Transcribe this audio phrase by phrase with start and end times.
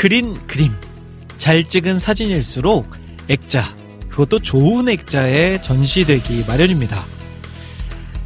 [0.00, 0.72] 그린 그림,
[1.36, 2.90] 잘 찍은 사진일수록
[3.28, 3.68] 액자,
[4.08, 7.04] 그것도 좋은 액자에 전시되기 마련입니다.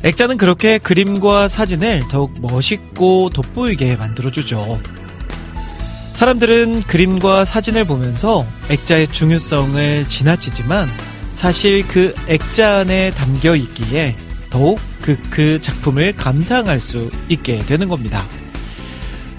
[0.04, 4.78] 액자는 그렇게 그림과 사진을 더욱 멋있고 돋보이게 만들어주죠.
[6.12, 10.88] 사람들은 그림과 사진을 보면서 액자의 중요성을 지나치지만
[11.32, 14.14] 사실 그 액자 안에 담겨 있기에
[14.48, 18.24] 더욱 그, 그 작품을 감상할 수 있게 되는 겁니다.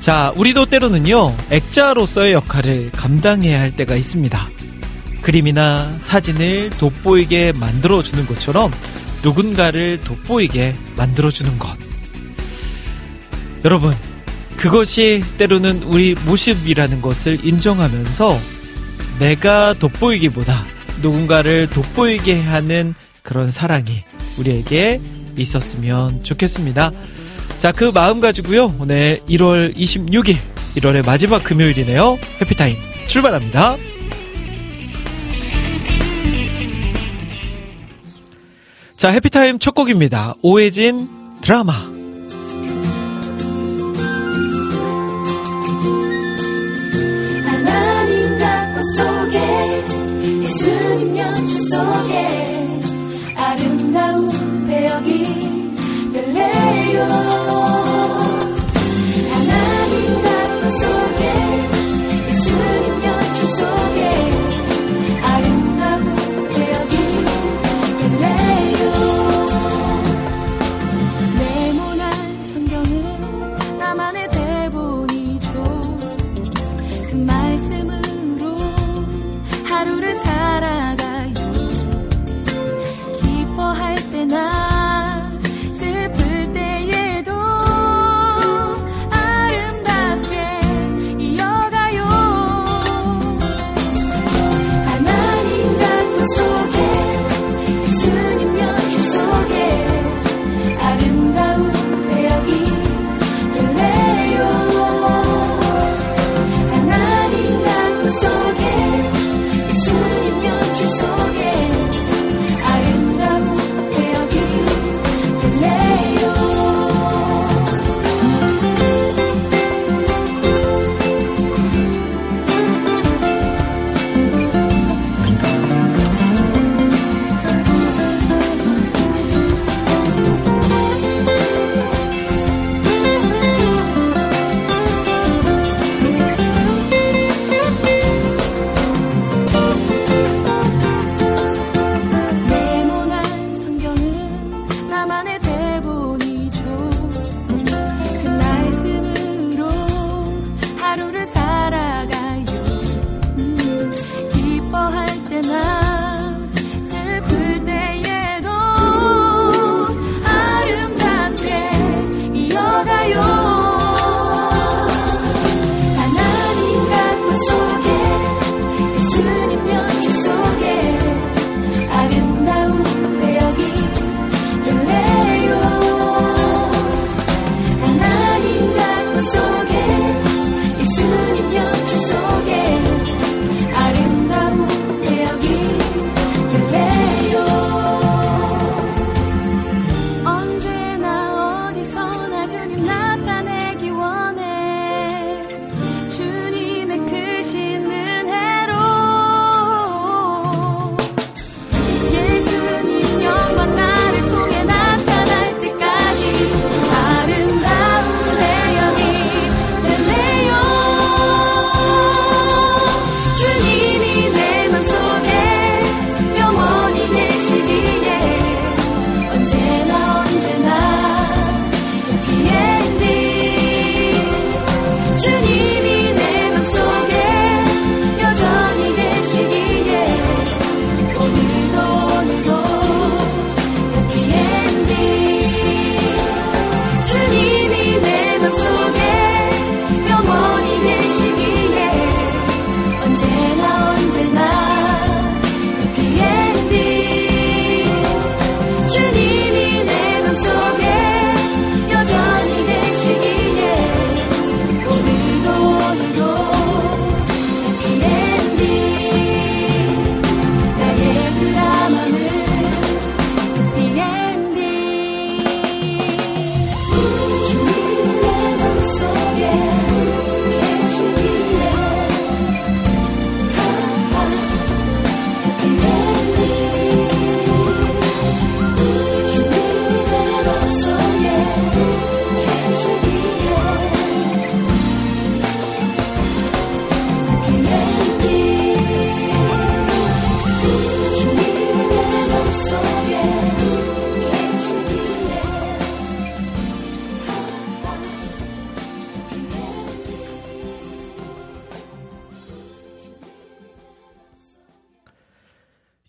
[0.05, 4.49] 자, 우리도 때로는요, 액자로서의 역할을 감당해야 할 때가 있습니다.
[5.23, 8.71] 그림이나 사진을 돋보이게 만들어주는 것처럼
[9.23, 11.75] 누군가를 돋보이게 만들어주는 것.
[13.65, 13.95] 여러분,
[14.57, 18.37] 그것이 때로는 우리 모습이라는 것을 인정하면서
[19.17, 20.65] 내가 돋보이기보다
[21.01, 24.03] 누군가를 돋보이게 하는 그런 사랑이
[24.37, 25.01] 우리에게
[25.35, 26.91] 있었으면 좋겠습니다.
[27.59, 28.75] 자, 그 마음 가지고요.
[28.79, 30.37] 오늘 1월 26일,
[30.75, 32.17] 1월의 마지막 금요일이네요.
[32.41, 32.77] 해피타임
[33.07, 33.77] 출발합니다.
[38.97, 40.35] 자, 해피타임 첫 곡입니다.
[40.41, 41.07] 오해진
[41.41, 41.95] 드라마.
[48.85, 49.83] 속에
[50.43, 52.27] 예수님 연주 속에
[53.35, 55.34] 아름다운 배역이
[56.95, 57.84] 될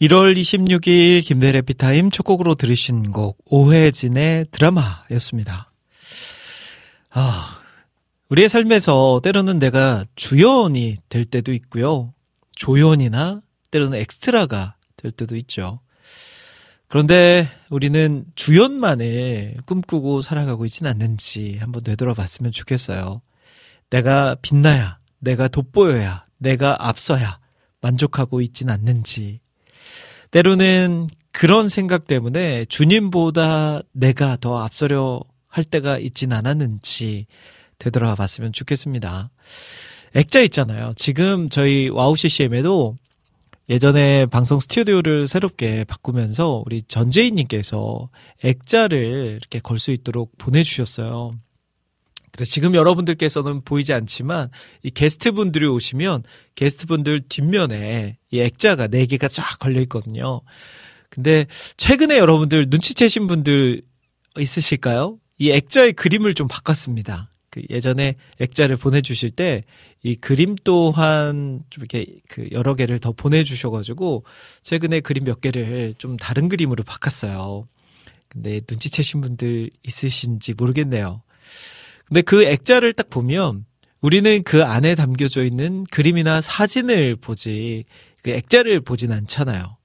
[0.07, 5.73] 1월 26일 김대일의 해피타임 첫 곡으로 들으신 곡 오해진의 드라마였습니다.
[7.11, 7.61] 아,
[8.29, 12.13] 우리의 삶에서 때로는 내가 주연이 될 때도 있고요.
[12.55, 13.43] 조연이나
[13.73, 15.81] 때로는 엑스트라가 될 때도 있죠.
[16.87, 23.23] 그런데 우리는 주연만을 꿈꾸고 살아가고 있진 않는지 한번 되돌아봤으면 좋겠어요.
[23.91, 27.41] 내가 빛나야, 내가 돋보여야, 내가 앞서야
[27.81, 29.41] 만족하고 있진 않는지
[30.31, 37.27] 때로는 그런 생각 때문에 주님보다 내가 더 앞서려 할 때가 있진 않았는지
[37.79, 39.31] 되돌아 봤으면 좋겠습니다.
[40.15, 40.93] 액자 있잖아요.
[40.97, 42.97] 지금 저희 와우 CCM에도
[43.69, 48.09] 예전에 방송 스튜디오를 새롭게 바꾸면서 우리 전재희님께서
[48.45, 51.35] 액자를 이렇게 걸 수 있도록 보내주셨어요.
[52.37, 54.51] 그래서 지금 여러분들께서는 보이지 않지만
[54.83, 56.23] 이 게스트분들이 오시면
[56.55, 60.43] 게스트분들 뒷면에 이 액자가 4개가 쫙 걸려 있거든요.
[61.11, 61.47] 근데
[61.77, 63.83] 최근에 여러분들 눈치채신 분들
[64.39, 65.19] 있으실까요?
[65.39, 67.33] 이 액자의 그림을 좀 바꿨습니다.
[67.51, 69.65] 그 예전에 액자를 보내주실 때
[70.07, 74.25] 이 그림 또한 좀 이렇게 그 여러 개를 더 보내주셔가지고
[74.63, 77.67] 최근에 그림 몇 개를 좀 다른 그림으로 바꿨어요.
[78.29, 81.23] 근데 눈치채신 분들 있으신지 모르겠네요.
[82.09, 83.65] 근데 그 액자를 딱 보면
[84.01, 87.85] 우리는 그 안에 담겨져 있는 그림이나 사진을 보지
[88.23, 89.77] 그 액자를 보진 않잖아요.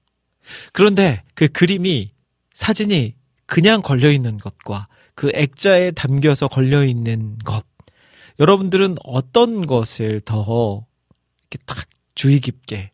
[0.72, 2.12] 그런데 그 그림이
[2.54, 3.14] 사진이
[3.46, 7.64] 그냥 걸려 있는 것과 그 액자에 담겨서 걸려 있는 것
[8.38, 10.86] 여러분들은 어떤 것을 더
[11.50, 12.92] 이렇게 딱 주의 깊게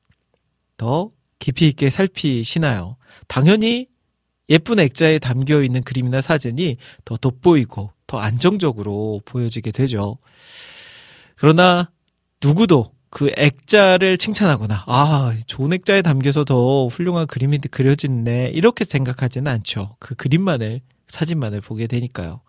[0.77, 2.97] 더 깊이 있게 살피시나요?
[3.27, 3.89] 당연히
[4.49, 10.19] 예쁜 액자에 담겨 있는 그림이나 사진이 더 돋보이고 더 안정적으로 보여지게 되죠.
[11.37, 11.91] 그러나
[12.43, 19.95] 누구도 그 액자를 칭찬하거나 아 좋은 액자에 담겨서 더 훌륭한 그림이 그려졌네 이렇게 생각하지는 않죠.
[20.01, 22.41] 그 그림만을 사진만을 보게 되니까요.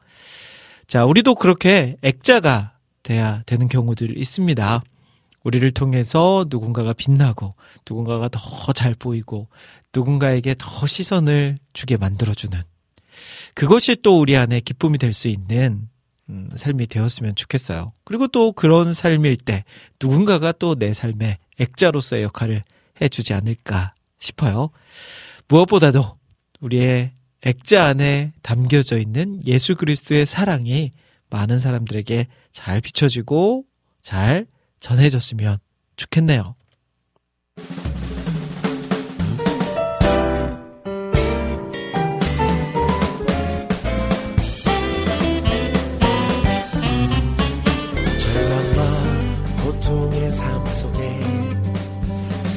[0.87, 2.73] 자 우리도 그렇게 액자가
[3.03, 4.83] 돼야 되는 경우들 있습니다.
[5.43, 7.55] 우리를 통해서 누군가가 빛나고
[7.89, 9.47] 누군가가 더 잘 보이고
[9.93, 12.57] 누군가에게 더 시선을 주게 만들어주는
[13.59, 15.89] 그것이 또 우리 안에 기쁨이 될 수 있는
[16.29, 17.91] 음, 삶이 되었으면 좋겠어요.
[18.05, 19.65] 그리고 또 그런 삶일 때
[20.01, 22.63] 누군가가 또 내 삶에 액자로서의 역할을
[23.01, 24.69] 해주지 않을까 싶어요.
[25.49, 26.17] 무엇보다도
[26.61, 27.11] 우리의
[27.41, 30.93] 액자 안에 담겨져 있는 예수 그리스도의 사랑이
[31.29, 33.65] 많은 사람들에게 잘 비춰지고
[34.01, 34.45] 잘
[34.79, 35.57] 전해졌으면
[35.97, 36.55] 좋겠네요.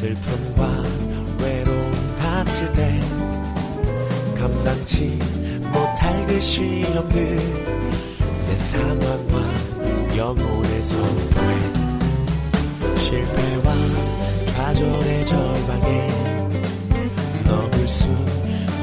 [0.02, 0.82] 슬픔과
[1.38, 3.00] 외로움 닥칠 때
[4.36, 5.16] 감당치
[5.72, 7.36] 못할 그 시험들
[8.48, 11.56] 내 상황과 영혼의 선포에
[12.96, 13.74] 실패와
[14.46, 16.10] 좌절의 절망에
[17.44, 18.08] 넘을 수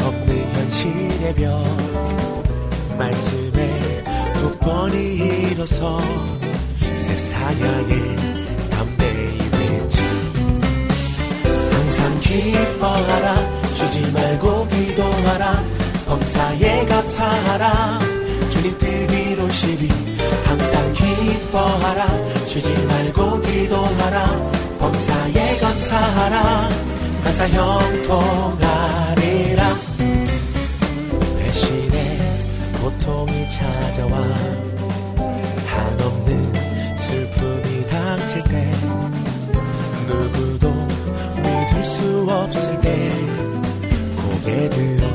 [0.01, 4.03] 없는 현실의 벽 말씀에
[4.35, 5.15] 굳건히
[5.51, 5.99] 일어서
[6.95, 8.48] 세상 향
[12.29, 13.35] 기뻐하라.
[13.73, 15.63] 쉬지 말고 기도하라.
[16.05, 17.99] 범사에 감사하라.
[18.51, 19.89] 주님 뜻 이루시리
[20.45, 22.07] 항상 기뻐하라.
[22.45, 24.27] 쉬지 말고 기도하라.
[24.79, 26.69] 범사에 감사하라.
[27.23, 28.59] 감사 형통하리라.
[31.39, 32.19] 배신의
[32.79, 34.15] 고통이 찾아와.
[35.65, 36.53] 한없는
[36.95, 38.71] 슬픔이 닥칠 때
[42.29, 43.11] 없을 때
[44.15, 45.07] 고개 들어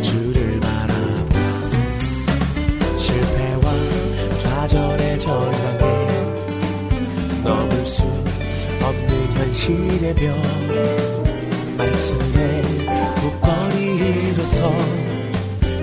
[0.00, 1.34] 주를 바라보
[2.98, 3.72] 실패와
[4.38, 6.06] 좌절의 절망에
[7.44, 8.04] 넘을 수
[8.82, 10.34] 없는 현실의 벽
[11.76, 12.62] 말씀에
[13.20, 14.72] 굳건히 일어서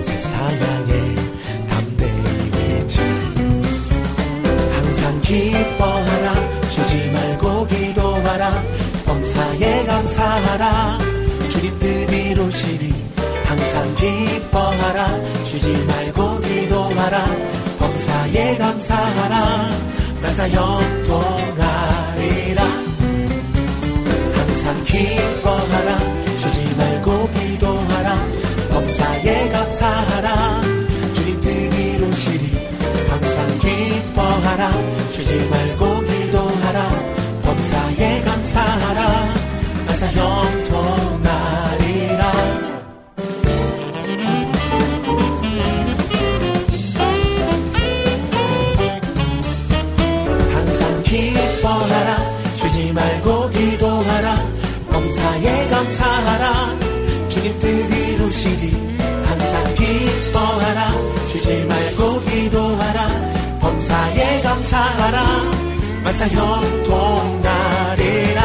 [0.00, 1.13] 세상 향
[14.04, 15.08] 기뻐하라.
[15.44, 17.24] 쉬지 말고 기도하라.
[17.78, 19.70] 범사에 감사하라.
[20.20, 21.44] 나사 형통하리라.
[24.34, 25.98] 항상 기뻐하라.
[26.38, 28.18] 쉬지 말고 기도하라.
[28.70, 30.60] 범사에 감사하라.
[31.14, 32.44] 주님 뜻 이루시리.
[33.08, 34.72] 항상 기뻐하라.
[35.12, 36.90] 쉬지 말고 기도하라.
[37.42, 39.34] 범사에 감사하라.
[39.86, 41.23] 나사 형통
[66.14, 68.40] 만사 형통하리라.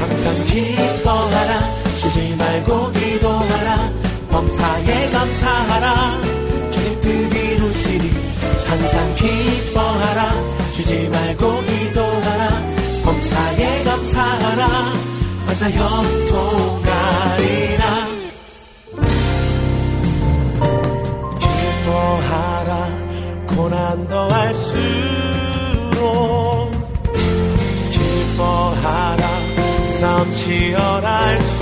[0.00, 1.52] 항상 기뻐하라.
[1.98, 3.92] 쉬지 말고 기도하라.
[4.30, 6.18] 범사에 감사하라.
[6.70, 8.10] 주님 뜻 이루시리.
[8.66, 10.32] 항상 기뻐하라.
[10.70, 12.62] 쉬지 말고 기도하라.
[13.04, 14.66] 범사에 감사하라.
[15.44, 17.84] 만사 형통하리라.
[21.38, 22.88] 기뻐하라.
[23.46, 25.21] 고난 더할수
[30.52, 31.61] 싸움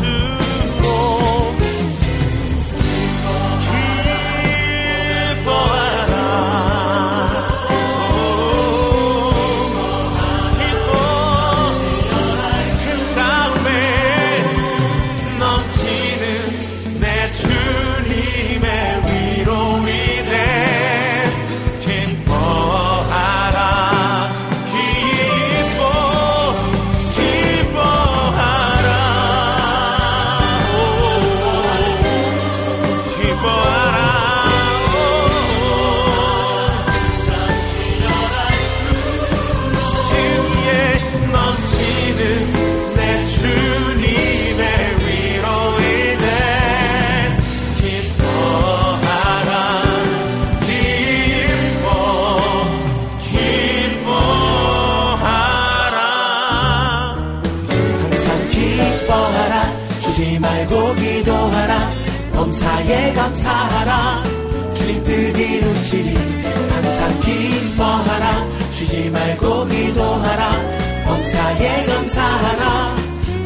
[71.51, 72.95] 범사에 감사하라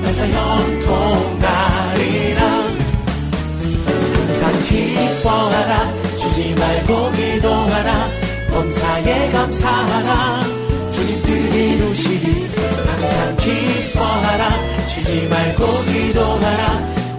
[0.03, 2.41] 만사 형통하리라
[4.15, 5.73] 항상 기뻐하라
[6.19, 8.11] 쉬지 말고 기도하라
[8.51, 10.43] 범사에 감사하라
[10.93, 12.51] 주님 뜻 이루시리
[12.87, 14.51] 항상 기뻐하라
[14.89, 16.63] 쉬지 말고 기도하라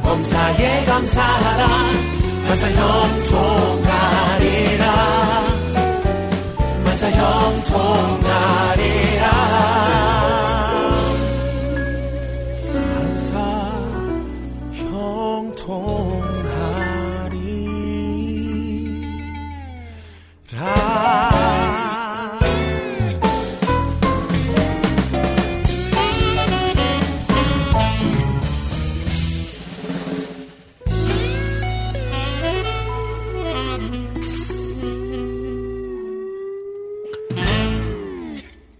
[0.03, 1.67] 범사에 감사하라
[2.47, 4.83] 만사 형통하리라
[6.85, 9.14] 만사 형통하리라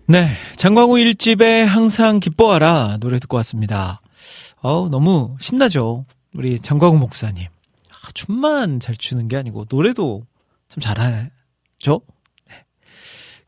[0.08, 0.30] 네.
[0.58, 4.02] 장광우 일집에 항상 기뻐하라 노래 듣고 왔습니다.
[4.62, 6.06] 어우, 너무 신나죠?
[6.36, 7.48] 우리 장광우 목사님.
[7.90, 10.22] 아, 춤만 잘 추는 게 아니고 노래도
[10.68, 12.02] 참 잘하죠?
[12.48, 12.66] 네.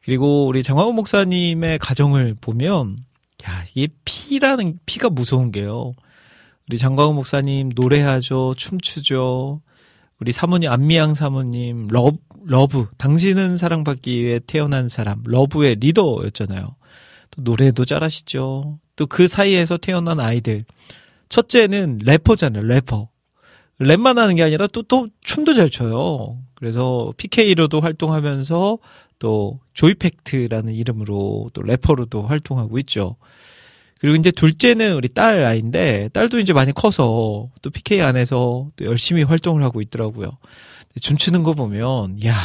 [0.03, 3.05] 그리고 우리 장광우 목사님의 가정을 보면,
[3.47, 5.93] 야, 이게 피라는, 피가 무서운 게요.
[6.67, 9.61] 우리 장광우 목사님 노래하죠, 춤추죠.
[10.19, 16.75] 우리 사모님, 안미양 사모님, 러브, 러브, 당신은 사랑받기 위해 태어난 사람, 러브의 리더였잖아요.
[17.31, 18.79] 또 노래도 잘하시죠.
[18.95, 20.65] 또 그 사이에서 태어난 아이들.
[21.29, 23.09] 첫째는 래퍼잖아요, 래퍼.
[23.81, 26.39] 랩만 하는 게 아니라 또, 또 춤도 잘 춰요.
[26.55, 28.79] 그래서 PK로도 활동하면서
[29.19, 33.17] 또 조이팩트라는 이름으로 또 래퍼로도 활동하고 있죠.
[33.99, 39.23] 그리고 이제 둘째는 우리 딸 아이인데 딸도 이제 많이 커서 또 PK 안에서 또 열심히
[39.23, 40.37] 활동을 하고 있더라고요.
[40.99, 42.35] 춤추는 거 보면 야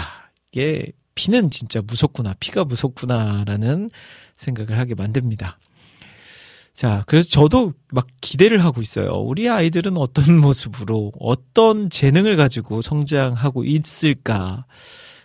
[0.50, 3.90] 이게 피는 진짜 무섭구나 피가 무섭구나라는
[4.36, 5.58] 생각을 하게 만듭니다.
[6.74, 9.12] 자 그래서 저도 막 기대를 하고 있어요.
[9.12, 14.64] 우리 아이들은 어떤 모습으로 어떤 재능을 가지고 성장하고 있을까?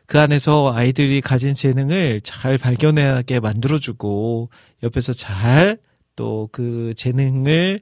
[0.06, 4.50] 그 안에서 아이들이 가진 재능을 잘 발견하게 만들어주고
[4.84, 5.78] 옆에서 잘
[6.18, 7.80] 또 그 재능을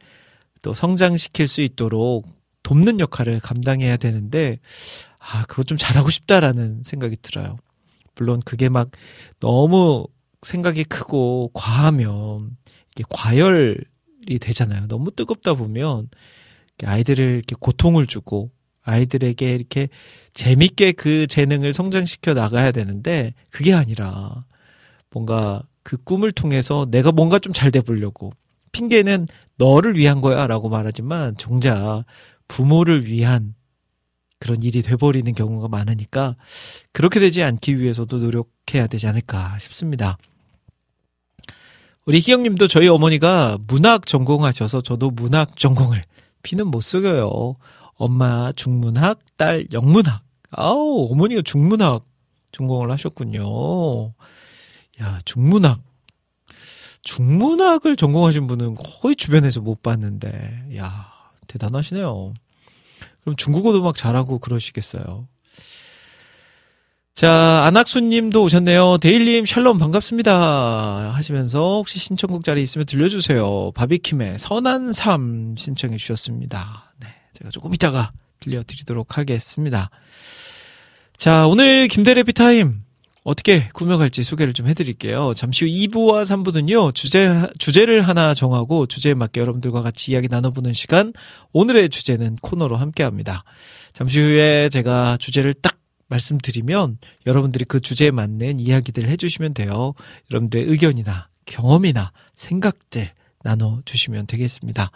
[0.61, 2.27] 또 성장시킬 수 있도록
[2.61, 4.59] 돕는 역할을 감당해야 되는데
[5.27, 7.58] 아 그거 좀 잘하고 싶다라는 생각이 들어요.
[8.15, 8.89] 물론 그게 막
[9.39, 10.08] 너무
[10.41, 12.58] 생각이 크고 과하면
[12.96, 14.88] 이게 과열이 되잖아요.
[14.88, 16.10] 너무 뜨겁다 보면
[16.84, 18.51] 아이들을 이렇게 고통을 주고
[18.84, 19.89] 아이들에게 이렇게
[20.34, 24.46] 재밌게 그 재능을 성장시켜 나가야 되는데 그게 아니라
[25.12, 28.32] 뭔가 그 꿈을 통해서 내가 뭔가 좀 잘 돼 보려고
[28.74, 29.27] 핑계는
[29.58, 32.03] 너를 위한 거야 라고 말하지만 정작
[32.48, 33.54] 부모를 위한
[34.45, 36.35] 그런 일이 돼버리는 경우가 많으니까
[36.91, 40.19] 그렇게 되지 않기 위해서도 노력해야 되지 않을까 싶습니다.
[42.05, 46.03] 우리 희영님도 저희 어머니가 문학 전공하셔서 저도 문학 전공을
[46.43, 47.55] 피는 못 속여요.
[47.96, 50.22] 엄마 중문학, 딸 영문학.
[50.51, 52.03] 아우 어머니가 중문학
[52.51, 54.13] 전공을 하셨군요.
[55.01, 55.81] 야, 중문학.
[57.01, 61.07] 중문학을 전공하신 분은 거의 주변에서 못 봤는데, 야,
[61.48, 62.35] 대단하시네요.
[63.25, 65.27] 그럼 중국어도 막 잘하고 그러시겠어요.
[67.16, 69.00] 자, 안학수 님도 오셨네요.
[69.00, 71.14] 데일님 샬롬 반갑습니다.
[71.16, 73.72] 하시면서 혹시 신청곡 자리 있으면 들려주세요.
[73.74, 76.94] 바비킴의 선한 삶 신청해 주셨습니다.
[77.00, 77.07] 네.
[77.33, 78.11] 제가 조금 이따가
[78.42, 79.90] 들려드리도록 하겠습니다.
[81.18, 82.84] 자, 오늘 김대래 피타임
[83.25, 85.33] 어떻게 구명할지 소개를 좀 해드릴게요.
[85.33, 91.11] 잠시 후 2부와 3부는요, 주제, 주제를 하나 정하고 주제에 맞게 여러분들과 같이 이야기 나눠보는 시간,
[91.51, 93.44] 오늘의 주제는 코너로 함께 합니다.
[93.94, 99.96] 잠시 후에 제가 주제를 딱 말씀드리면 여러분들이 그 주제에 맞는 이야기들 해주시면 돼요.
[100.29, 103.09] 여러분들의 의견이나 경험이나 생각들
[103.44, 104.92] 나눠주시면 되겠습니다.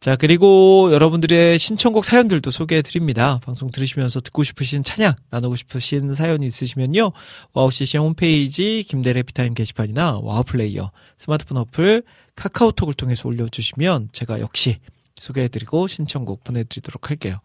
[0.00, 3.40] 자, 그리고 여러분들의 신청곡 사연들도 소개해 드립니다.
[3.42, 7.10] 방송 들으시면서 듣고 싶으신 찬양, 나누고 싶으신 사연이 있으시면요.
[7.52, 12.04] 와우 CCM 홈페이지 김대일의 해피타임 게시판이나 와우 플레이어, 스마트폰 어플,
[12.36, 14.78] 카카오톡을 통해서 올려주시면 제가 역시
[15.16, 17.40] 소개해 드리고 신청곡 보내드리도록 할게요.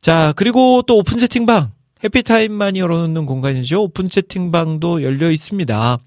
[0.00, 1.70] 자, 그리고 또 오픈 채팅방,
[2.02, 3.84] 해피타임만이 열어놓는 공간이죠.
[3.84, 5.98] 오픈 채팅방도 열려 있습니다.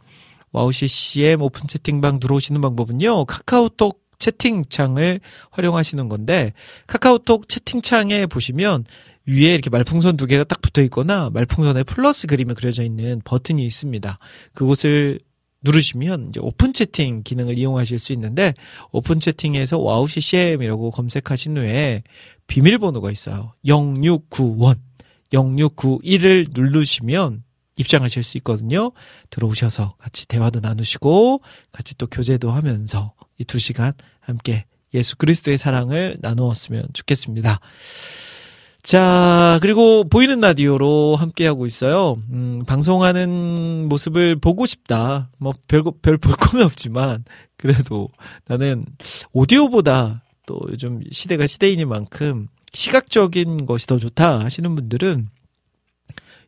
[0.51, 3.23] 와우 CCM 오픈 채팅방 들어오시는 방법은요.
[3.25, 5.19] 카카오톡 채팅창을
[5.51, 6.53] 활용하시는 건데
[6.87, 8.85] 카카오톡 채팅창에 보시면
[9.25, 14.19] 위에 이렇게 말풍선 두 개가 딱 붙어 있거나 말풍선에 플러스 그림이 그려져 있는 버튼이 있습니다.
[14.53, 15.19] 그곳을
[15.63, 18.53] 누르시면 이제 오픈 채팅 기능을 이용하실 수 있는데
[18.91, 22.03] 오픈 채팅에서 와우 CCM이라고 검색하신 후에
[22.47, 23.53] 비밀번호가 있어요.
[23.65, 24.75] 0691
[25.31, 27.43] 0691을 누르시면
[27.77, 28.91] 입장하실 수 있거든요.
[29.29, 36.17] 들어오셔서 같이 대화도 나누시고 같이 또 교제도 하면서 이 두 시간 함께 예수 그리스도의 사랑을
[36.21, 37.59] 나누었으면 좋겠습니다.
[38.83, 42.21] 자, 그리고 보이는 라디오로 함께하고 있어요.
[42.31, 45.31] 음, 방송하는 모습을 보고 싶다.
[45.37, 47.23] 뭐, 별, 별볼 건 없지만,
[47.55, 48.09] 그래도
[48.45, 48.85] 나는
[49.31, 55.29] 오디오보다 또 요즘 시대가 시대인인 만큼 시각적인 것이 더 좋다 하시는 분들은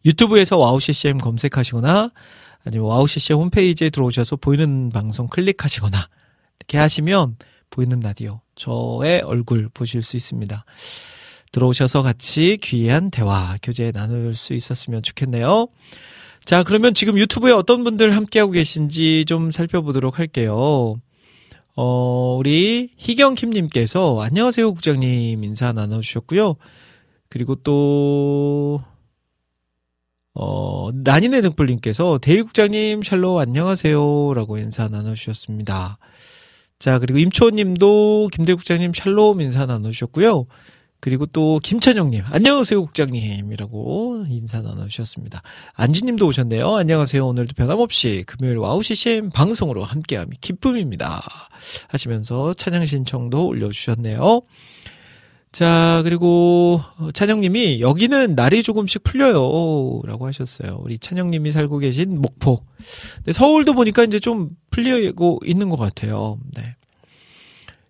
[0.03, 2.11] 유튜브에서 와우 CCM 검색하시거나
[2.65, 6.09] 아니면 와우 CCM 홈페이지에 들어오셔서 보이는 방송 클릭하시거나
[6.59, 7.37] 이렇게 하시면
[7.69, 10.65] 보이는 라디오 저의 얼굴 보실 수 있습니다.
[11.51, 15.67] 들어오셔서 같이 귀한 대화 교제 나눌 수 있었으면 좋겠네요.
[16.43, 20.99] 자, 그러면 지금 유튜브에 어떤 분들 함께하고 계신지 좀 살펴보도록 할게요.
[21.75, 26.55] 어, 우리 희경킴님께서 안녕하세요, 국장님 인사 나눠주셨고요.
[27.29, 28.81] 그리고 또,
[30.33, 34.33] 어, 라니네 등불님께서 대일 국장님 샬로 안녕하세요.
[34.35, 35.97] 라고 인사 나눠주셨습니다.
[36.79, 40.45] 자, 그리고 임초님도 김대국장님 샬롬 인사 나눠주셨고요.
[40.99, 45.43] 그리고 또 김찬영님 안녕하세요 국장님이라고 인사 나눠주셨습니다.
[45.73, 46.75] 안지님도 오셨네요.
[46.75, 47.27] 안녕하세요.
[47.27, 51.21] 오늘도 변함없이 금요일 와우 CCM 방송으로 함께함이 기쁨입니다.
[51.89, 54.41] 하시면서 찬양 신청도 올려주셨네요.
[55.55, 56.81] 자, 그리고
[57.13, 60.01] 찬영님이 여기는 날이 조금씩 풀려요.
[60.03, 60.81] 라고 하셨어요.
[60.81, 62.61] 우리 찬영님이 살고 계신 목포.
[63.15, 66.39] 근데 서울도 보니까 이제 좀 풀리고 있는 것 같아요.
[66.55, 66.75] 네.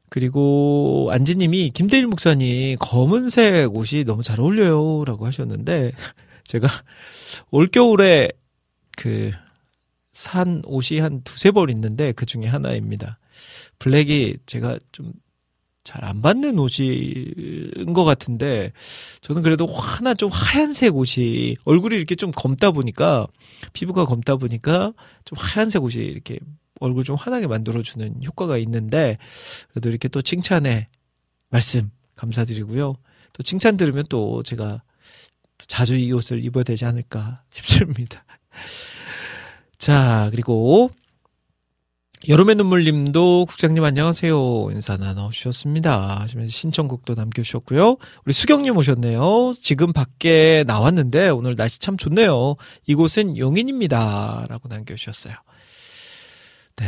[0.10, 5.04] 그리고 안지님이 김대일 목사님 검은색 옷이 너무 잘 어울려요.
[5.06, 5.92] 라고 하셨는데
[6.46, 6.68] 제가
[7.50, 8.30] 올겨울에
[8.96, 9.32] 그
[10.16, 13.20] 산 옷이 한 두세 벌 있는데 그 중에 하나입니다.
[13.80, 15.12] 블랙이 제가 좀
[15.86, 18.74] 잘 안 받는 옷인 것 같은데
[19.22, 23.28] 저는 그래도 하나 좀 하얀색 옷이 얼굴이 이렇게 좀 검다 보니까
[23.72, 24.94] 피부가 검다 보니까
[25.24, 26.40] 좀 하얀색 옷이 이렇게
[26.80, 29.18] 얼굴 좀 환하게 만들어주는 효과가 있는데
[29.70, 30.88] 그래도 이렇게 또 칭찬의
[31.50, 32.96] 말씀 감사드리고요.
[33.34, 34.82] 또 칭찬 들으면 또 제가
[35.60, 38.26] 자주 이 옷을 입어야 되지 않을까 싶습니다.
[39.78, 40.90] 자 그리고
[42.28, 44.70] 여름의 눈물님도 국장님 안녕하세요.
[44.72, 46.22] 인사 나눠주셨습니다.
[46.22, 47.98] 하시면서 신청곡도 남겨주셨고요.
[48.26, 49.54] 우리 수경님 오셨네요.
[49.62, 52.56] 지금 밖에 나왔는데 오늘 날씨 참 좋네요.
[52.88, 54.46] 이곳은 용인입니다.
[54.50, 55.36] 라고 남겨주셨어요.
[56.78, 56.86] 네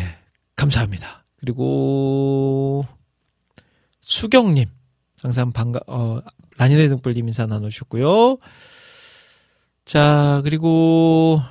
[0.56, 1.26] 감사합니다.
[1.40, 2.86] 그리고
[4.02, 4.70] 수경님
[5.22, 6.20] 항상 반가 어
[6.58, 8.38] 라니네 등불님 인사 나누셨고요.
[9.86, 11.42] 자 그리고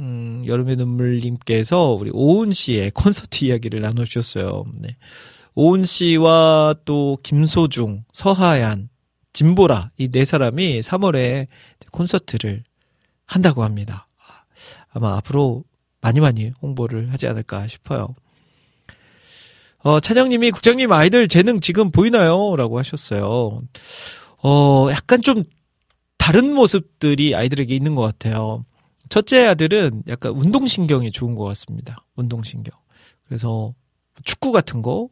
[0.00, 4.64] 음, 여름의 눈물님께서 우리 오은 씨의 콘서트 이야기를 나눠주셨어요.
[4.74, 4.96] 네.
[5.54, 8.88] 오은 씨와 또 김소중, 서하얀,
[9.32, 11.46] 진보라 이 네 사람이 3월에
[11.92, 12.62] 콘서트를
[13.26, 14.08] 한다고 합니다.
[14.92, 15.64] 아마 앞으로
[16.00, 18.14] 많이 많이 홍보를 하지 않을까 싶어요.
[19.82, 22.56] 어, 찬영님이 국장님 아이들 재능 지금 보이나요?
[22.56, 23.62] 라고 하셨어요.
[24.42, 25.44] 어, 약간 좀
[26.16, 28.64] 다른 모습들이 아이들에게 있는 것 같아요.
[29.10, 32.06] 첫째 아들은 약간 운동신경이 좋은 것 같습니다.
[32.16, 32.72] 운동신경.
[33.26, 33.74] 그래서
[34.24, 35.08] 축구 같은 거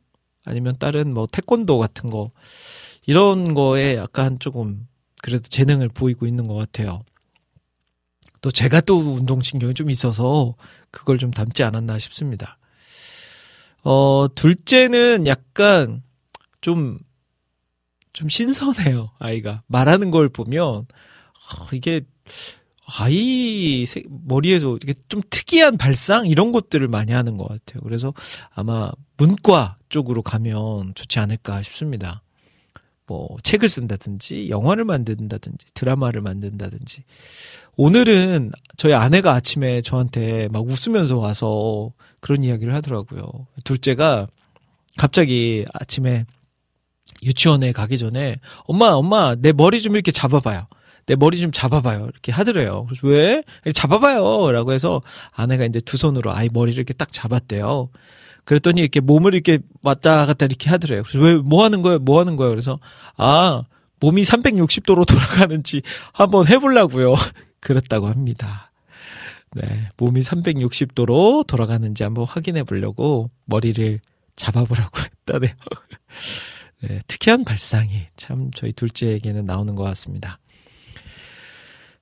[0.46, 2.30] 아니면 다른 뭐 태권도 같은 거
[3.06, 4.88] 이런 거에 약간 조금
[5.20, 7.02] 그래도 재능을 보이고 있는 것 같아요.
[8.40, 10.54] 또 제가 또 운동신경이 좀 있어서
[10.90, 12.58] 그걸 좀 닮지 않았나 싶습니다.
[13.82, 16.02] 어, 둘째는 약간
[16.60, 16.98] 좀,
[18.12, 19.62] 좀 신선해요, 아이가.
[19.66, 20.86] 말하는 걸 보면, 어,
[21.72, 22.02] 이게,
[22.96, 27.82] 아이 세- 머리에서 이게 좀 특이한 발상 이런 것들을 많이 하는 것 같아요.
[27.82, 28.14] 그래서
[28.54, 32.22] 아마 문과 쪽으로 가면 좋지 않을까 싶습니다.
[33.06, 37.04] 뭐 책을 쓴다든지 영화를 만든다든지 드라마를 만든다든지
[37.76, 43.46] 오늘은 저희 아내가 아침에 저한테 막 웃으면서 와서 그런 이야기를 하더라고요.
[43.64, 44.26] 둘째가
[44.96, 46.26] 갑자기 아침에
[47.22, 50.66] 유치원에 가기 전에 엄마 엄마 내 머리 좀 이렇게 잡아봐요.
[51.08, 52.04] 내 머리 좀 잡아봐요.
[52.04, 52.86] 이렇게 하더래요.
[52.86, 53.42] 그래서 왜?
[53.72, 54.52] 잡아봐요.
[54.52, 55.00] 라고 해서
[55.32, 57.88] 아내가 이제 두 손으로 아이 머리를 이렇게 딱 잡았대요.
[58.44, 61.02] 그랬더니 이렇게 몸을 이렇게 왔다 갔다 이렇게 하더래요.
[61.04, 61.98] 그래서 왜, 뭐 하는 거예요?
[61.98, 62.50] 뭐 하는 거예요?
[62.50, 62.78] 그래서,
[63.16, 63.62] 아,
[64.00, 65.80] 몸이 360도로 돌아가는지
[66.12, 67.14] 한번 해보려고요.
[67.60, 68.70] 그랬다고 합니다.
[69.54, 69.88] 네.
[69.96, 73.98] 몸이 360도로 돌아가는지 한번 확인해 보려고 머리를
[74.36, 75.54] 잡아보라고 했다네요.
[76.82, 77.00] 네.
[77.06, 80.38] 특이한 발상이 참 저희 둘째에게는 나오는 것 같습니다.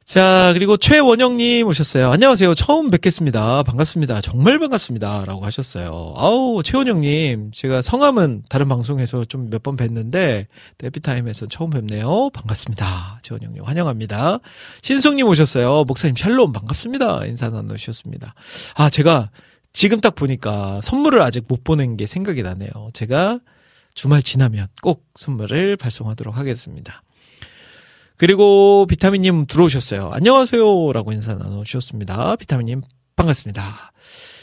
[0.06, 2.12] 자, 그리고 최원영님 오셨어요.
[2.12, 2.54] 안녕하세요.
[2.54, 3.64] 처음 뵙겠습니다.
[3.64, 4.20] 반갑습니다.
[4.20, 5.24] 정말 반갑습니다.
[5.24, 6.14] 라고 하셨어요.
[6.16, 7.50] 아우, 최원영님.
[7.52, 10.46] 제가 성함은 다른 방송에서 좀 몇 번 뵀는데,
[10.78, 12.30] 데피타임에서 처음 뵙네요.
[12.30, 13.18] 반갑습니다.
[13.22, 13.64] 최원영님.
[13.64, 14.38] 환영합니다.
[14.82, 15.82] 신숙님 오셨어요.
[15.88, 17.26] 목사님 샬롬 반갑습니다.
[17.26, 18.34] 인사 나누셨습니다.
[18.76, 19.30] 아, 제가
[19.72, 22.70] 지금 딱 보니까 선물을 아직 못 보낸 게 생각이 나네요.
[22.92, 23.40] 제가
[23.94, 27.02] 주말 지나면 꼭 선물을 발송하도록 하겠습니다.
[28.18, 30.10] 그리고 비타민님 들어오셨어요.
[30.12, 30.92] 안녕하세요.
[30.92, 32.36] 라고 인사 나눠주셨습니다.
[32.36, 32.80] 비타민님
[33.14, 33.92] 반갑습니다.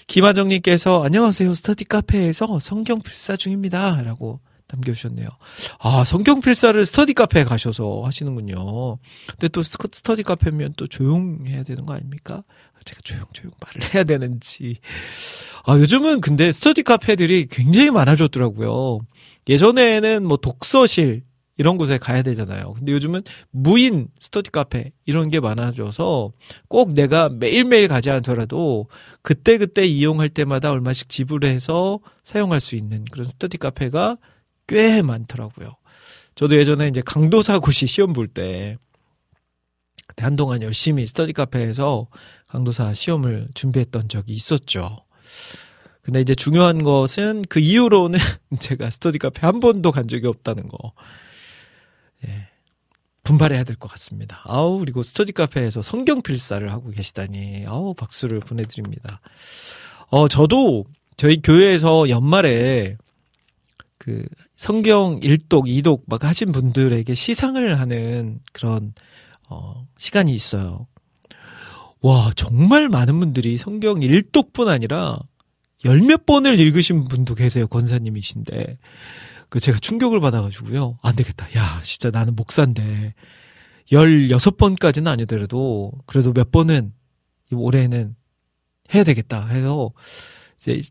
[0.08, 1.54] 김하정님께서 안녕하세요.
[1.56, 4.02] 스터디 카페에서 성경 필사 중입니다.
[4.04, 5.28] 라고 남겨주셨네요.
[5.80, 8.98] 아, 성경 필사를 스터디 카페에 가셔서 하시는군요.
[9.28, 12.44] 근데 또 스- 스터디 카페면 또 조용해야 되는 거 아닙니까?
[12.86, 14.78] 제가 조용조용 말을 해야 되는지.
[15.66, 19.00] 아, 요즘은 근데 스터디 카페들이 굉장히 많아졌더라고요.
[19.48, 21.24] 예전에는 뭐 독서실,
[21.58, 22.74] 이런 곳에 가야 되잖아요.
[22.74, 26.32] 근데 요즘은 무인 스터디 카페 이런 게 많아져서
[26.68, 28.88] 꼭 내가 매일매일 가지 않더라도
[29.22, 34.18] 그때그때 이용할 때마다 얼마씩 지불해서 사용할 수 있는 그런 스터디 카페가
[34.68, 35.76] 꽤 많더라고요.
[36.36, 38.78] 저도 예전에 이제 강도사 고시 시험 볼 때
[40.08, 42.08] 그때 한동안 열심히 스터디 카페에서
[42.48, 44.98] 강도사 시험을 준비했던 적이 있었죠.
[46.02, 48.20] 근데 이제 중요한 것은 그 이후로는
[48.60, 50.94] 제가 스터디 카페 한 번도 간 적이 없다는 거.
[53.24, 53.30] 예.
[53.30, 54.42] 분발해야 될 것 같습니다.
[54.46, 59.22] 아우, 그리고 스터디 카페에서 성경 필사를 하고 계시다니, 아우, 박수를 보내드립니다.
[60.10, 60.86] 어, 저도
[61.18, 62.98] 저희 교회에서 연말에
[63.98, 64.26] 그
[64.58, 68.94] 성경 1독, 2독 막 하신 분들에게 시상을 하는 그런,
[69.50, 70.88] 어, 시간이 있어요.
[72.02, 75.20] 와, 정말 많은 분들이 성경 1독뿐 아니라
[75.86, 78.78] 열 몇 번을 읽으신 분도 계세요, 권사님이신데.
[79.54, 80.98] 그 제가 충격을 받아가지고요.
[81.04, 81.46] 안 되겠다.
[81.56, 83.14] 야, 진짜 나는 목사인데.
[83.92, 86.92] 16번까지는 아니더라도, 그래도 몇 번은,
[87.52, 88.16] 올해는
[88.96, 89.92] 해야 되겠다 해서,
[90.60, 90.82] 이제,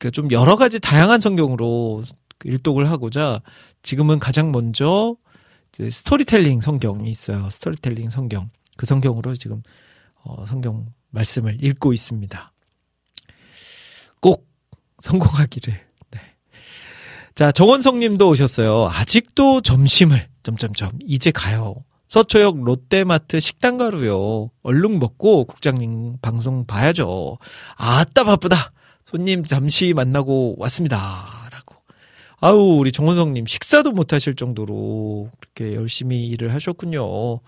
[0.00, 2.02] 그좀 여러 가지 다양한 성경으로
[2.42, 3.40] 일독을 하고자,
[3.82, 5.14] 지금은 가장 먼저,
[5.78, 7.48] 스토리텔링 성경이 있어요.
[7.50, 8.50] 스토리텔링 성경.
[8.76, 9.62] 그 성경으로 지금,
[10.24, 12.52] 어, 성경 말씀을 읽고 있습니다.
[14.20, 14.48] 꼭
[14.98, 15.87] 성공하기를 네.
[17.38, 18.88] 자, 정원성 님도 오셨어요.
[18.90, 21.76] 아직도 점심을, 점점점, 이제 가요.
[22.08, 24.50] 서초역 롯데마트 식당 가루요.
[24.64, 27.38] 얼른 먹고 국장님 방송 봐야죠.
[27.76, 28.72] 아따 바쁘다.
[29.04, 31.48] 손님 잠시 만나고 왔습니다.
[31.52, 31.76] 라고.
[32.40, 37.38] 아우, 우리 정원성 님 식사도 못 하실 정도로 그렇게 열심히 일을 하셨군요.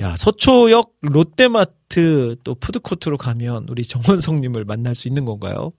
[0.00, 5.72] 야, 서초역 롯데마트 또 푸드코트로 가면 우리 정원성 님을 만날 수 있는 건가요?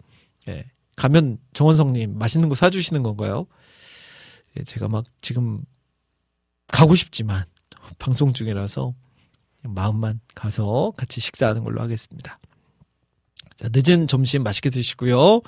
[0.47, 0.65] 예.
[0.95, 3.47] 가면 정원성님 맛있는 거 사주시는 건가요?
[4.58, 5.62] 예, 제가 막 지금
[6.67, 7.45] 가고 싶지만
[7.99, 8.93] 방송 중이라서
[9.63, 12.39] 마음만 가서 같이 식사하는 걸로 하겠습니다.
[13.58, 15.41] 자, 늦은 점심 맛있게 드시고요.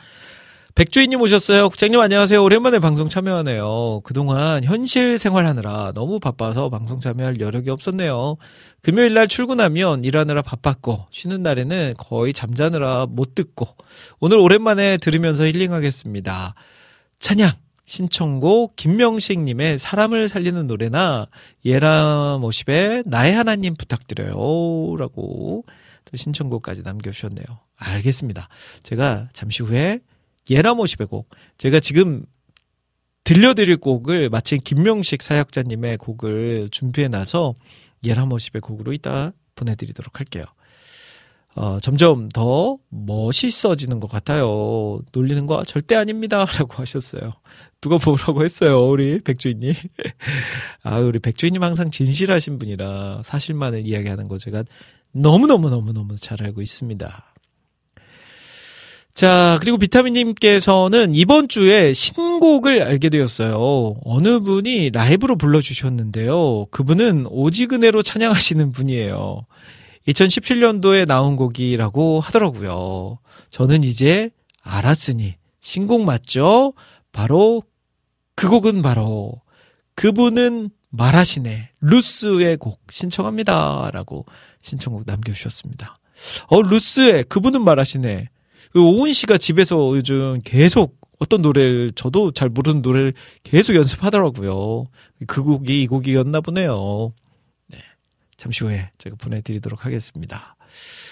[0.78, 1.70] 백주인님 오셨어요.
[1.70, 2.44] 국장님 안녕하세요.
[2.44, 4.02] 오랜만에 방송 참여하네요.
[4.04, 8.38] 그동안 현실 생활하느라 너무 바빠서 방송 참여할 여력이 없었네요.
[8.84, 13.66] 금요일 날 출근하면 일하느라 바빴고 쉬는 날에는 거의 잠자느라 못 듣고
[14.20, 16.54] 오늘 오랜만에 들으면서 힐링하겠습니다.
[17.18, 17.54] 찬양
[17.86, 21.26] 신청곡 김명식님의 사람을 살리는 노래나
[21.66, 24.96] 예라모십의 나의 하나님 부탁드려요.
[24.96, 25.66] 라고
[26.06, 27.46] 또 신청곡까지 남겨주셨네요.
[27.78, 28.48] 알겠습니다.
[28.84, 30.02] 제가 잠시 후에
[30.50, 32.26] 예라모십의 곡, 제가 지금
[33.24, 37.56] 들려드릴 곡을 마침 김명식 사역자님의 곡을 준비해놔서
[38.06, 40.46] 예라모십의 곡으로 이따 보내드리도록 할게요.
[41.58, 45.02] 어, 점점 더 멋있어지는 것 같아요.
[45.12, 46.46] 놀리는 거 절대 아닙니다.
[46.60, 47.34] 라고 하셨어요.
[47.82, 49.74] 누가 보라고 했어요, 우리 백주인님.
[50.84, 54.64] 아, 우리 백주인님 항상 진실하신 분이라 사실만을 이야기하는 거 제가
[55.14, 57.34] 너무너무너무너무 잘 알고 있습니다.
[59.18, 63.96] 자, 그리고 비타민님께서는 이번 주에 신곡을 알게 되었어요.
[64.06, 66.68] 어느 분이 라이브로 불러주셨는데요.
[66.70, 69.48] 그분은 오지근해로 찬양하시는 분이에요.
[70.08, 73.18] 2017년도에 나온 곡이라고 하더라고요.
[73.50, 74.30] 저는 이제
[74.62, 76.74] 알았으니 신곡 맞죠?
[77.12, 77.64] 바로
[78.36, 79.42] 그 곡은 바로
[79.96, 84.28] 그분은 말하시네 루스의 곡 신청합니다라고
[84.62, 85.98] 신청곡 남겨주셨습니다.
[86.50, 88.30] 어 루스의 그분은 말하시네
[88.76, 94.86] 오은 씨가 집에서 요즘 계속 어떤 노래를 저도 잘 모르는 노래를 계속 연습하더라고요.
[95.26, 97.14] 그 곡이 이 곡이었나 보네요.
[98.38, 100.56] 잠시 후에 제가 보내드리도록 하겠습니다.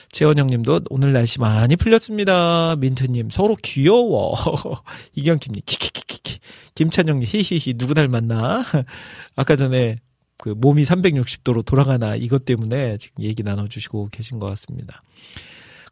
[0.10, 2.76] 재원 형님도 오늘 날씨 많이 풀렸습니다.
[2.78, 4.36] 민트님 서로 귀여워.
[5.16, 6.40] 이경킴님 키키키키키.
[6.76, 8.64] 김찬영님 히히히 누구 닮았나?
[9.36, 9.98] 아까 전에
[10.38, 15.02] 그 몸이 360도로 돌아가나 이것 때문에 지금 얘기 나눠주시고 계신 것 같습니다.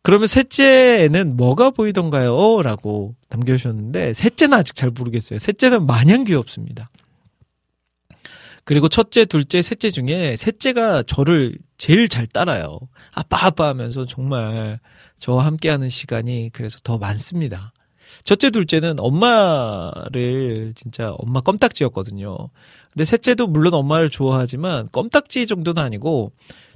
[0.03, 2.61] 그러면 셋째는 뭐가 보이던가요?
[2.61, 5.39] 라고 남겨주셨는데 셋째는 아직 잘 모르겠어요.
[5.39, 6.89] 셋째는 마냥 귀엽습니다.
[8.65, 12.79] 그리고 첫째, 둘째, 셋째 중에 셋째가 저를 제일 잘 따라요.
[13.13, 14.79] 아빠, 아빠 하면서 정말
[15.19, 17.73] 저와 함께하는 시간이 그래서 더 많습니다.
[18.23, 22.49] 첫째, 둘째는 엄마를 진짜 엄마 껌딱지였거든요.
[22.91, 26.31] 근데 셋째도 물론 엄마를 좋아하지만 껌딱지 정도는 아니고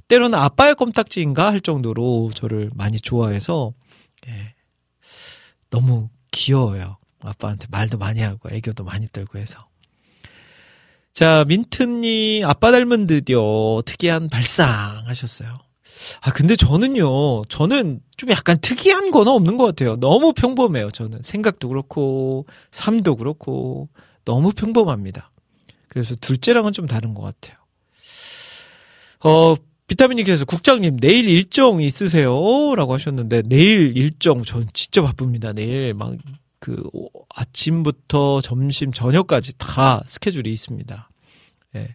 [0.08, 3.72] 때로는 아빠의 껌딱지인가 할 정도로 저를 많이 좋아해서
[4.26, 4.54] 예,
[5.70, 6.96] 너무 귀여워요.
[7.20, 9.66] 아빠한테 말도 많이 하고 애교도 많이 떨고 해서.
[11.12, 13.82] 자, 민트님, 아빠 닮은 듯요.
[13.84, 15.58] 특이한 발상 하셨어요.
[16.20, 19.96] 아, 근데 저는요, 저는 좀 약간 특이한 건 없는 것 같아요.
[19.96, 21.22] 너무 평범해요, 저는.
[21.22, 23.88] 생각도 그렇고, 삶도 그렇고,
[24.24, 25.32] 너무 평범합니다.
[25.88, 27.58] 그래서 둘째랑은 좀 다른 것 같아요.
[29.24, 29.56] 어,
[29.88, 32.30] 비타민님께서 국장님, 내일 일정 있으세요?
[32.76, 35.52] 라고 하셨는데, 내일 일정, 전 진짜 바쁩니다.
[35.52, 36.14] 내일 막,
[36.60, 36.82] 그,
[37.34, 41.10] 아침부터 점심, 저녁까지 다 스케줄이 있습니다.
[41.76, 41.88] 예.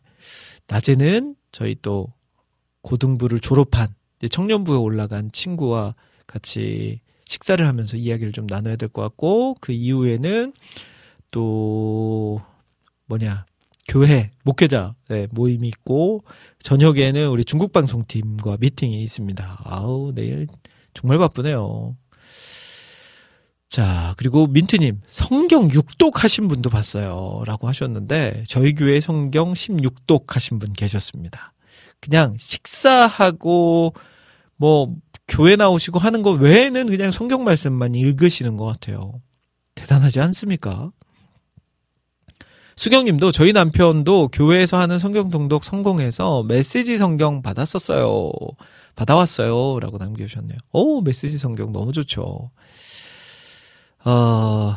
[0.68, 2.08] 낮에는 저희 또
[2.82, 3.90] 고등부를 졸업한
[4.30, 10.54] 청년부에 올라간 친구와 같이 식사를 하면서 이야기를 좀 나눠야 될 것 같고 그 이후에는
[11.32, 12.42] 또
[13.08, 13.46] 뭐냐
[13.88, 16.24] 교회 목회자 네, 모임이 있고
[16.60, 19.62] 저녁에는 우리 중국 방송팀과 미팅이 있습니다.
[19.66, 20.48] 아우 내일
[20.94, 21.96] 정말 바쁘네요.
[23.74, 27.42] 자, 그리고 민트님, 성경 6독 하신 분도 봤어요.
[27.48, 31.54] 라고 하셨는데, 저희 교회 성경 16독 하신 분 계셨습니다.
[32.00, 33.96] 그냥 식사하고,
[34.58, 34.96] 뭐,
[35.28, 39.20] 교회 나오시고 하는 거 외에는 그냥 성경 말씀만 읽으시는 것 같아요.
[39.74, 40.92] 대단하지 않습니까?
[42.76, 48.32] 수경님도 저희 남편도 교회에서 하는 성경 동독 성공해서 메시지 성경 받았었어요.
[48.96, 49.80] 받아왔어요.
[49.80, 50.58] 라고 남겨주셨네요.
[50.72, 52.52] 오, 메시지 성경 너무 좋죠.
[54.06, 54.76] 어,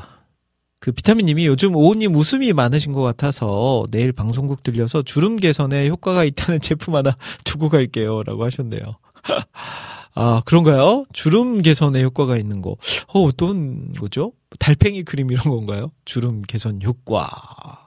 [0.78, 6.60] 그 비타민님이 요즘 오은님 웃음이 많으신 것 같아서 내일 방송국 들려서 주름 개선에 효과가 있다는
[6.62, 8.22] 제품 하나 두고 갈게요.
[8.22, 8.82] 라고 하셨네요.
[10.14, 11.04] 아, 그런가요?
[11.12, 12.76] 주름 개선에 효과가 있는 거.
[13.08, 14.32] 어, 어떤 거죠?
[14.58, 15.90] 달팽이 크림 이런 건가요?
[16.04, 17.85] 주름 개선 효과.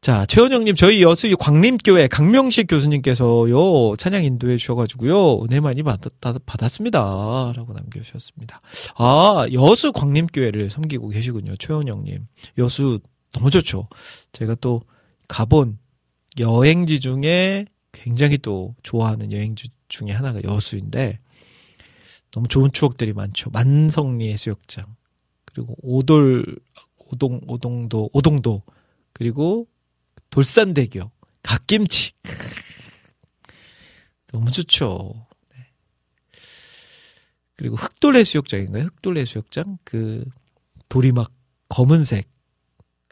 [0.00, 7.52] 자, 최원영님, 저희 여수 광림교회 강명식 교수님께서요, 찬양 인도해 주셔가지고요, 은혜 많이 받, 받았습니다.
[7.56, 8.60] 라고 남겨주셨습니다.
[8.96, 12.26] 아, 여수 광림교회를 섬기고 계시군요, 최원영님.
[12.58, 13.00] 여수
[13.32, 13.88] 너무 좋죠.
[14.32, 14.82] 제가 또
[15.26, 15.78] 가본
[16.38, 21.18] 여행지 중에 굉장히 또 좋아하는 여행지 중에 하나가 여수인데,
[22.30, 23.50] 너무 좋은 추억들이 많죠.
[23.50, 24.86] 만성리 해수욕장,
[25.44, 26.56] 그리고 오돌,
[27.10, 28.62] 오동, 오동도, 오동도,
[29.12, 29.66] 그리고
[30.30, 31.10] 돌산대교,
[31.42, 32.12] 갓김치.
[34.32, 35.26] 너무 좋죠.
[35.54, 35.66] 네.
[37.56, 38.84] 그리고 흑돌레 수욕장인가요?
[38.84, 39.78] 흑돌레 수욕장?
[39.84, 40.24] 그
[40.88, 41.32] 돌이 막
[41.68, 42.28] 검은색,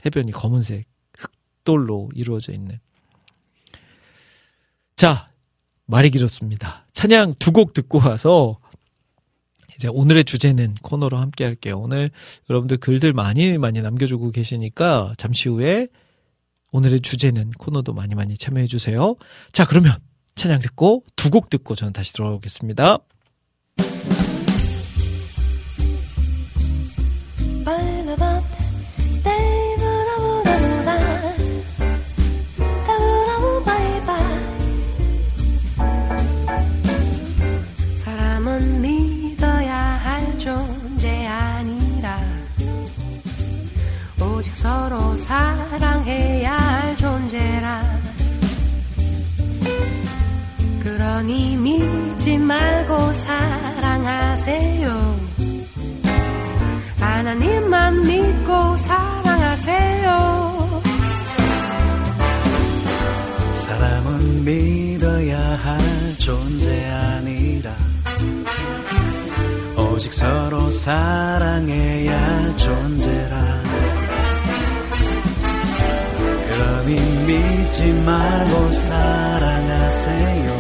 [0.05, 0.87] 해변이 검은색,
[1.19, 2.79] 흑돌로 이루어져 있는.
[4.97, 5.31] 자,
[5.87, 6.87] 말이 길었습니다.
[6.93, 8.59] 찬양 두 곡 듣고 와서
[9.75, 11.79] 이제 오늘의 주제는 코너로 함께 할게요.
[11.79, 12.11] 오늘
[12.49, 15.89] 여러분들 글들 많이 많이 남겨주고 계시니까 잠시 후에
[16.73, 19.17] 오늘의 주제는 코너도 많이 많이 참여해 주세요.
[19.53, 19.99] 자, 그러면
[20.35, 22.99] 찬양 듣고 두 곡 듣고 저는 다시 돌아오겠습니다.
[44.67, 47.83] 서로 사랑해야 할 존재라.
[50.83, 55.21] 그러니 믿지 말고 사랑하세요.
[56.99, 60.83] 하나님만 믿고 사랑하세요.
[63.55, 65.79] 사람은 믿어야 할
[66.19, 67.71] 존재 아니라
[69.77, 73.56] 오직 서로 사랑해야 할 존재라
[76.57, 76.95] 그러니
[77.27, 80.57] 믿지 말고 사랑하세요.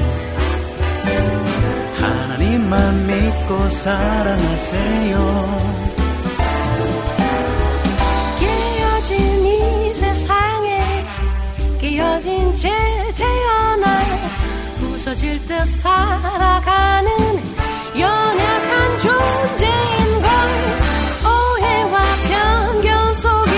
[1.98, 5.16] 하나님만 믿고 사랑하세요.
[8.38, 11.06] 깨어진 이 세상에
[11.80, 12.68] 깨어진 채
[13.14, 13.86] 태어나
[14.78, 17.10] 부서질 듯 살아가는
[17.98, 20.30] 연약한 존재인 걸
[21.24, 23.50] 오해와 편견 속에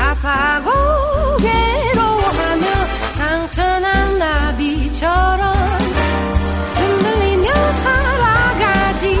[0.00, 0.81] 아파하고
[5.02, 5.42] 나비처럼
[6.76, 9.18] 흔들리며 살아가지.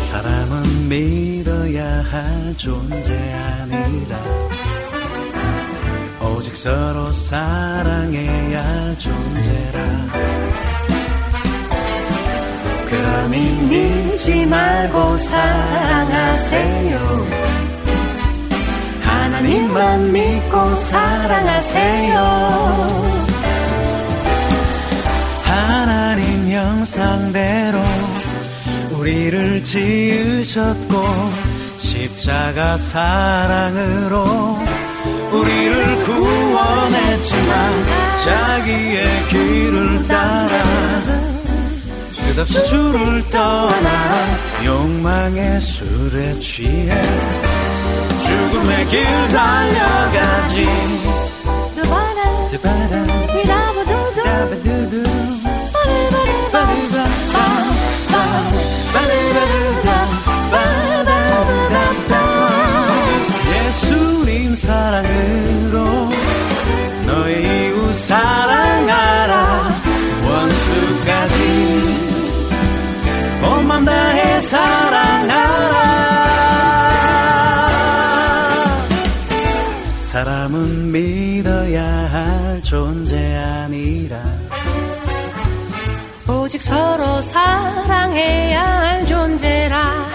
[0.00, 3.18] 사람은 믿어야 할 존재
[3.62, 4.18] 아니라
[6.20, 9.82] 오직 서로 사랑해야 할 존재라.
[12.90, 16.92] 그러니 믿지 말고 사랑하세요.
[19.00, 22.12] 하나님만 믿고 사랑하세요
[26.52, 27.78] 형상대로
[28.90, 30.96] 우리를 지으셨고
[31.78, 34.24] 십자가 사랑으로
[35.32, 37.84] 우리를 구원했지만
[38.24, 41.02] 자기의 길을 따라
[42.34, 43.90] 끝없이 주를 떠나
[44.64, 47.02] 욕망의 술에 취해
[48.18, 50.68] 죽음의 길 달려가지.
[51.74, 53.02] 두바라 드바라
[53.34, 55.11] 미라바두두
[74.52, 75.72] 사랑하라.
[80.00, 84.18] 사람은 믿어야 할 존재 아니라.
[86.28, 90.06] 오직 서로 사랑해야 할 존재라.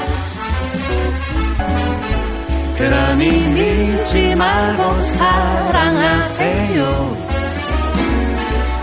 [2.77, 6.85] 그러니 믿지 말고 사랑하세요.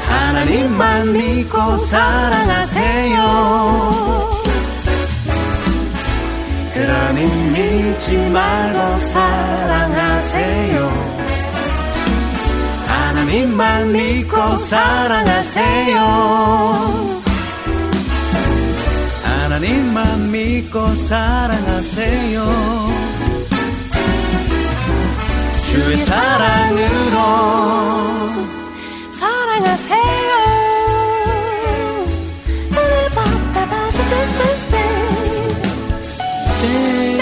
[0.09, 3.15] 하나님만 믿고 사랑하세요
[6.85, 10.77] 그러니 믿지 말고 사랑하세요.
[12.87, 15.99] 하나님만 믿고 사랑하세요.
[19.25, 22.45] 하나님만 믿고 사랑하세요.
[25.63, 27.17] 주의 사랑으로
[29.11, 30.65] 사랑하세요
[36.75, 37.14] me.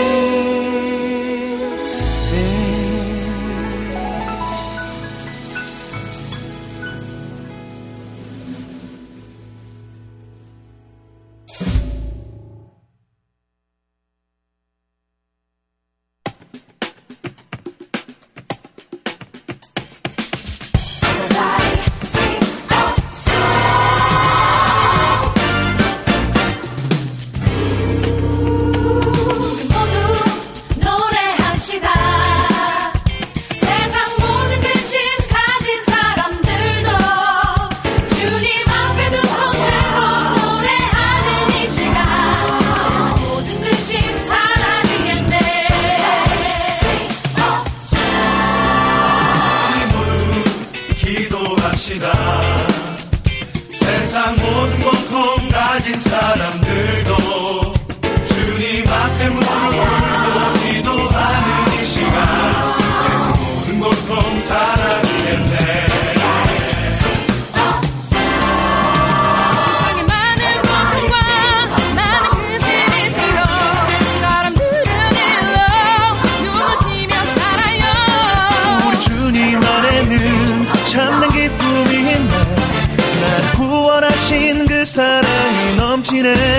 [86.23, 86.52] meaning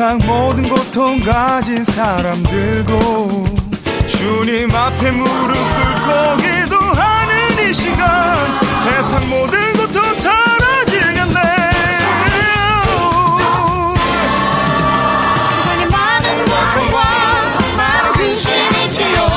[0.00, 2.98] 세상 모든 고통 가진 사람들도
[4.06, 11.40] 주님 앞에 무릎 꿇고 기도하는 이 시간 세상 모든 고통 사라지겠네.
[15.50, 17.02] 세상의 많은 고통과
[17.76, 19.29] 많은 근심이 지요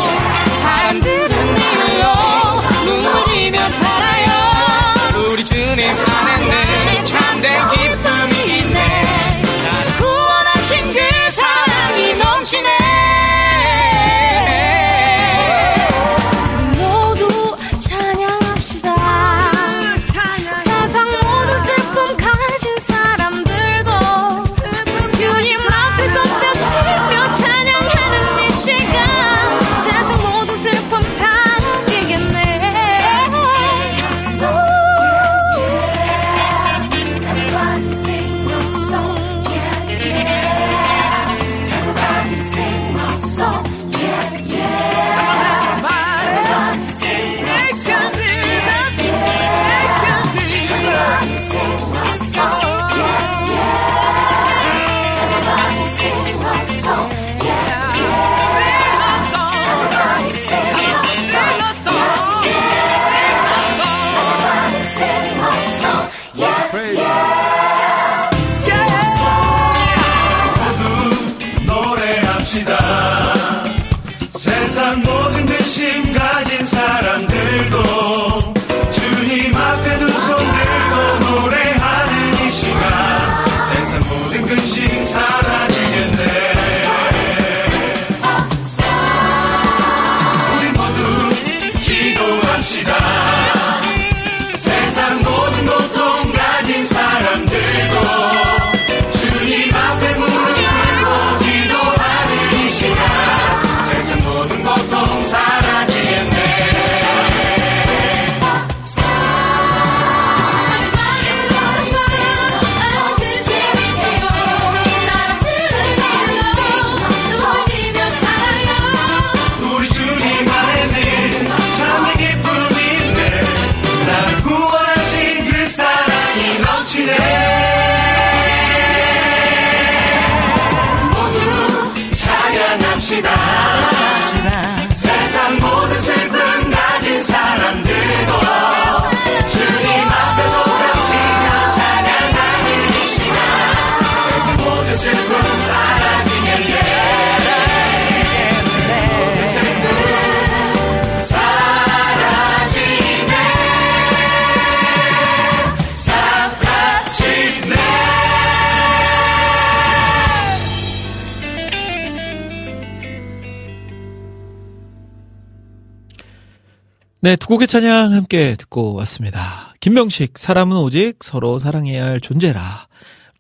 [167.24, 169.74] 네, 두 곡의 찬양 함께 듣고 왔습니다.
[169.80, 172.90] 김명식, 사람은 오직 서로 사랑해야 할 존재라.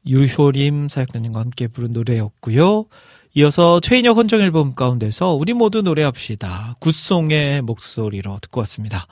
[0.08, 2.86] 유효림 사역자님과 함께 부른 노래였고요.
[3.34, 6.78] 이어서 최인혁 헌정 앨범 가운데서 우리 모두 노래합시다.
[6.80, 9.06] 굿송의 목소리로 듣고 왔습니다.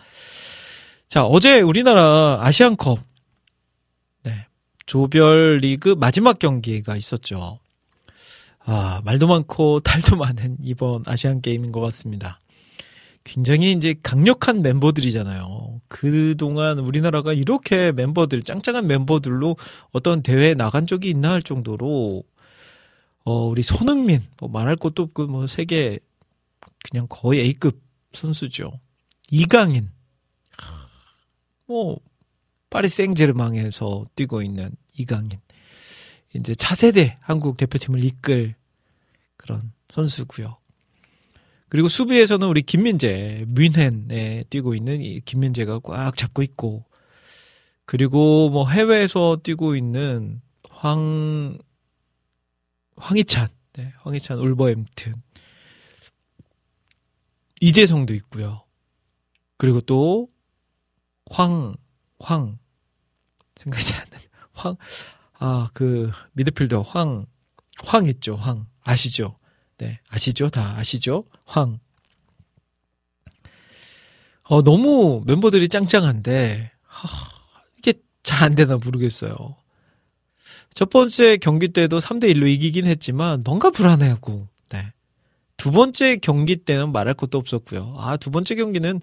[1.09, 2.99] 자, 어제 우리나라 아시안컵
[4.23, 4.47] 네,
[4.85, 7.59] 조별 리그 마지막 경기가 있었죠.
[8.63, 12.39] 아, 말도 많고 탈도 많은 이번 아시안 게임인 것 같습니다.
[13.23, 15.81] 굉장히 이제 강력한 멤버들이잖아요.
[15.87, 19.57] 그동안 우리나라가 이렇게 멤버들, 짱짱한 멤버들로
[19.91, 22.23] 어떤 대회에 나간 적이 있나 할 정도로,
[23.23, 25.99] 어, 우리 손흥민, 뭐 말할 것도 없고, 뭐 세계,
[26.89, 27.79] 그냥 거의 A급
[28.13, 28.79] 선수죠.
[29.29, 29.89] 이강인,
[31.67, 31.99] 뭐,
[32.69, 35.39] 파리 생제르망에서 뛰고 있는 이강인.
[36.33, 38.55] 이제 차세대 한국 대표팀을 이끌
[39.37, 40.57] 그런 선수고요.
[41.71, 46.83] 그리고 수비에서는 우리 김민재, 뮌헨에 뛰고 있는 이 김민재가 꽉 잡고 있고,
[47.85, 51.57] 그리고 뭐 해외에서 뛰고 있는 황,
[52.97, 55.13] 황희찬, 네, 황희찬 울버햄튼,
[57.61, 58.65] 이재성도 있고요.
[59.55, 60.27] 그리고 또
[61.29, 61.77] 황,
[62.19, 62.59] 황,
[63.55, 64.23] 생각이 안 나네.
[64.51, 64.75] 황,
[65.39, 67.27] 아, 그, 미드필더 황,
[67.85, 68.67] 황 있죠, 황.
[68.81, 69.37] 아시죠?
[69.77, 70.49] 네, 아시죠?
[70.49, 71.23] 다 아시죠?
[71.51, 71.79] 황.
[74.43, 77.09] 어, 너무 멤버들이 짱짱한데, 하,
[77.77, 77.93] 이게
[78.23, 79.35] 잘 안 되나 모르겠어요.
[80.73, 84.93] 첫 번째 경기 때도 3대1로 이기긴 했지만, 뭔가 불안해하고, 네.
[85.57, 87.95] 두 번째 경기 때는 말할 것도 없었고요.
[87.97, 89.01] 아, 두 번째 경기는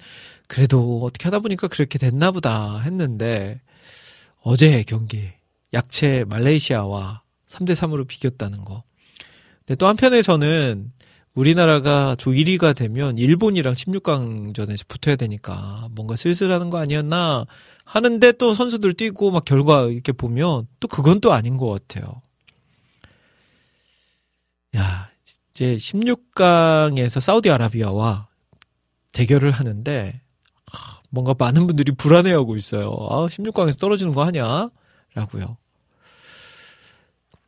[0.48, 3.60] 그래도 어떻게 하다 보니까 그렇게 됐나 보다 했는데,
[4.42, 5.28] 어제 경기,
[5.74, 8.82] 약체 말레이시아와 3대3으로 비겼다는 거.
[9.66, 10.92] 근데 또 한편에서는
[11.38, 17.46] 우리나라가 조 1위가 되면 일본이랑 16강전에서 붙어야 되니까 뭔가 쓸쓸하는 거 아니었나
[17.84, 22.22] 하는데 또 선수들 뛰고 막 결과 이렇게 보면 또 그건 또 아닌 것 같아요.
[24.76, 25.10] 야,
[25.52, 28.26] 이제 16강에서 사우디아라비아와
[29.12, 30.20] 대결을 하는데
[31.08, 32.88] 뭔가 많은 분들이 불안해하고 있어요.
[33.10, 34.70] 아, 16강에서 떨어지는 거 아니야?
[35.14, 35.56] 라고요.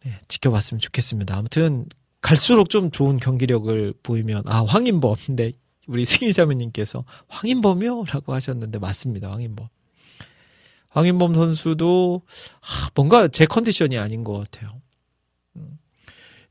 [0.04, 1.36] 네, 지켜봤으면 좋겠습니다.
[1.36, 1.86] 아무튼
[2.20, 5.52] 갈수록 좀 좋은 경기력을 보이면 아 황인범 근데
[5.88, 8.04] 우리 승희자매님께서 황인범이요?
[8.08, 9.30] 라고 하셨는데 맞습니다.
[9.30, 9.68] 황인범.
[10.90, 12.22] 황인범 선수도
[12.60, 14.80] 아, 뭔가 제 컨디션이 아닌 것 같아요.
[15.56, 15.78] 음.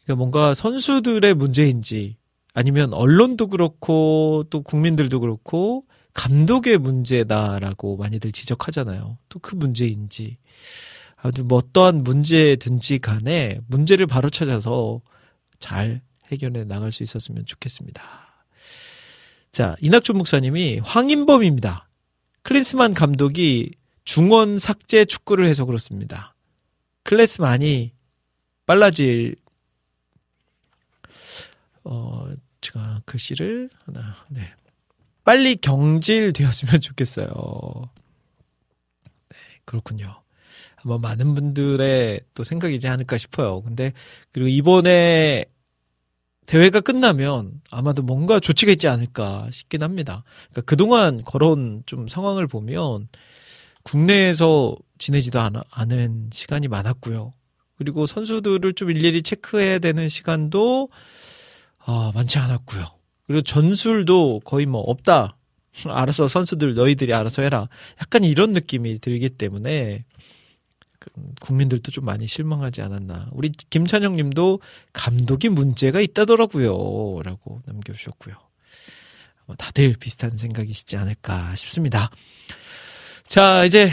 [0.04, 2.18] 그러니까 뭔가 선수들의 문제인지
[2.54, 9.18] 아니면 언론도 그렇고 또 국민들도 그렇고 감독의 문제다라고 많이들 지적하잖아요.
[9.30, 10.38] 또 그 문제인지
[11.16, 15.02] 아주 뭐 어떠한 문제든지 간에 문제를 바로 찾아서
[15.60, 16.02] 잘
[16.32, 18.04] 해결해 나갈 수 있었으면 좋겠습니다.
[19.52, 21.90] 자, 이낙준 목사님이 황인범입니다.
[22.44, 26.34] 클린스만 감독이 중원 삭제 축구를 해서 그렇습니다.
[27.04, 27.94] 클래스 많이
[28.66, 29.36] 빨라질
[31.84, 32.28] 어
[32.62, 34.42] 제가 글씨를 하나 네
[35.24, 37.90] 빨리 경질되었으면 좋겠어요.
[39.30, 40.19] 네 그렇군요.
[40.84, 43.62] 아마 많은 분들의 또 생각이지 않을까 싶어요.
[43.62, 43.94] 근데
[44.32, 45.46] 그리고 이번에
[46.46, 50.24] 대회가 끝나면 아마도 뭔가 조치가 있지 않을까 싶긴 합니다.
[50.50, 53.08] 그러니까 그동안 걸어온 좀 상황을 보면
[53.84, 57.34] 국내에서 지내지도 않, 않은 시간이 많았고요.
[57.78, 60.90] 그리고 선수들을 좀 일일이 체크해야 되는 시간도
[61.86, 62.84] 아, 많지 않았고요.
[63.28, 65.38] 그리고 전술도 거의 뭐 없다.
[65.86, 67.70] 알아서 선수들 너희들이 알아서 해라.
[68.02, 70.20] 약간 이런 느낌이 들기 때문에 그
[71.40, 73.30] 국민들도 좀 많이 실망하지 않았나.
[73.32, 74.62] 우리 김찬영 님도
[74.94, 77.22] 감독이 문제가 있다더라고요.
[77.24, 78.36] 라고 남겨주셨고요.
[79.46, 82.10] 뭐 다들 비슷한 생각이시지 않을까 싶습니다.
[83.28, 83.92] 자, 이제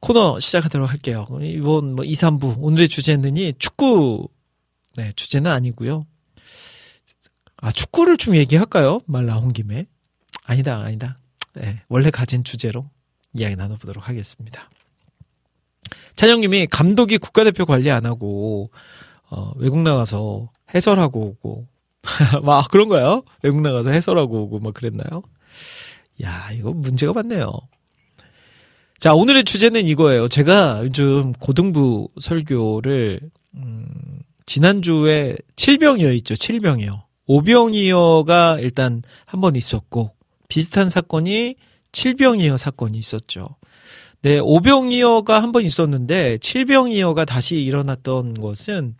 [0.00, 1.26] 코너 시작하도록 할게요.
[1.42, 4.28] 이번 뭐 2, 3부 오늘의 주제는이 축구
[4.96, 6.06] 네, 주제는 아니고요.
[7.56, 9.00] 아, 축구를 좀 얘기할까요?
[9.06, 9.86] 말 나온 김에.
[10.44, 11.18] 아니다, 아니다.
[11.54, 12.88] 네, 원래 가진 주제로
[13.34, 14.70] 이야기 나눠보도록 하겠습니다.
[16.16, 18.70] 찬영님이 감독이 국가대표 관리 안 하고
[19.30, 21.66] 어, 외국 나가서 해설하고 오고
[22.44, 23.22] 막 그런가요?
[23.42, 25.22] 외국 나가서 해설하고 오고 막 그랬나요?
[26.22, 27.52] 야 이거 문제가 많네요.
[28.98, 30.26] 자 오늘의 주제는 이거예요.
[30.28, 33.20] 제가 요즘 고등부 설교를
[33.54, 33.86] 음,
[34.46, 36.34] 지난주에 칠병이어 있죠.
[36.34, 37.04] 칠병이어.
[37.26, 40.12] 오병이어가 일단 한 번 있었고
[40.48, 41.56] 비슷한 사건이
[41.92, 43.50] 칠병이어 사건이 있었죠.
[44.22, 48.96] 네, 오병이어가 한 번 있었는데 칠병이어가 다시 일어났던 것은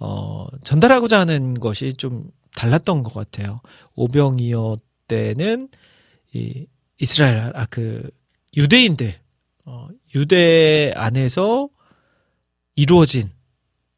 [0.00, 2.24] 어, 전달하고자 하는 것이 좀
[2.54, 3.60] 달랐던 것 같아요.
[3.94, 4.76] 오병이어
[5.06, 5.68] 때는
[6.32, 6.66] 이
[7.00, 8.08] 이스라엘 아 그
[8.56, 9.14] 유대인들
[9.66, 11.68] 어, 유대 안에서
[12.74, 13.30] 이루어진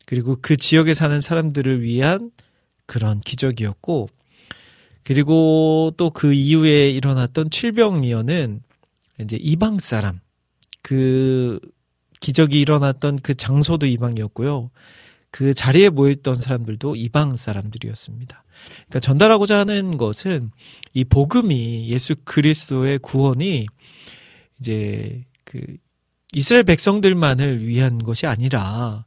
[0.07, 2.31] 그리고 그 지역에 사는 사람들을 위한
[2.87, 4.09] 그런 기적이었고
[5.05, 8.63] 그리고 또 그 이후에 일어났던 칠병이어는
[9.21, 10.21] 이제 이방 사람
[10.83, 11.61] 그
[12.21, 14.71] 기적이 일어났던 그 장소도 이방이었고요.
[15.31, 18.45] 그 자리에 모여있던 사람들도 이방 사람들이었습니다.
[18.87, 20.51] 그러니까 전달하고자 하는 것은
[20.93, 23.67] 이 복음이 예수 그리스도의 구원이
[24.59, 25.61] 이제 그
[26.33, 29.05] 이스라엘 백성들만을 위한 것이 아니라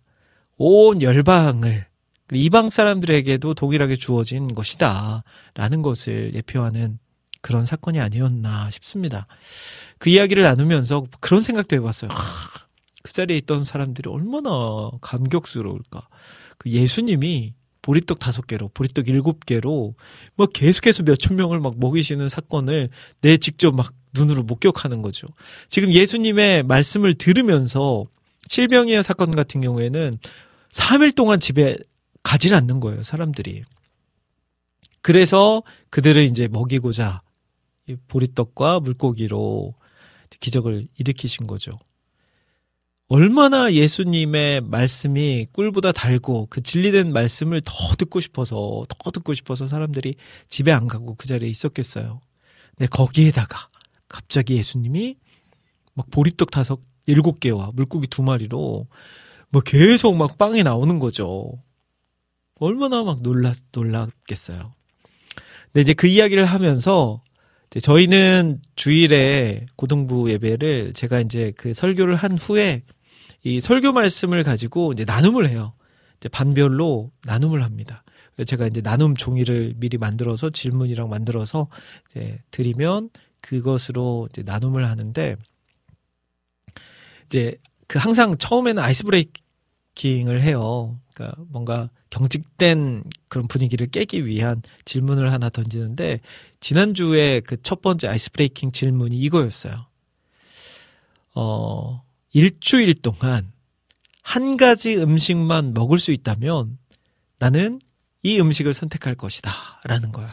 [0.57, 1.85] 온 열방을
[2.31, 5.23] 이방 사람들에게도 동일하게 주어진 것이다.
[5.53, 6.99] 라는 것을 예표하는
[7.41, 9.27] 그런 사건이 아니었나 싶습니다.
[10.03, 12.11] 그 이야기를 나누면서 그런 생각도 해봤어요.
[12.11, 12.17] 하,
[13.03, 16.09] 그 자리에 있던 사람들이 얼마나 감격스러울까.
[16.57, 19.95] 그 예수님이 보리떡 다섯 개로, 보리떡 일곱 개로,
[20.35, 22.89] 뭐 계속해서 몇천 명을 막 먹이시는 사건을
[23.21, 25.29] 내 직접 막 눈으로 목격하는 거죠.
[25.69, 28.05] 지금 예수님의 말씀을 들으면서
[28.49, 30.17] 칠병이의 사건 같은 경우에는
[30.69, 31.77] 3일 동안 집에
[32.23, 33.63] 가질 않는 거예요, 사람들이.
[35.01, 37.21] 그래서 그들을 이제 먹이고자
[38.09, 39.75] 보리떡과 물고기로
[40.43, 41.79] 기적을 일으키신 거죠.
[43.07, 50.15] 얼마나 예수님의 말씀이 꿀보다 달고 그 진리된 말씀을 더 듣고 싶어서 더 듣고 싶어서 사람들이
[50.49, 52.19] 집에 안 가고 그 자리에 있었겠어요.
[52.75, 53.69] 근데 거기에다가
[54.09, 55.15] 갑자기 예수님이
[55.93, 58.87] 막 보리떡 다섯 일곱 개와 물고기 두 마리로
[59.49, 61.53] 뭐 계속 막 빵이 나오는 거죠.
[62.59, 64.73] 얼마나 막 놀랐 놀랐겠어요.
[65.65, 67.21] 근데 이제 그 이야기를 하면서
[67.79, 72.83] 저희는 주일에 고등부 예배를 제가 이제 그 설교를 한 후에
[73.43, 75.73] 이 설교 말씀을 가지고 이제 나눔을 해요.
[76.17, 78.03] 이제 반별로 나눔을 합니다.
[78.45, 81.67] 제가 이제 나눔 종이를 미리 만들어서 질문이랑 만들어서
[82.09, 83.09] 이제 드리면
[83.41, 85.35] 그것으로 이제 나눔을 하는데
[87.25, 87.57] 이제
[87.87, 90.99] 그 항상 처음에는 ice breaking을 해요.
[91.13, 96.19] 그러니까 뭔가 경직된 그런 분위기를 깨기 위한 질문을 하나 던지는데
[96.59, 99.87] 지난주에 그 첫 번째 ice breaking 질문이 이거였어요.
[101.35, 103.51] 어, 일주일 동안
[104.21, 106.77] 한 가지 음식만 먹을 수 있다면
[107.39, 107.79] 나는
[108.21, 109.51] 이 음식을 선택할 것이다.
[109.83, 110.31] 라는 거예요.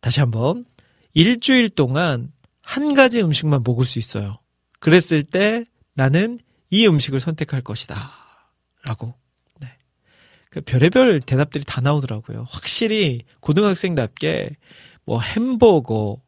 [0.00, 0.64] 다시 한번.
[1.12, 4.38] 일주일 동안 한 가지 음식만 먹을 수 있어요.
[4.80, 6.38] 그랬을 때 나는
[6.70, 8.10] 이 음식을 선택할 것이다.
[8.84, 9.14] 라고.
[9.60, 9.68] 네.
[10.50, 12.46] 그 별의별 대답들이 다 나오더라고요.
[12.48, 14.50] 확실히 고등학생답게
[15.04, 16.22] 뭐 햄버거,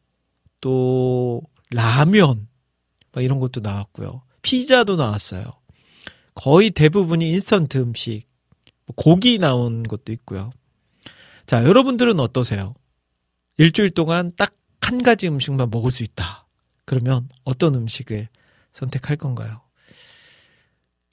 [0.61, 1.41] 또
[1.71, 2.47] 라면,
[3.11, 4.21] 뭐 이런 것도 나왔고요.
[4.41, 5.43] 피자도 나왔어요.
[6.35, 8.25] 거의 대부분이 인스턴트 음식,
[8.85, 10.51] 뭐 고기 나온 것도 있고요.
[11.45, 12.73] 자, 여러분들은 어떠세요?
[13.57, 16.47] 일주일 동안 딱 한 가지 음식만 먹을 수 있다.
[16.85, 18.29] 그러면 어떤 음식을
[18.71, 19.59] 선택할 건가요?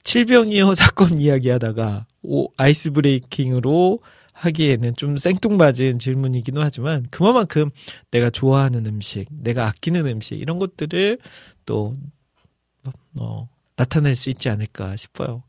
[0.05, 3.99] 칠병이어 사건 이야기하다가 오, 아이스 브레이킹으로
[4.31, 7.69] 하기에는 좀 생뚱맞은 질문이기도 하지만 그만큼
[8.11, 11.19] 내가 좋아하는 음식, 내가 아끼는 음식 이런 것들을
[11.65, 11.93] 또
[13.17, 15.43] 어, 나타낼 수 있지 않을까 싶어요.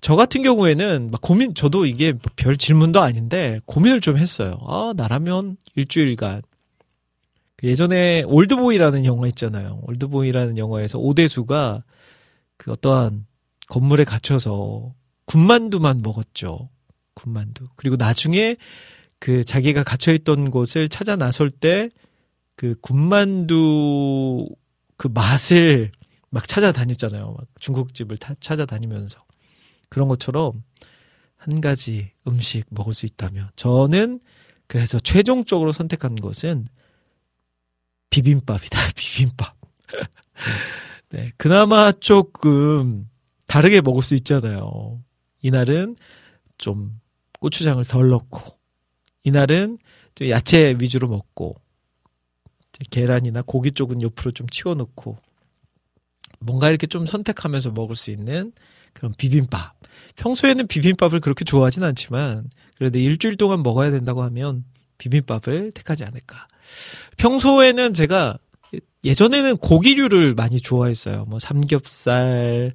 [0.00, 4.58] 저 같은 경우에는 막 고민, 저도 이게 별 질문도 아닌데 고민을 좀 했어요.
[4.66, 6.42] 아, 나라면 일주일간.
[7.56, 9.80] 그 예전에 올드보이라는 영화 있잖아요.
[9.82, 11.82] 올드보이라는 영화에서 오대수가
[12.56, 13.26] 그 어떠한
[13.70, 14.94] 건물에 갇혀서
[15.24, 16.68] 군만두만 먹었죠.
[17.14, 17.64] 군만두.
[17.76, 18.56] 그리고 나중에
[19.18, 21.88] 그 자기가 갇혀있던 곳을 찾아 나설 때
[22.60, 24.46] 그 군만두
[24.98, 25.92] 그 맛을
[26.28, 27.32] 막 찾아다녔잖아요.
[27.38, 29.24] 막 중국집을 타, 찾아다니면서.
[29.88, 30.62] 그런 것처럼
[31.36, 34.20] 한 가지 음식 먹을 수 있다면 저는
[34.66, 36.66] 그래서 최종적으로 선택한 것은
[38.10, 38.78] 비빔밥이다.
[38.94, 39.56] 비빔밥.
[41.08, 43.08] 네, 그나마 조금
[43.50, 45.02] 다르게 먹을 수 있잖아요.
[45.42, 45.96] 이날은
[46.56, 47.00] 좀
[47.40, 48.56] 고추장을 덜 넣고
[49.24, 49.78] 이날은
[50.14, 51.56] 좀 야채 위주로 먹고
[52.92, 55.18] 계란이나 고기 쪽은 옆으로 좀 치워놓고
[56.38, 58.52] 뭔가 이렇게 좀 선택하면서 먹을 수 있는
[58.92, 59.72] 그런 비빔밥.
[60.14, 64.64] 평소에는 비빔밥을 그렇게 좋아하진 않지만 그래도 일주일 동안 먹어야 된다고 하면
[64.98, 66.46] 비빔밥을 택하지 않을까.
[67.16, 68.38] 평소에는 제가
[69.02, 71.24] 예전에는 고기류를 많이 좋아했어요.
[71.24, 72.74] 뭐 삼겹살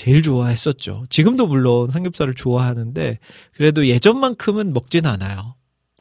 [0.00, 1.04] 제일 좋아했었죠.
[1.10, 3.18] 지금도 물론 삼겹살을 좋아하는데
[3.52, 5.56] 그래도 예전만큼은 먹진 않아요.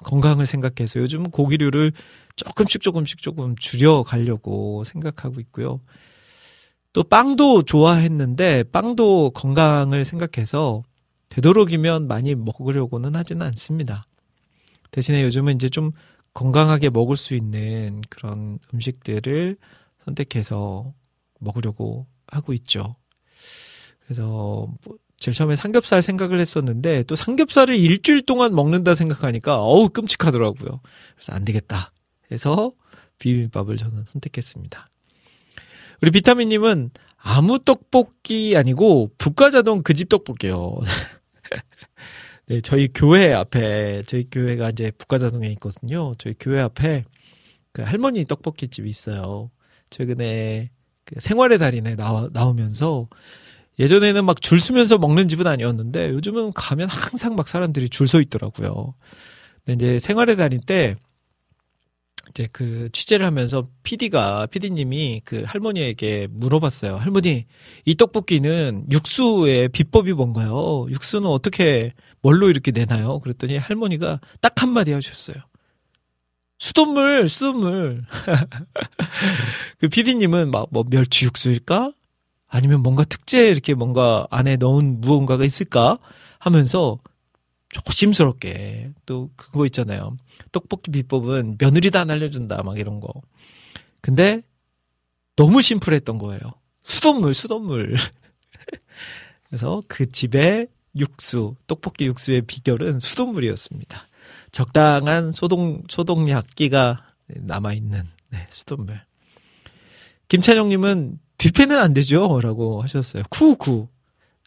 [0.05, 1.91] 건강을 생각해서 요즘은 고기류를
[2.37, 5.81] 조금씩 조금씩 조금 줄여 가려고 생각하고 있고요.
[6.93, 10.81] 또 빵도 좋아했는데 빵도 건강을 생각해서
[11.27, 14.05] 되도록이면 많이 먹으려고는 하지는 않습니다.
[14.91, 15.91] 대신에 요즘은 이제 좀
[16.33, 19.57] 건강하게 먹을 수 있는 그런 음식들을
[20.05, 20.93] 선택해서
[21.41, 22.95] 먹으려고 하고 있죠.
[24.09, 30.81] 그래서 뭐 제일 처음에 삼겹살 생각을 했었는데 또 삼겹살을 일주일 동안 먹는다 생각하니까 어우 끔찍하더라고요.
[31.13, 31.93] 그래서 안 되겠다
[32.31, 32.71] 해서
[33.19, 34.89] 비빔밥을 저는 선택했습니다.
[36.01, 40.79] 우리 비타민님은 아무 떡볶이 아니고 북가자동 그 집 떡볶이요.
[42.47, 46.13] 네, 저희 교회 앞에 저희 교회가 이제 북가자동에 있거든요.
[46.17, 47.03] 저희 교회 앞에
[47.73, 49.51] 그 할머니 떡볶이 집이 있어요.
[49.91, 50.71] 최근에
[51.05, 53.07] 그 생활의 달인에 나와 나오면서
[53.79, 58.95] 예전에는 막 줄 서면서 먹는 집은 아니었는데 요즘은 가면 항상 막 사람들이 줄 서 있더라고요.
[59.65, 60.95] 근데 이제 생활의 달인 때
[62.29, 66.97] 이제 그 취재를 하면서 PD가 PD님이 그 할머니에게 물어봤어요.
[66.97, 67.45] 할머니,
[67.85, 70.85] 이 떡볶이는 육수의 비법이 뭔가요?
[70.89, 73.19] 육수는 어떻게 뭘로 이렇게 내나요?
[73.19, 75.37] 그랬더니 할머니가 딱 한마디 하셨어요.
[76.59, 78.05] 수돗물, 수돗물.
[79.79, 81.91] 그 PD님은 막 뭐 멸치 육수일까?
[82.49, 85.99] 아니면 뭔가 특제 이렇게 뭔가 안에 넣은 무언가가 있을까?
[86.39, 86.97] 하면서
[87.69, 90.17] 조심스럽게 또 그거 있잖아요.
[90.51, 93.09] 떡볶이 비법은 며느리도 안 알려준다 막 이런 거.
[94.01, 94.41] 근데
[95.35, 96.39] 너무 심플했던 거예요.
[96.83, 97.95] 수돗물, 수돗물.
[99.47, 104.01] 그래서 그 집의 육수, 떡볶이 육수의 비결은 수돗물이었습니다.
[104.51, 108.99] 적당한 소독, 소독약기가 남아있는, 네, 수돗물.
[110.27, 112.39] 김찬영님은 뷔페는 안 되죠?
[112.41, 113.23] 라고 하셨어요.
[113.29, 113.87] 쿠쿠.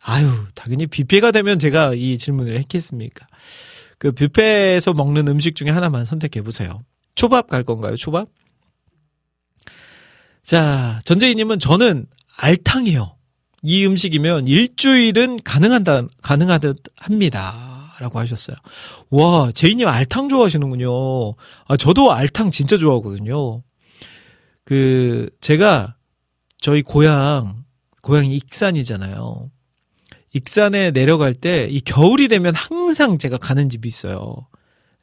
[0.03, 3.27] 아유, 당연히 뷔페가 되면 제가 이 질문을 했겠습니까?
[3.99, 6.83] 그 뷔페에서 먹는 음식 중에 하나만 선택해 보세요.
[7.15, 7.97] 초밥 갈 건가요?
[7.97, 8.29] 초밥?
[10.45, 12.07] 자, 전재희님은 저는
[12.39, 13.17] 알탕이요.
[13.63, 17.95] 이 음식이면 일주일은 가능한다, 가능하듯 합니다.
[18.01, 18.57] 라고 하셨어요.
[19.11, 21.35] 와, 제이님 알탕 좋아하시는군요.
[21.69, 23.63] 아, 저도 알탕 진짜 좋아하거든요.
[24.65, 25.95] 그, 제가
[26.63, 27.65] 저희 고향,
[28.03, 29.51] 고향이 익산이잖아요.
[30.33, 34.47] 익산에 내려갈 때 이 겨울이 되면 항상 제가 가는 집이 있어요.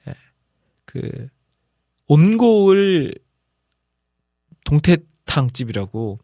[0.08, 0.14] 예.
[0.86, 1.28] 그
[2.08, 3.14] 온고을
[4.66, 6.20] 동태탕 집이라고.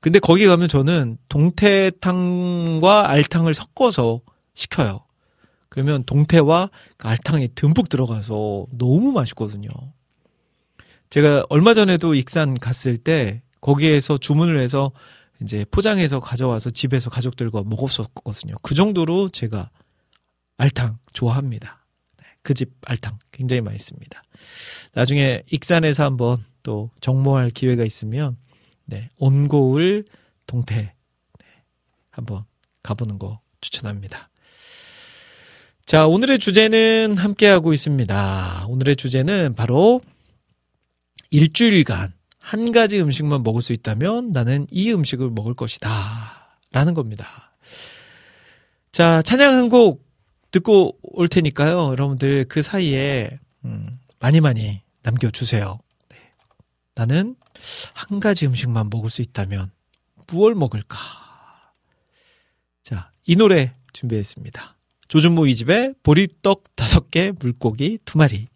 [0.00, 4.22] 근데 거기 가면 저는 동태탕과 알탕을 섞어서
[4.54, 5.00] 시켜요.
[5.68, 9.68] 그러면 동태와 그 알탕이 듬뿍 들어가서 너무 맛있거든요.
[11.10, 14.92] 제가 얼마 전에도 익산 갔을 때 거기에서 주문을 해서
[15.40, 18.56] 이제 포장해서 가져와서 집에서 가족들과 먹었었거든요.
[18.62, 19.70] 그 정도로 제가
[20.56, 21.86] 알탕 좋아합니다.
[22.18, 24.22] 네, 그집 알탕 굉장히 맛있습니다.
[24.94, 28.36] 나중에 익산에서 한번 또 정모할 기회가 있으면
[28.84, 30.04] 네, 온고울
[30.46, 31.46] 동태 네,
[32.10, 32.44] 한번
[32.82, 34.30] 가보는 거 추천합니다.
[35.86, 38.66] 자, 오늘의 주제는 함께하고 있습니다.
[38.68, 40.00] 오늘의 주제는 바로
[41.30, 42.12] 일주일간
[42.48, 45.88] 한 가지 음식만 먹을 수 있다면 나는 이 음식을 먹을 것이다.
[46.72, 47.52] 라는 겁니다.
[48.90, 50.02] 자, 찬양 한 곡
[50.50, 51.88] 듣고 올 테니까요.
[51.90, 55.78] 여러분들 그 사이에, 음, 많이 많이 남겨주세요.
[56.08, 56.16] 네.
[56.94, 57.36] 나는
[57.92, 59.70] 한 가지 음식만 먹을 수 있다면
[60.28, 60.96] 무얼 먹을까?
[62.82, 64.74] 자, 이 노래 준비했습니다.
[65.08, 68.46] 조준모 이집의 보리떡 다섯 개, 물고기 두 마리.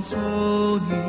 [0.00, 1.07] 겸손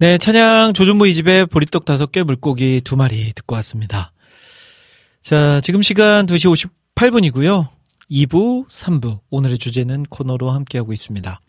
[0.00, 4.14] 네, 찬양 조준모 이집의 보리떡 다섯 개 물고기 두 마리 듣고 왔습니다.
[5.20, 7.68] 자, 지금 시간 2시 58분이고요.
[8.10, 11.42] 2부, 3부 오늘의 주제는 코너로 함께하고 있습니다.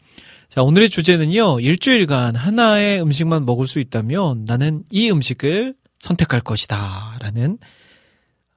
[0.49, 1.61] 자, 오늘의 주제는요.
[1.61, 7.19] 일주일간 하나의 음식만 먹을 수 있다면 나는 이 음식을 선택할 것이다.
[7.21, 7.57] 라는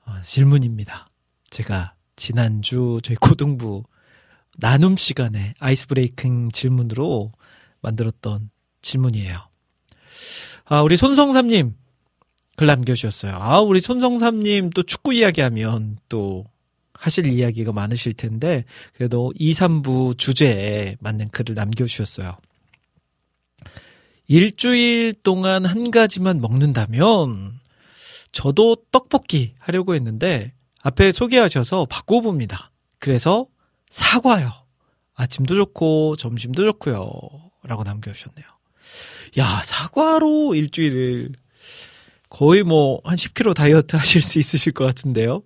[0.07, 1.07] 어, 질문입니다.
[1.51, 3.85] 제가 지난주 저희 고등부
[4.59, 7.31] 나눔 시간에 아이스 브레이킹 질문으로
[7.81, 8.51] 만들었던
[8.83, 9.54] 질문이에요.
[10.67, 11.75] 아, 우리 손성삼님
[12.57, 13.35] 글 남겨주셨어요.
[13.35, 16.45] 아, 우리 손성삼님 또 축구 이야기하면 또
[16.95, 22.37] 하실 이야기가 많으실 텐데, 그래도 2, 3부 주제에 맞는 글을 남겨주셨어요.
[24.27, 27.53] 일주일 동안 한 가지만 먹는다면,
[28.33, 30.53] 저도 떡볶이 하려고 했는데,
[30.83, 32.71] 앞에 소개하셔서 바꿔봅니다.
[32.99, 33.47] 그래서
[33.91, 34.51] 사과요.
[35.15, 37.11] 아침도 좋고, 점심도 좋고요.
[37.65, 38.54] 라고 남겨주셨네요.
[39.39, 41.33] 야, 사과로 일주일을
[42.29, 45.43] 거의 뭐 한 10kg 다이어트 하실 수 있으실 것 같은데요.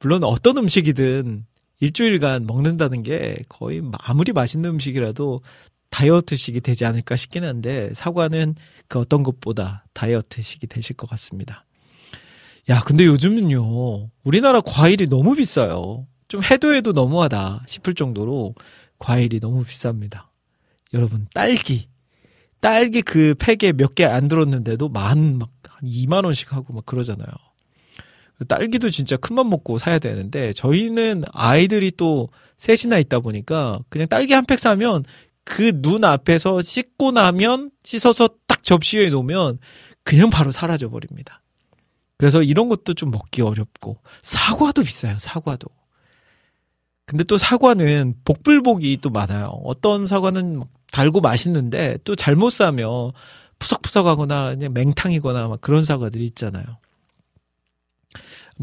[0.00, 1.44] 물론 어떤 음식이든
[1.80, 5.42] 일주일간 먹는다는 게 거의 아무리 맛있는 음식이라도
[5.90, 8.54] 다이어트식이 되지 않을까 싶긴 한데 사과는
[8.88, 11.64] 그 어떤 것보다 다이어트식이 되실 것 같습니다.
[12.68, 14.10] 야, 근데 요즘은요.
[14.22, 16.06] 우리나라 과일이 너무 비싸요.
[16.28, 18.54] 좀 해도 해도 너무하다 싶을 정도로
[18.98, 20.26] 과일이 너무 비쌉니다.
[20.94, 21.89] 여러분, 딸기.
[22.60, 27.28] 딸기 그 팩에 몇 개 안 들었는데도 만, 막, 한 2만원씩 하고 막 그러잖아요.
[28.48, 34.44] 딸기도 진짜 큰맘 먹고 사야 되는데, 저희는 아이들이 또 셋이나 있다 보니까, 그냥 딸기 한
[34.46, 35.04] 팩 사면,
[35.44, 39.58] 그 눈 앞에서 씻고 나면, 씻어서 딱 접시에 놓으면,
[40.04, 41.42] 그냥 바로 사라져 버립니다.
[42.16, 45.68] 그래서 이런 것도 좀 먹기 어렵고, 사과도 비싸요, 사과도.
[47.06, 49.46] 근데 또 사과는 복불복이 또 많아요.
[49.64, 53.12] 어떤 사과는 막 달고 맛있는데 또 잘못 사면
[53.58, 56.64] 푸석푸석하거나 그냥 맹탕이거나 막 그런 사과들이 있잖아요.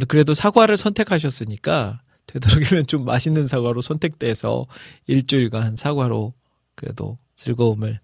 [0.08, 4.66] 그래도 사과를 선택하셨으니까 되도록이면 좀 맛있는 사과로 선택돼서
[5.08, 6.34] 일주일간 사과로
[6.76, 8.00] 그래도 즐거움을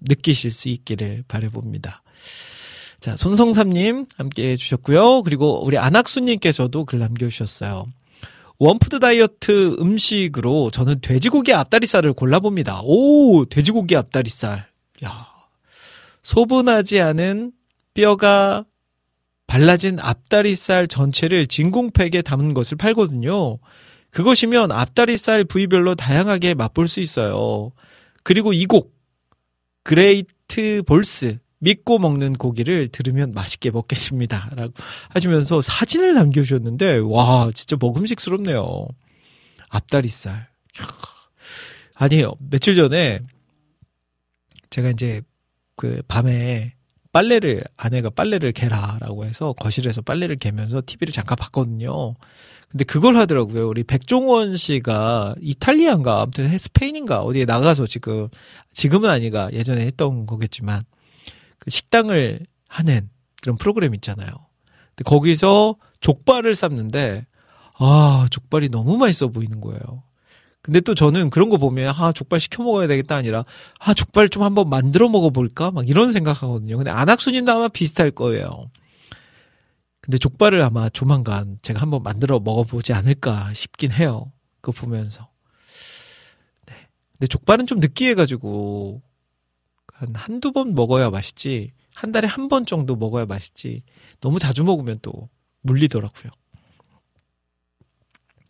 [0.00, 2.02] 느끼실 수 있기를 바래봅니다.
[3.00, 5.22] 자, 손성삼님 함께 해주셨고요.
[5.22, 7.86] 그리고 우리 안학수님께서도 글 남겨주셨어요.
[8.64, 12.82] 원푸드 다이어트 음식으로 저는 돼지고기 앞다리살을 골라봅니다.
[12.84, 14.68] 오, 돼지고기 앞다리살.
[15.04, 15.26] 야.
[16.22, 17.50] 소분하지 않은
[17.92, 18.64] 뼈가
[19.48, 23.58] 발라진 앞다리살 전체를 진공팩에 담은 것을 팔거든요.
[24.10, 27.72] 그것이면 앞다리살 부위별로 다양하게 맛볼 수 있어요.
[28.22, 28.94] 그리고 이 곡,
[29.82, 34.50] Great Balls, 믿고 먹는 고기를 들으면 맛있게 먹겠습니다.
[34.56, 34.72] 라고
[35.10, 38.88] 하시면서 사진을 남겨주셨는데, 와, 진짜 먹음직스럽네요.
[39.68, 40.48] 앞다리살.
[41.94, 42.34] 아니에요.
[42.50, 43.20] 며칠 전에
[44.70, 45.22] 제가 이제
[45.76, 46.74] 그 밤에
[47.12, 52.16] 빨래를, 아내가 빨래를 개라라고 해서 거실에서 빨래를 개면서 TV를 잠깐 봤거든요.
[52.70, 53.68] 근데 그걸 하더라고요.
[53.68, 58.28] 우리 백종원 씨가 이탈리아인가, 아무튼 스페인인가, 어디에 나가서 지금,
[58.72, 60.82] 지금은 아니가 예전에 했던 거겠지만,
[61.62, 63.08] 그 식당을 하는
[63.40, 64.28] 그런 프로그램 있잖아요.
[64.96, 67.24] 근데 거기서 족발을 삶는데,
[67.78, 70.02] 아, 족발이 너무 맛있어 보이는 거예요.
[70.60, 73.44] 근데 또 저는 그런 거 보면, 아, 족발 시켜 먹어야 되겠다 아니라,
[73.78, 75.70] 아, 족발 좀 한번 만들어 먹어볼까?
[75.70, 76.78] 막 이런 생각하거든요.
[76.78, 78.68] 근데 안학수님도 아마 비슷할 거예요.
[80.00, 84.32] 근데 족발을 아마 조만간 제가 한번 만들어 먹어보지 않을까 싶긴 해요.
[84.60, 85.28] 그거 보면서.
[86.66, 86.74] 네.
[87.12, 89.00] 근데 족발은 좀 느끼해가지고,
[90.02, 93.82] 한 한두 번 먹어야 맛있지, 한 달에 한 번 정도 먹어야 맛있지,
[94.20, 95.28] 너무 자주 먹으면 또
[95.62, 96.32] 물리더라고요.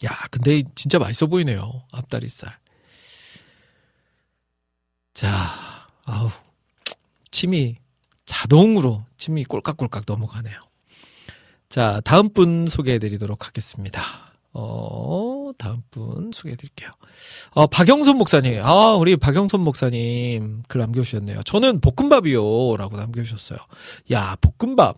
[0.04, 1.84] 야, 근데 진짜 맛있어 보이네요.
[1.92, 2.58] 앞다리살.
[5.14, 5.28] 자,
[6.04, 6.30] 아우,
[7.30, 7.76] 침이
[8.24, 10.56] 자동으로 침이 꼴깍꼴깍 넘어가네요.
[11.68, 14.02] 자, 다음 분 소개해 드리도록 하겠습니다.
[14.52, 16.90] 어, 다음 분 소개해 드릴게요.
[17.50, 18.62] 어, 박영선 목사님.
[18.64, 21.42] 아, 우리 박영선 목사님 글 남겨 주셨네요.
[21.42, 22.76] 저는 볶음밥이요.
[22.76, 23.58] 라고 남겨 주셨어요.
[24.12, 24.96] 야, 볶음밥.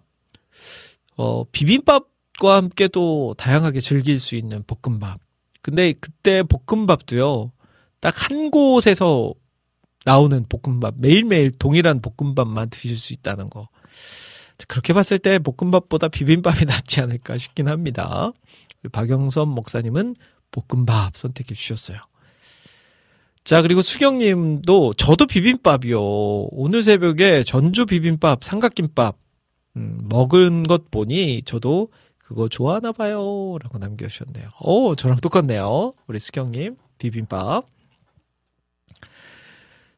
[1.16, 5.18] 어, 비빔밥과 함께 또 다양하게 즐길 수 있는 볶음밥.
[5.62, 7.52] 근데 그때 볶음밥도요,
[8.00, 9.32] 딱 한 곳에서
[10.04, 13.68] 나오는 볶음밥, 매일매일 동일한 볶음밥만 드실 수 있다는 거.
[14.68, 18.32] 그렇게 봤을 때 볶음밥보다 비빔밥이 낫지 않을까 싶긴 합니다.
[18.92, 20.14] 박영선 목사님은
[20.54, 21.98] 볶음밥 선택해 주셨어요.
[23.42, 26.00] 자, 그리고 수경님도 저도 비빔밥이요.
[26.00, 29.16] 오늘 새벽에 전주 비빔밥, 삼각김밥,
[29.76, 31.88] 음, 먹은 것 보니 저도
[32.18, 33.58] 그거 좋아하나 봐요.
[33.62, 34.48] 라고 남겨주셨네요.
[34.62, 35.92] 오, 저랑 똑같네요.
[36.06, 37.68] 우리 수경님, 비빔밥.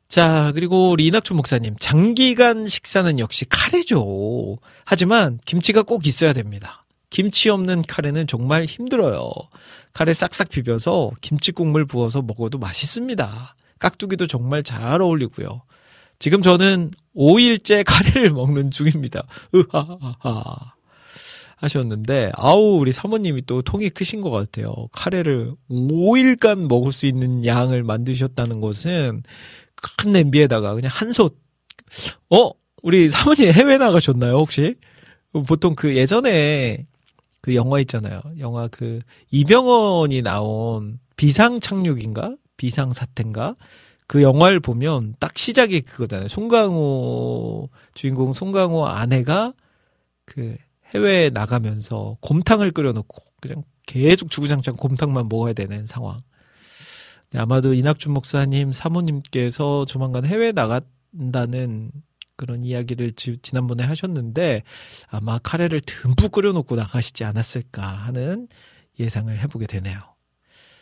[0.09, 1.77] 자, 그리고 우리 이낙춘 목사님.
[1.79, 4.59] 장기간 식사는 역시 카레죠.
[4.85, 6.86] 하지만 김치가 꼭 있어야 됩니다.
[7.11, 9.31] 김치 없는 카레는 정말 힘들어요.
[9.93, 13.55] 카레 싹싹 비벼서 김치 국물 부어서 먹어도 맛있습니다.
[13.79, 15.63] 깍두기도 정말 잘 어울리고요.
[16.19, 19.23] 지금 저는 5일째 카레를 먹는 중입니다.
[19.55, 20.75] 으하하하.
[21.57, 24.75] 하셨는데, 아우, 우리 사모님이 또 통이 크신 것 같아요.
[24.93, 29.23] 카레를 5일간 먹을 수 있는 양을 만드셨다는 것은
[29.97, 31.39] 큰 냄비에다가 그냥 한 솥.
[32.31, 32.51] 어?
[32.83, 34.75] 우리 사모님 해외 나가셨나요, 혹시?
[35.47, 36.87] 보통 그 예전에
[37.47, 38.21] 그 영화 있잖아요.
[38.41, 38.99] 영화 그
[39.31, 42.35] 이병헌이 나온 비상 착륙인가?
[42.57, 43.55] 비상 사태인가?
[44.09, 46.27] 그 영화를 보면 딱 시작이 그거잖아요.
[46.27, 49.55] 송강호 주인공 송강호 아내가
[50.25, 50.57] 그
[50.93, 56.19] 해외에 나가면서 곰탕을 끓여놓고 그냥 계속 주구장창 곰탕만 먹어야 되는 상황.
[57.31, 61.93] 네, 아마도 이낙준 목사님 사모님께서 조만간 해외 나간다는
[62.37, 64.63] 그런 이야기를 지, 지난번에 하셨는데
[65.09, 68.49] 아마 카레를 듬뿍 끓여놓고 나가시지 않았을까 하는
[68.99, 69.99] 예상을 해보게 되네요.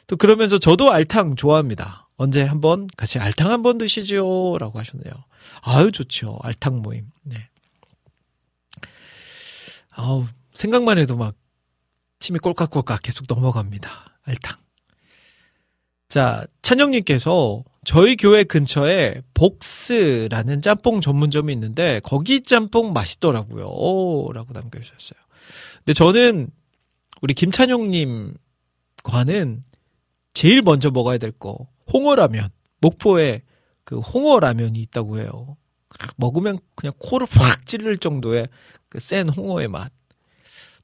[0.06, 2.08] 또 그러면서 저도 알탕 좋아합니다.
[2.16, 4.56] 언제 한번 같이 알탕 한번 드시죠?
[4.60, 5.12] 라고 하셨네요.
[5.62, 6.38] 아유, 좋죠.
[6.42, 7.10] 알탕 모임.
[7.22, 7.48] 네.
[9.90, 11.34] 아우, 생각만 해도 막
[12.18, 14.18] 침이 꼴깍꼴깍 계속 넘어갑니다.
[14.22, 14.58] 알탕.
[16.08, 23.66] 자, 찬영님께서 저희 교회 근처에 복스라는 짬뽕 전문점이 있는데 거기 짬뽕 맛있더라고요.
[23.66, 25.18] 오, 라고 남겨주셨어요.
[25.78, 26.48] 근데 저는
[27.22, 28.34] 우리 김찬용님
[29.02, 29.62] 과는
[30.34, 31.56] 제일 먼저 먹어야 될 거
[31.92, 32.48] 홍어라면
[32.80, 33.42] 목포에
[33.84, 35.56] 그 홍어라면이 있다고 해요.
[36.16, 38.48] 먹으면 그냥 코를 확 찌를 정도의
[38.88, 39.92] 그 센 홍어의 맛.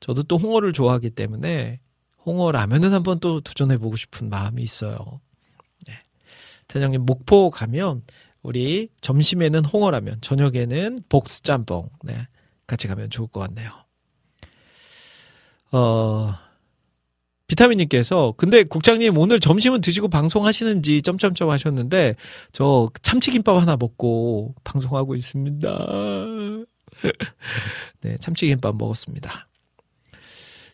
[0.01, 1.81] 저도 또 홍어를 좋아하기 때문에
[2.25, 5.21] 홍어 라면은 한번 또 도전해 보고 싶은 마음이 있어요.
[6.71, 6.75] 네.
[6.75, 8.03] 대장님, 목포 가면
[8.43, 12.29] 우리 점심에는 홍어라면, 저녁에는 복스 짬뽕, 네.
[12.67, 13.71] 같이 가면 좋을 것 같네요.
[15.73, 16.35] 어,
[17.49, 22.15] 비타민님께서, 근데 국장님 오늘 점심은 드시고 방송하시는지 점점점 하셨는데,
[22.53, 25.69] 저 참치김밥 하나 먹고 방송하고 있습니다.
[28.03, 29.50] 네, 참치김밥 먹었습니다.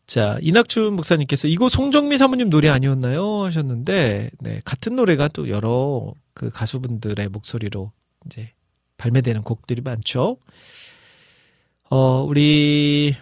[0.07, 3.43] 자, 이낙춘 목사님께서 이거 송정미 사모님 노래 아니었나요?
[3.45, 7.91] 하셨는데, 네, 같은 노래가 또 여러 그 가수분들의 목소리로
[8.27, 8.53] 이제
[8.99, 10.37] 발매되는 곡들이 많죠.
[11.91, 13.15] 어, 우리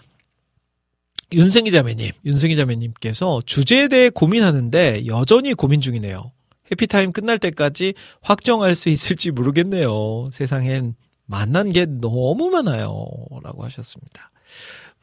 [1.33, 6.33] 윤승희 자매님, 윤승희 자매님께서 주제에 대해 고민하는데 여전히 고민 중이네요.
[6.71, 10.29] 해피타임 끝날 때까지 확정할 수 있을지 모르겠네요.
[10.33, 10.95] 세상엔
[11.27, 13.07] 만난 게 너무 많아요.
[13.43, 14.31] 라고 하셨습니다.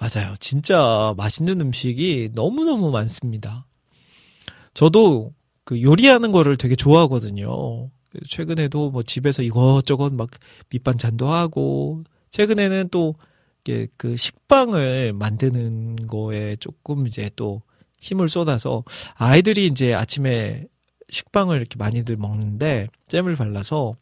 [0.02, 0.34] 맞아요.
[0.39, 3.68] 진짜 맛있는 음식이 너무너무 많습니다.
[4.74, 5.32] 저도
[5.64, 7.91] 그 요리하는 거를 되게 좋아하거든요.
[8.28, 10.32] 최근에도 뭐 집에서 이것저것 막
[10.72, 13.14] 밑반찬도 하고, 최근에는 또,
[13.95, 17.62] 그 식빵을 만드는 거에 조금 이제 또
[17.99, 18.84] 힘을 쏟아서
[19.14, 20.66] 아이들이 이제 아침에
[21.10, 23.93] 식빵을 이렇게 많이들 먹는데 잼을 발라서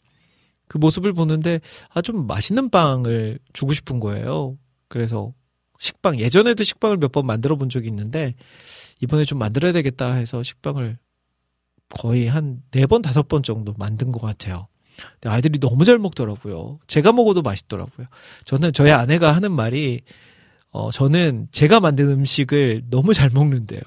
[0.70, 1.60] 그 모습을 보는데
[1.94, 4.58] 아, 좀 맛있는 빵을 주고 싶은 거예요.
[4.88, 5.34] 그래서
[5.80, 8.36] 식빵 예전에도 식빵을 몇 번 만들어 본 적이 있는데
[9.02, 10.98] 이번에 좀 만들어야 되겠다 해서 식빵을
[11.90, 14.68] 거의 한 네 번 다섯 번 정도 만든 것 같아요.
[15.26, 16.80] 아이들이 너무 잘 먹더라고요.
[16.88, 18.08] 제가 먹어도 맛있더라고요.
[18.44, 20.02] 저는 저희 아내가 하는 말이
[20.72, 23.82] 어 저는 제가 만든 음식을 너무 잘 먹는데요.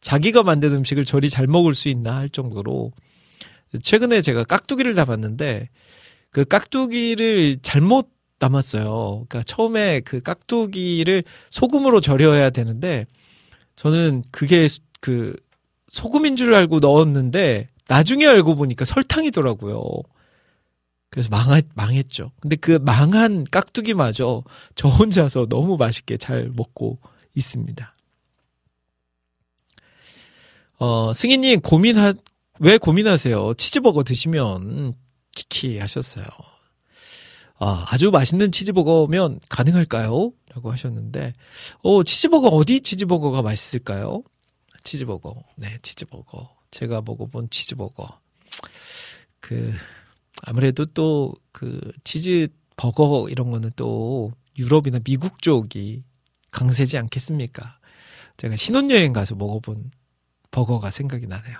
[0.00, 2.92] 자기가 만든 음식을 저리 잘 먹을 수 있나 할 정도로
[3.82, 5.68] 최근에 제가 깍두기를 담았는데
[6.30, 8.08] 그 깍두기를 잘못
[8.42, 9.26] 남았어요.
[9.28, 13.06] 그러니까 처음에 그 깍두기를 소금으로 절여야 되는데
[13.76, 14.66] 저는 그게
[15.00, 15.34] 그
[15.88, 19.82] 소금인 줄 알고 넣었는데 나중에 알고 보니까 설탕이더라고요.
[21.10, 22.32] 그래서 망하, 망했죠.
[22.40, 26.98] 근데 그 망한 깍두기마저 저 혼자서 너무 맛있게 잘 먹고
[27.34, 27.94] 있습니다.
[30.78, 32.14] 어, 승희님 고민하,
[32.60, 33.54] 왜 고민하세요?
[33.54, 34.94] 치즈버거 드시면
[35.34, 36.24] 키키 하셨어요.
[37.64, 40.32] 아, 아주 맛있는 치즈버거면 가능할까요?
[40.52, 41.32] 라고 하셨는데,
[41.82, 44.24] 어, 치즈버거 어디 치즈버거가 맛있을까요?
[44.82, 45.44] 치즈버거.
[45.56, 46.56] 네, 치즈버거.
[46.72, 48.18] 제가 먹어본 치즈버거.
[49.40, 49.72] 그,
[50.42, 56.02] 아무래도 또 그 치즈버거 이런 거는 또 유럽이나 미국 쪽이
[56.50, 57.78] 강세지 않겠습니까?
[58.38, 59.92] 제가 신혼여행 가서 먹어본
[60.50, 61.56] 버거가 생각이 나네요.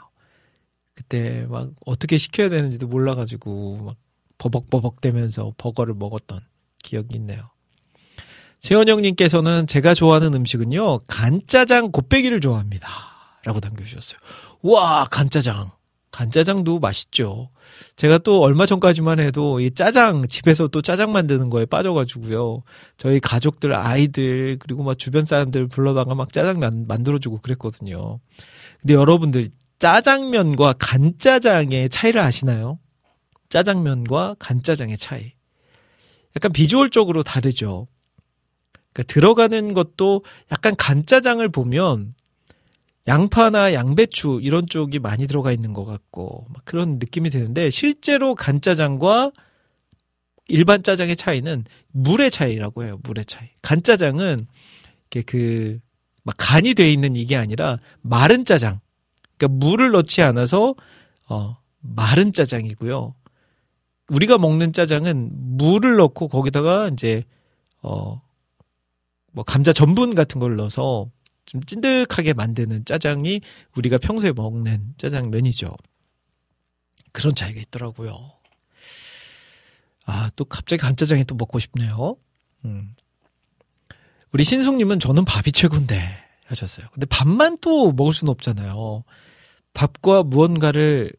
[0.95, 3.97] 그때 막 어떻게 시켜야 되는지도 몰라가지고 막
[4.43, 6.41] 버벅버벅 대면서 버거를 먹었던
[6.83, 7.51] 기억이 있네요.
[8.59, 12.89] 최원영님께서는 제가 좋아하는 음식은요, 간짜장 곱빼기를 좋아합니다.
[13.45, 14.19] 라고 남겨주셨어요.
[14.63, 15.71] 와, 간짜장.
[16.11, 17.51] 간짜장도 맛있죠.
[17.97, 22.63] 제가 또 얼마 전까지만 해도 이 짜장, 집에서 또 짜장 만드는 거에 빠져가지고요.
[22.97, 28.19] 저희 가족들, 아이들, 그리고 막 주변 사람들 불러다가 막 짜장 만, 만들어주고 그랬거든요.
[28.81, 32.79] 근데 여러분들, 짜장면과 간짜장의 차이를 아시나요?
[33.53, 35.33] 짜장면과 간짜장의 차이.
[36.37, 37.87] 약간 비주얼적으로 다르죠.
[38.93, 42.15] 그러니까 들어가는 것도 약간 간짜장을 보면
[43.07, 49.33] 양파나 양배추 이런 쪽이 많이 들어가 있는 것 같고 막 그런 느낌이 드는데 실제로 간짜장과
[50.49, 52.99] 일반 짜장의 차이는 물의 차이라고 해요.
[53.03, 53.49] 물의 차이.
[53.63, 54.47] 간짜장은
[55.11, 55.81] 이게 그
[56.25, 58.81] 막 간이 돼 있는 이게 아니라 마른 짜장.
[59.37, 60.75] 그러니까 물을 넣지 않아서
[61.29, 63.15] 어 마른 짜장이고요.
[64.13, 67.25] 우리가 먹는 짜장은 물을 넣고 거기다가 이제
[67.83, 68.21] 어
[69.33, 71.11] 뭐 감자 전분 같은 걸 넣어서
[71.45, 73.41] 좀 찐득하게 만드는 짜장이
[73.75, 75.75] 우리가 평소에 먹는 짜장면이죠.
[77.11, 78.33] 그런 차이가 있더라고요.
[80.05, 82.17] 아, 또 갑자기 간짜장이 또 먹고 싶네요.
[82.65, 82.93] 음.
[84.33, 86.01] 우리 신숙님은 저는 밥이 최고인데
[86.47, 86.87] 하셨어요.
[86.93, 89.05] 근데 밥만 또 먹을 수는 없잖아요.
[89.75, 91.13] 밥과 무언가를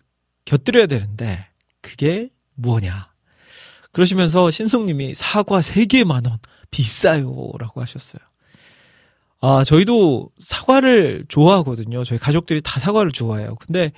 [0.45, 1.47] 곁들여야 되는데
[1.81, 3.11] 그게 무엇냐?
[3.91, 6.39] 그러시면서 신숙님이 사과 3개 만 원.
[6.71, 7.51] 비싸요.
[7.59, 8.19] 라고 하셨어요.
[9.41, 12.03] 아, 저희도 사과를 좋아하거든요.
[12.03, 13.55] 저희 가족들이 다 사과를 좋아해요.
[13.59, 13.91] 근데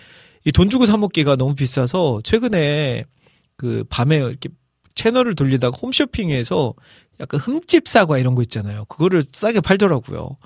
[0.44, 3.06] 이 돈 주고 사먹기가 너무 비싸서 최근에
[3.56, 4.50] 그 밤에 이렇게
[4.96, 6.74] 채널을 돌리다가 홈쇼핑에서
[7.20, 8.86] 약간 흠집 사과 이런 거 있잖아요.
[8.86, 10.38] 그거를 싸게 팔더라고요.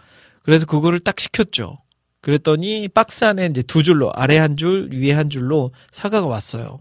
[0.44, 1.80] 그래서 그거를 딱 시켰죠.
[2.22, 6.80] 그랬더니 박스 안에 이제 두 줄로 아래 한 줄, 위에 한 줄로 사과가 왔어요.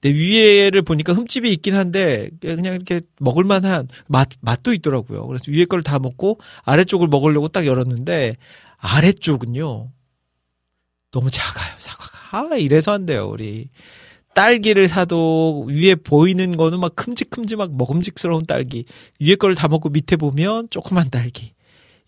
[0.00, 5.26] 근데 위에를 보니까 흠집이 있긴 한데 그냥 이렇게 먹을만한 맛 맛도 있더라고요.
[5.26, 8.36] 그래서 위에 걸 다 먹고 아래쪽을 먹으려고 딱 열었는데
[8.78, 9.90] 아래쪽은요
[11.12, 12.52] 너무 작아요 사과가.
[12.52, 13.70] 아 이래서 안 돼요 우리
[14.34, 18.84] 딸기를 사도 위에 보이는 거는 막 큼직큼직막 먹음직스러운 딸기
[19.20, 21.52] 위에 걸 다 먹고 밑에 보면 조그만 딸기.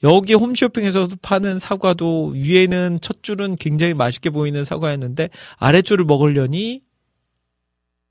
[0.02, 6.80] 여기 홈쇼핑에서도 파는 사과도 위에는 첫 줄은 굉장히 맛있게 보이는 사과였는데 아래 줄을 먹으려니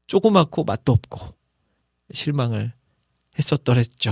[0.10, 1.20] 조그맣고 맛도 없고
[2.12, 2.74] 실망을
[3.38, 4.12] 했었더랬죠.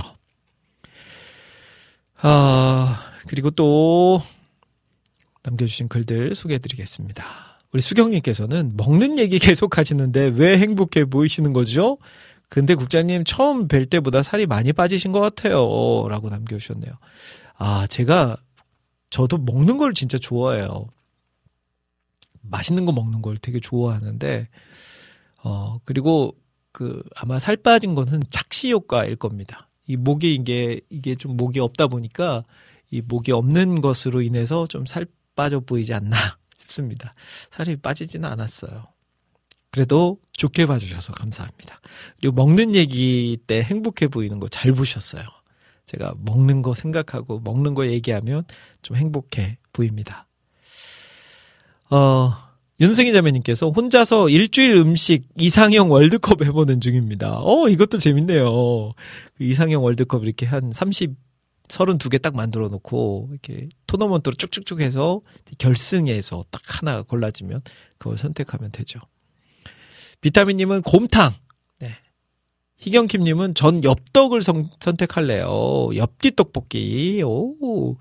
[2.20, 4.22] 아, 그리고 또
[5.42, 7.24] 남겨주신 글들 소개해드리겠습니다.
[7.72, 11.98] 우리 수경님께서는 먹는 얘기 계속 하시는데 왜 행복해 보이시는 거죠?
[12.48, 16.06] 근데 국장님 처음 뵐 때보다 살이 많이 빠지신 것 같아요.
[16.08, 16.92] 라고 남겨주셨네요.
[17.56, 18.36] 아, 제가
[19.10, 20.86] 저도 먹는 걸 진짜 좋아해요.
[22.42, 24.48] 맛있는 거 먹는 걸 되게 좋아하는데,
[25.48, 26.36] 어, 그리고
[26.72, 29.70] 그 아마 살 빠진 것은 착시 효과일 겁니다.
[29.86, 32.44] 이 목이 이게, 이게 좀 목이 없다 보니까
[32.90, 36.16] 이 목이 없는 것으로 인해서 좀 살 빠져 보이지 않나
[36.60, 37.14] 싶습니다.
[37.50, 38.84] 살이 빠지지는 않았어요.
[39.70, 41.80] 그래도 좋게 봐주셔서 감사합니다.
[42.20, 45.22] 그리고 먹는 얘기 때 행복해 보이는 거 잘 보셨어요.
[45.86, 48.44] 제가 먹는 거 생각하고 먹는 거 얘기하면
[48.82, 50.26] 좀 행복해 보입니다.
[51.90, 52.34] 어,
[52.80, 57.40] 윤승희 자매님께서 혼자서 일주일 음식 이상형 월드컵 해보는 중입니다.
[57.42, 58.92] 어, 이것도 재밌네요.
[59.36, 61.16] 그 이상형 월드컵 이렇게 한 30,
[61.66, 65.22] 32개 딱 만들어 놓고, 이렇게 토너먼트로 쭉쭉쭉 해서
[65.58, 67.62] 결승에서 딱 하나 골라지면
[67.98, 69.00] 그걸 선택하면 되죠.
[70.20, 71.34] 비타민님은 곰탕.
[71.80, 71.90] 네.
[72.76, 75.90] 희경킴님은 전 엽떡을 선, 선택할래요.
[75.96, 77.22] 엽기 떡볶이.
[77.24, 77.96] 오,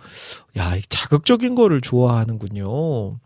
[0.55, 3.19] 야, 자극적인 거를 좋아하는군요.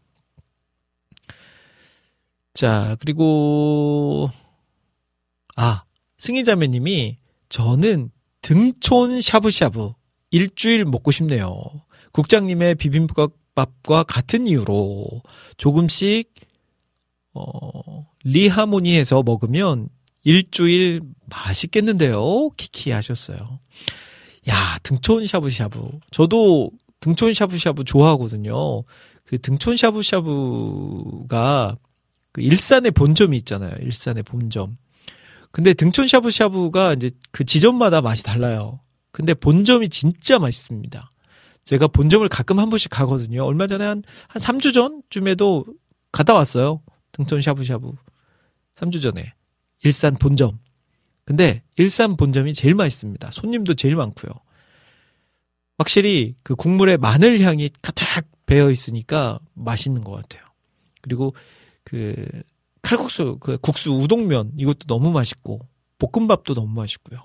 [2.53, 4.29] 자, 그리고,
[5.55, 5.83] 아,
[6.17, 7.17] 승희자매님이
[7.49, 8.11] 저는
[8.41, 9.93] 등촌 샤브샤브
[10.31, 11.51] 일주일 먹고 싶네요.
[12.11, 15.07] 국장님의 비빔밥과 같은 이유로
[15.57, 16.33] 조금씩,
[17.33, 19.87] 어, 리하모니해서 먹으면
[20.23, 22.49] 일주일 맛있겠는데요?
[22.57, 23.59] 키키 하셨어요.
[24.49, 25.99] 야, 등촌 샤브샤브.
[26.11, 28.83] 저도 등촌 샤브샤브 좋아하거든요.
[29.25, 31.77] 그 등촌 샤브샤브가
[32.31, 33.75] 그 일산의 본점이 있잖아요.
[33.79, 34.77] 일산의 본점.
[35.51, 38.79] 근데 등촌 샤브샤브가 이제 그 지점마다 맛이 달라요.
[39.11, 41.11] 근데 본점이 진짜 맛있습니다.
[41.65, 43.43] 제가 본점을 가끔 한 번씩 가거든요.
[43.43, 45.65] 얼마 전에 한, 한 3주 전쯤에도
[46.11, 46.81] 갔다 왔어요.
[47.11, 47.91] 등촌 샤브샤브.
[48.75, 49.33] 3주 전에.
[49.83, 50.59] 일산 본점.
[51.25, 53.31] 근데 일산 본점이 제일 맛있습니다.
[53.31, 54.31] 손님도 제일 많고요.
[55.77, 60.43] 확실히 그 국물에 마늘 향이 가득 배어 있으니까 맛있는 것 같아요.
[61.01, 61.33] 그리고
[61.83, 62.15] 그
[62.81, 65.59] 칼국수, 그 국수 우동면 이것도 너무 맛있고
[65.99, 67.21] 볶음밥도 너무 맛있고요.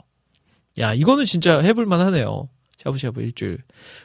[0.79, 2.49] 야 이거는 진짜 해볼만 하네요.
[2.79, 3.59] 샤브샤브 일주일.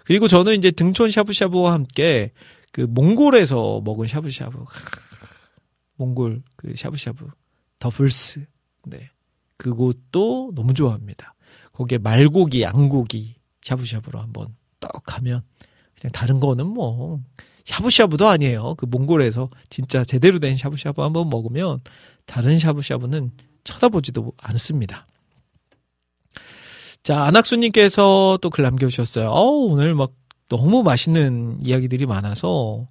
[0.06, 2.32] 그리고 저는 이제 등촌 샤브샤브와 함께
[2.72, 4.64] 그 몽골에서 먹은 샤브샤브.
[5.98, 7.28] 몽골 그 샤브샤브.
[7.80, 8.46] 더블스.
[8.86, 9.10] 네.
[9.58, 11.36] 그것도 너무 좋아합니다.
[11.74, 15.42] 거기에 말고기, 양고기 샤브샤브로 한번 떡 하면
[16.00, 17.20] 그냥 다른 거는 뭐
[17.72, 18.76] 샤브샤브도 아니에요.
[18.76, 21.80] 그 몽골에서 진짜 제대로 된 샤브샤브 한번 먹으면
[22.26, 23.32] 다른 샤브샤브는
[23.64, 25.08] 쳐다보지도 않습니다.
[27.04, 29.30] 자, 안학수님께서 또 글 남겨주셨어요.
[29.30, 30.12] 어 오늘 막
[30.50, 32.88] 너무 맛있는 이야기들이 많아서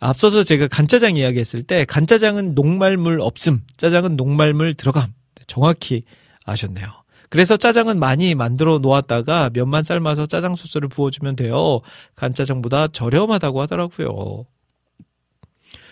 [0.00, 5.12] 앞서서 제가 간짜장 이야기했을 때 간짜장은 녹말물 없음, 짜장은 녹말물 들어감.
[5.46, 6.04] 정확히
[6.46, 6.86] 아셨네요.
[7.32, 11.80] 그래서 짜장은 많이 만들어 놓았다가 면만 삶아서 짜장 소스를 부어주면 돼요.
[12.14, 14.44] 간짜장보다 저렴하다고 하더라고요.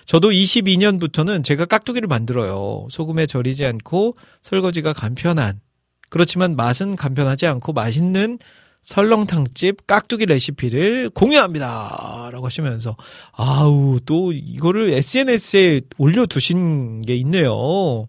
[0.04, 2.88] 저도 22년부터는 제가 깍두기를 만들어요.
[2.90, 5.62] 소금에 절이지 않고 설거지가 간편한.
[6.10, 8.38] 그렇지만 맛은 간편하지 않고 맛있는
[8.82, 12.28] 설렁탕집 깍두기 레시피를 공유합니다.
[12.32, 12.98] 라고 하시면서,
[13.32, 18.08] 아우, 또 이거를 SNS에 올려두신 게 있네요.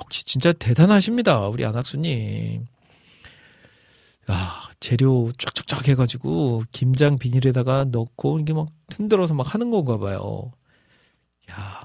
[0.00, 1.46] 역시 진짜 대단하십니다.
[1.48, 2.66] 우리 안학수님.
[4.30, 10.52] 야, 재료 쫙쫙쫙 해가지고, 김장 비닐에다가 넣고, 이게 막 흔들어서 막 하는 건가 봐요.
[11.50, 11.82] 야,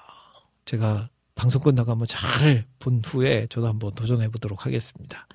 [0.66, 5.28] 제가 방송 끝나고 한번 잘 본 후에 저도 한번 도전해 보도록 하겠습니다.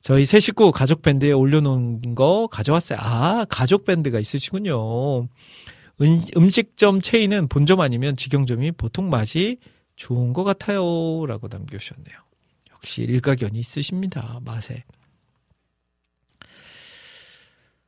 [0.00, 2.98] 저희 새 식구 가족 밴드에 올려놓은 거 가져왔어요.
[3.02, 5.22] 아, 가족 밴드가 있으시군요.
[6.00, 9.58] 음, 음식점 체인은 본점 아니면 직영점이 보통 맛이
[9.96, 11.24] 좋은 것 같아요.
[11.26, 12.16] 라고 남겨주셨네요.
[12.72, 14.40] 역시 일가견이 있으십니다.
[14.44, 14.84] 맛에.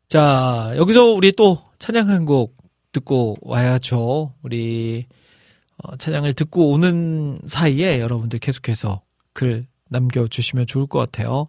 [0.08, 2.56] 자, 여기서 우리 또 찬양 한 곡
[2.92, 4.32] 듣고 와야죠.
[4.42, 5.06] 우리
[5.78, 9.02] 어, 찬양을 듣고 오는 사이에 여러분들 계속해서
[9.34, 11.46] 글 남겨주시면 좋을 것 같아요.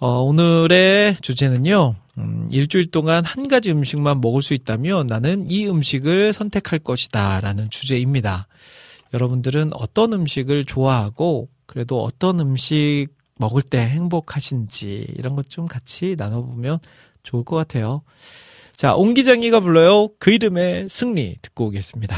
[0.00, 6.32] 어, 오늘의 주제는요, 음, 일주일 동안 한 가지 음식만 먹을 수 있다면 나는 이 음식을
[6.32, 7.40] 선택할 것이다.
[7.40, 8.48] 라는 주제입니다.
[9.12, 13.08] 여러분들은 어떤 음식을 좋아하고, 그래도 어떤 음식
[13.38, 16.78] 먹을 때 행복하신지, 이런 것 좀 같이 나눠보면
[17.22, 18.02] 좋을 것 같아요.
[18.74, 20.08] 자, 옹기장이가 불러요.
[20.18, 22.16] 그 이름의 승리 듣고 오겠습니다.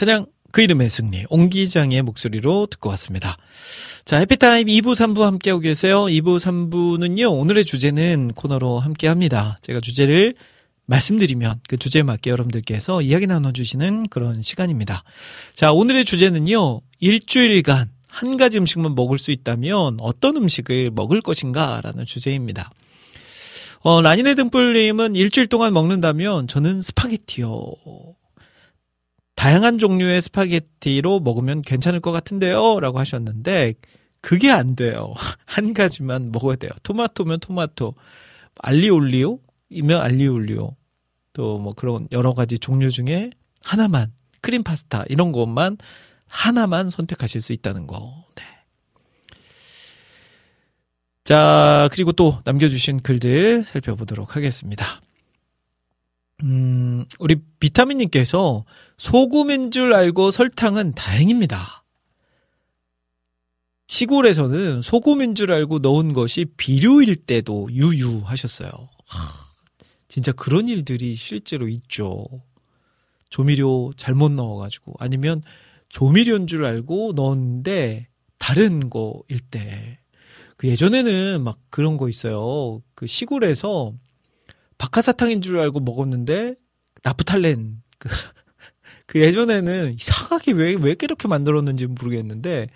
[0.00, 3.36] 네, 찬양 그 이름의 승리 옹기장의 목소리로 듣고 왔습니다.
[4.06, 6.04] 자, 해피타임 2부, 3부 함께하고 계세요.
[6.04, 9.58] 2부, 3부는요, 오늘의 주제는 코너로 함께합니다.
[9.60, 10.34] 제가 주제를
[10.86, 15.04] 말씀드리면 그 주제에 맞게 여러분들께서 이야기 나눠주시는 그런 시간입니다.
[15.52, 22.06] 자, 오늘의 주제는요, 일주일간 한 가지 음식만 먹을 수 있다면 어떤 음식을 먹을 것인가 라는
[22.06, 22.70] 주제입니다.
[23.80, 27.74] 어, 라니네 등불님은 일주일 동안 먹는다면 저는 스파게티요.
[29.40, 32.78] 다양한 종류의 스파게티로 먹으면 괜찮을 것 같은데요.
[32.78, 33.72] 라고 하셨는데,
[34.20, 35.14] 그게 안 돼요.
[35.46, 36.70] 한 가지만 먹어야 돼요.
[36.82, 37.94] 토마토면 토마토,
[38.58, 40.76] 알리올리오이면 알리올리오.
[41.32, 43.30] 또 뭐 그런 여러 가지 종류 중에
[43.64, 44.12] 하나만,
[44.42, 45.78] 크림 파스타, 이런 것만
[46.28, 48.26] 하나만 선택하실 수 있다는 거.
[48.34, 48.42] 네.
[51.24, 54.84] 자, 그리고 또 남겨주신 글들 살펴보도록 하겠습니다.
[56.42, 58.64] 음, 우리 비타민님께서
[58.96, 61.84] 소금인 줄 알고 설탕은 다행입니다.
[63.88, 68.70] 시골에서는 소금인 줄 알고 넣은 것이 비료일 때도 유유하셨어요.
[68.70, 69.18] 하,
[70.06, 72.26] 진짜 그런 일들이 실제로 있죠.
[73.30, 75.42] 조미료 잘못 넣어가지고 아니면
[75.88, 78.08] 조미료인 줄 알고 넣었는데
[78.38, 79.98] 다른 거일 때.
[80.56, 82.82] 그 예전에는 막 그런 거 있어요.
[82.94, 83.94] 그 시골에서
[84.80, 86.56] 박하사탕인 줄 알고 먹었는데
[87.04, 88.08] 나프탈렌 그,
[89.06, 92.68] 그 예전에는 이상하게 왜왜 이렇게 만들었는지 모르겠는데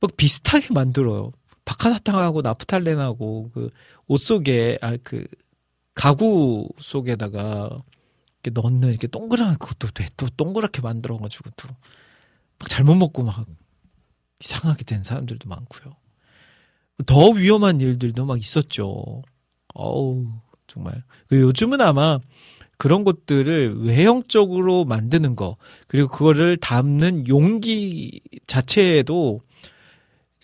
[0.00, 1.32] 막 비슷하게 만들어요.
[1.64, 3.70] 박하사탕하고 나프탈렌하고 그
[4.08, 5.26] 옷 속에 아 그
[5.94, 7.82] 가구 속에다가
[8.42, 10.06] 이렇게 넣는 이렇게 동그란 그것도 돼.
[10.16, 11.68] 또 동그랗게 만들어 가지고 또
[12.58, 13.46] 막 잘못 먹고 막
[14.40, 15.96] 이상하게 된 사람들도 많고요.
[17.06, 19.22] 더 위험한 일들도 막 있었죠.
[19.74, 20.26] 어우
[20.72, 21.02] 정말.
[21.28, 22.18] 그리고 요즘은 아마
[22.78, 29.40] 그런 것들을 외형적으로 만드는 거, 그리고 그거를 담는 용기 자체에도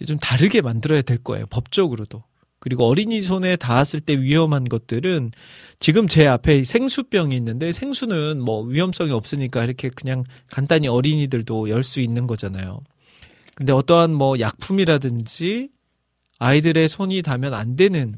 [0.06, 1.46] 좀 다르게 만들어야 될 거예요.
[1.46, 2.22] 법적으로도.
[2.60, 5.30] 그리고 어린이 손에 닿았을 때 위험한 것들은
[5.80, 12.00] 지금 제 앞에 생수병이 있는데 생수는 뭐 위험성이 없으니까 이렇게 그냥 간단히 어린이들도 열 수
[12.00, 12.80] 있는 거잖아요.
[13.54, 15.70] 근데 어떠한 뭐 약품이라든지
[16.38, 18.16] 아이들의 손이 닿으면 안 되는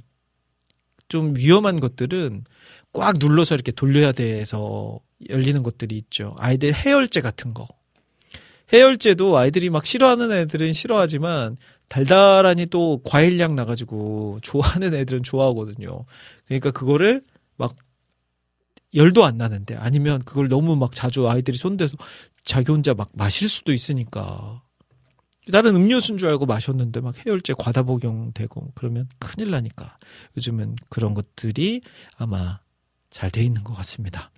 [1.11, 2.45] 좀 위험한 것들은
[2.95, 6.35] 꽉 눌러서 이렇게 돌려야 돼서 열리는 것들이 있죠.
[6.39, 7.69] 아이들 해열제 같은 거.
[8.73, 11.57] 해열제도 아이들이 막 싫어하는 애들은 싫어하지만
[11.89, 16.05] 달달하니 또 과일량 나가지고 좋아하는 애들은 좋아하거든요.
[16.47, 17.23] 그러니까 그거를
[17.57, 17.75] 막
[18.95, 21.97] 열도 안 나는데 아니면 그걸 너무 막 자주 아이들이 손대서
[22.45, 24.63] 자기 혼자 막 마실 수도 있으니까
[25.51, 29.99] 다른 음료수인 줄 알고 마셨는데 막 해열제 과다 복용되고 그러면 큰일 나니까
[30.37, 31.83] 요즘은 그런 것들이
[32.17, 32.61] 아마
[33.11, 34.31] 잘 돼 있는 것 같습니다.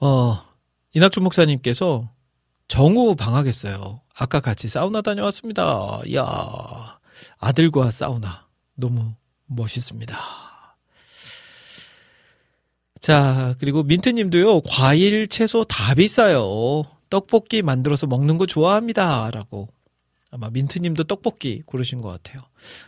[0.00, 0.42] 어,
[0.92, 2.10] 이낙준 목사님께서
[2.68, 4.00] 정우 방학했어요.
[4.14, 6.00] 아까 같이 사우나 다녀왔습니다.
[6.06, 6.24] 이야,
[7.38, 8.46] 아들과 사우나.
[8.74, 9.14] 너무
[9.46, 10.18] 멋있습니다.
[13.00, 16.82] 자, 그리고 민트님도요, 과일, 채소 다 비싸요.
[17.10, 19.30] 떡볶이 만들어서 먹는 거 좋아합니다.
[19.30, 19.68] 라고.
[20.30, 22.42] 아마 민트님도 떡볶이 고르신 것 같아요.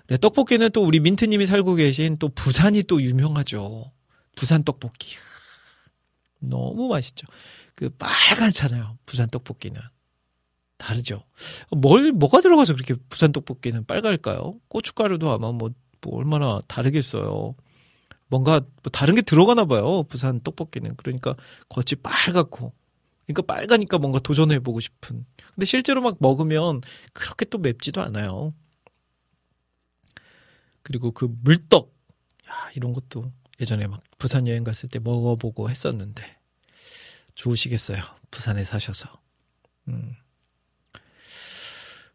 [0.09, 3.93] 네, 떡볶이는 또 우리 민트님이 살고 계신 또 부산이 또 유명하죠.
[4.37, 5.17] 부산 떡볶이.
[6.41, 7.27] 너무 맛있죠.
[7.75, 8.99] 그 빨갛잖아요.
[9.07, 9.81] 부산 떡볶이는.
[10.77, 11.23] 다르죠.
[11.71, 14.53] 뭘, 뭐가 들어가서 그렇게 부산 떡볶이는 빨갈까요?
[14.69, 15.71] 고춧가루도 아마 뭐,
[16.01, 17.55] 뭐 얼마나 다르겠어요.
[18.29, 20.05] 뭔가 뭐 다른 게 들어가나 봐요.
[20.05, 20.95] 부산 떡볶이는.
[20.97, 21.35] 그러니까
[21.69, 22.73] 겉이 빨갛고.
[23.29, 25.27] 그러니까 빨가니까 뭔가 도전해보고 싶은.
[25.55, 26.81] 근데 실제로 막 먹으면
[27.13, 28.55] 그렇게 또 맵지도 않아요.
[30.83, 31.95] 그리고 그 물떡.
[32.49, 33.31] 야, 이런 것도
[33.61, 36.39] 예전에 막 부산 여행 갔을 때 먹어보고 했었는데.
[37.35, 38.03] 좋으시겠어요.
[38.31, 39.13] 부산에 사셔서.
[39.89, 40.15] 음.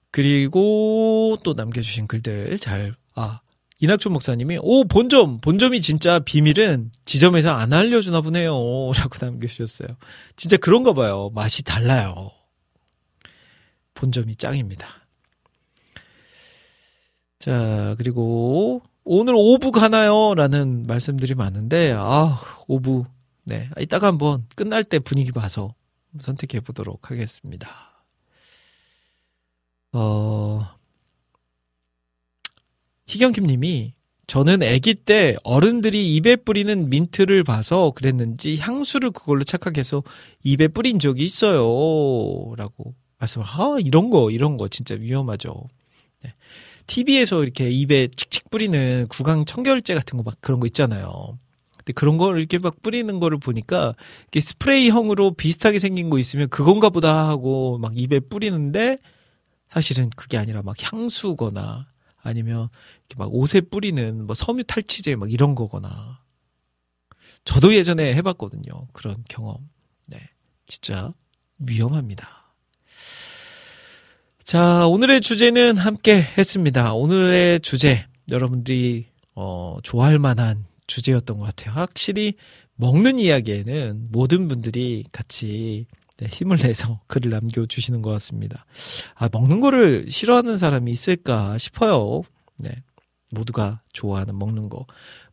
[0.09, 3.41] 그리고 또 남겨주신 글들 잘, 아,
[3.83, 5.41] 이낙준 목사님이, 오, 본점!
[5.41, 8.53] 본점이 진짜 비밀은 지점에서 안 알려주나 보네요.
[8.95, 9.89] 라고 남겨주셨어요.
[10.37, 11.31] 진짜 그런가 봐요.
[11.33, 12.31] 맛이 달라요.
[13.93, 14.87] 본점이 짱입니다.
[17.39, 20.33] 자, 그리고 오늘 오부 가나요?
[20.33, 22.39] 라는 말씀들이 많은데, 아,
[22.69, 23.03] 오부.
[23.45, 23.69] 네.
[23.81, 25.75] 이따가 한번 끝날 때 분위기 봐서
[26.21, 27.67] 선택해 보도록 하겠습니다.
[29.91, 30.69] 어,
[33.07, 33.93] 희경김 님이
[34.27, 40.03] 저는 아기 때 어른들이 입에 뿌리는 민트를 봐서 그랬는지 향수를 그걸로 착각해서
[40.43, 42.53] 입에 뿌린 적이 있어요.
[42.55, 45.67] 라고 말씀, 아, 이런 거, 이런 거 진짜 위험하죠.
[46.23, 46.33] 네.
[46.87, 51.37] TV에서 이렇게 입에 칙칙 뿌리는 구강 청결제 같은 거 막 그런 거 있잖아요.
[51.77, 53.93] 근데 그런 걸 이렇게 막 뿌리는 거를 보니까
[54.29, 58.99] 이게 스프레이형으로 비슷하게 생긴 거 있으면 그건가 보다 하고 막 입에 뿌리는데
[59.67, 61.87] 사실은 그게 아니라 막 향수거나
[62.23, 62.69] 아니면
[63.07, 66.23] 이렇게 막 옷에 뿌리는 뭐 섬유 탈취제 막 이런 거거나
[67.45, 68.87] 저도 예전에 해봤거든요.
[68.93, 69.69] 그런 경험.
[70.07, 70.17] 네.
[70.65, 71.13] 진짜
[71.59, 72.27] 위험합니다.
[74.43, 76.93] 자, 오늘의 주제는 함께 했습니다.
[76.93, 81.73] 오늘의 주제, 여러분들이, 어, 좋아할 만한 주제였던 것 같아요.
[81.75, 82.35] 확실히
[82.75, 85.85] 먹는 이야기에는 모든 분들이 같이
[86.17, 88.65] 네, 힘을 내서 글을 남겨주시는 것 같습니다.
[89.15, 92.21] 아, 먹는 거를 싫어하는 사람이 있을까 싶어요.
[92.57, 92.71] 네.
[93.31, 94.85] 모두가 좋아하는 먹는 거.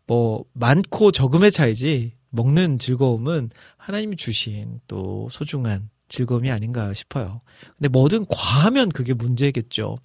[0.06, 7.42] 뭐, 많고 적음의 차이지, 먹는 즐거움은 하나님이 주신 또 소중한 즐거움이 아닌가 싶어요.
[7.76, 9.98] 근데 뭐든 과하면 그게 문제겠죠.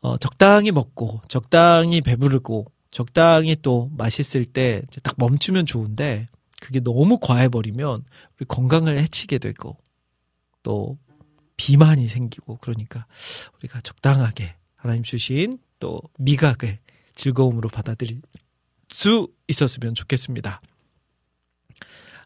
[0.00, 6.28] 어, 적당히 먹고, 적당히 배부르고, 적당히 또 맛있을 때 딱 멈추면 좋은데,
[6.60, 8.04] 그게 너무 과해버리면
[8.36, 9.76] 우리 건강을 해치게 되고
[10.62, 10.98] 또
[11.56, 13.06] 비만이 생기고 그러니까
[13.58, 16.78] 우리가 적당하게 하나님 주신 또 미각을
[17.14, 18.20] 즐거움으로 받아들일
[18.88, 20.60] 수 있었으면 좋겠습니다.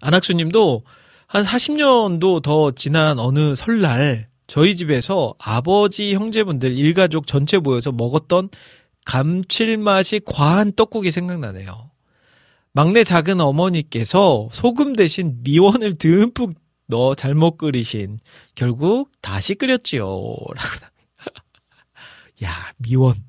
[0.00, 0.84] 안학수 님도
[1.26, 8.50] 한 40년도 더 지난 어느 설날 저희 집에서 아버지 형제분들 일가족 전체 모여서 먹었던
[9.06, 11.91] 감칠맛이 과한 떡국이 생각나네요.
[12.74, 16.54] 막내 작은 어머니께서 소금 대신 미원을 듬뿍
[16.86, 18.18] 넣어 잘못 끓이신
[18.54, 20.04] 결국 다시 끓였지요.
[20.04, 20.86] 라고.
[22.44, 23.22] 야, 미원.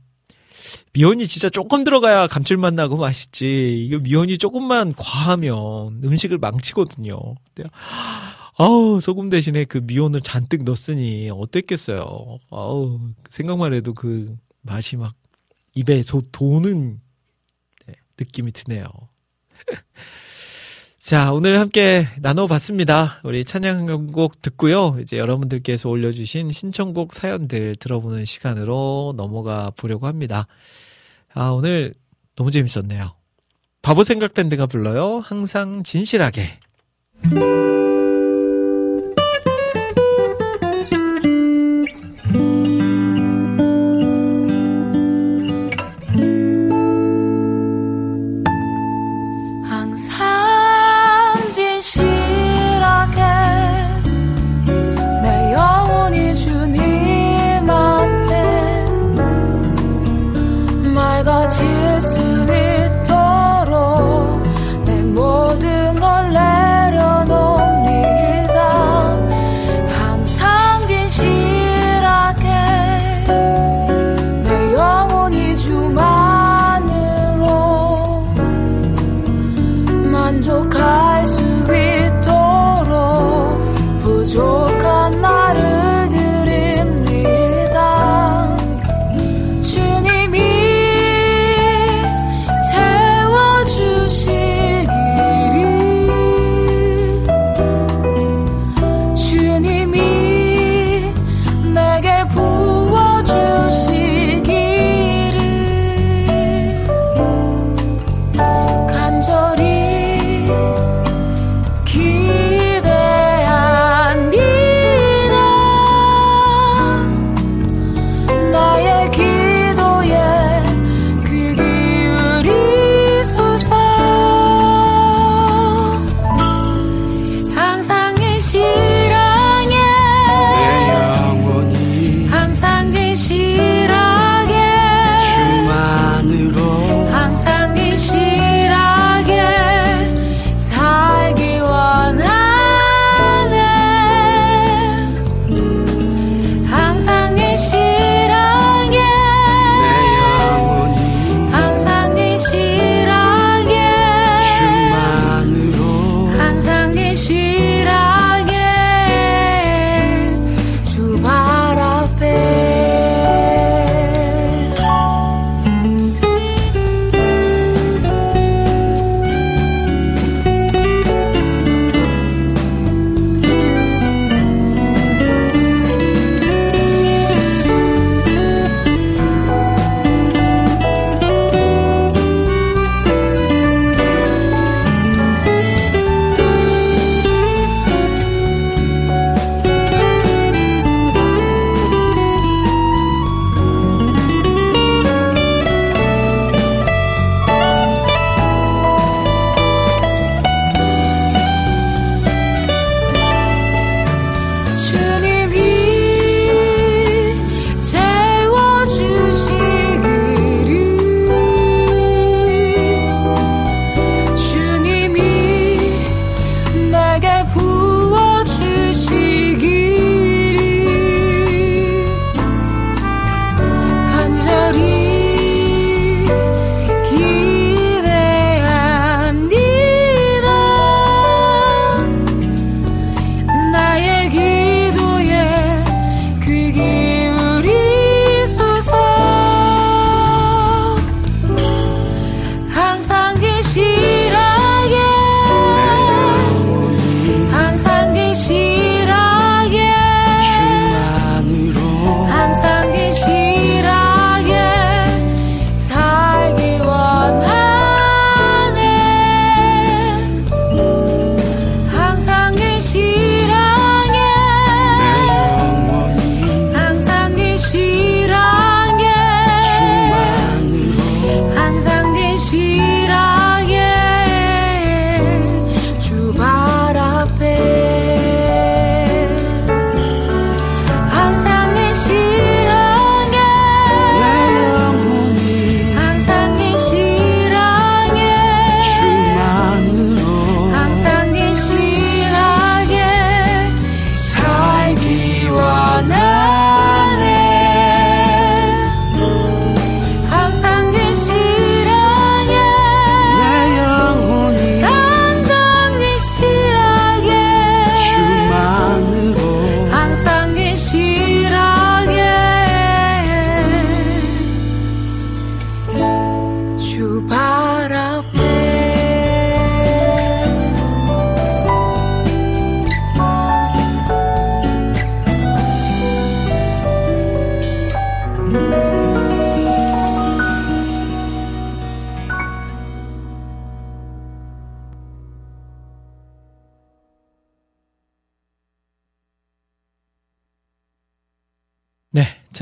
[0.93, 3.85] 미원이 진짜 조금 들어가야 감칠맛 나고 맛있지.
[3.85, 7.19] 이거 미원이 조금만 과하면 음식을 망치거든요.
[8.57, 12.37] 아우, 소금 대신에 그 미원을 잔뜩 넣었으니 어땠겠어요.
[12.49, 12.99] 아우,
[13.29, 15.15] 생각만 해도 그 맛이 막
[15.75, 17.01] 입에 소, 도는
[17.87, 18.87] 네, 느낌이 드네요.
[20.99, 23.19] 자, 오늘 함께 나눠봤습니다.
[23.23, 24.97] 우리 찬양 한곡 듣고요.
[25.01, 30.47] 이제 여러분들께서 올려주신 신청곡 사연들 들어보는 시간으로 넘어가 보려고 합니다.
[31.33, 31.93] 아, 오늘
[32.35, 33.15] 너무 재밌었네요.
[33.81, 35.19] 바보 생각 밴드가 불러요.
[35.19, 36.59] 항상 진실하게.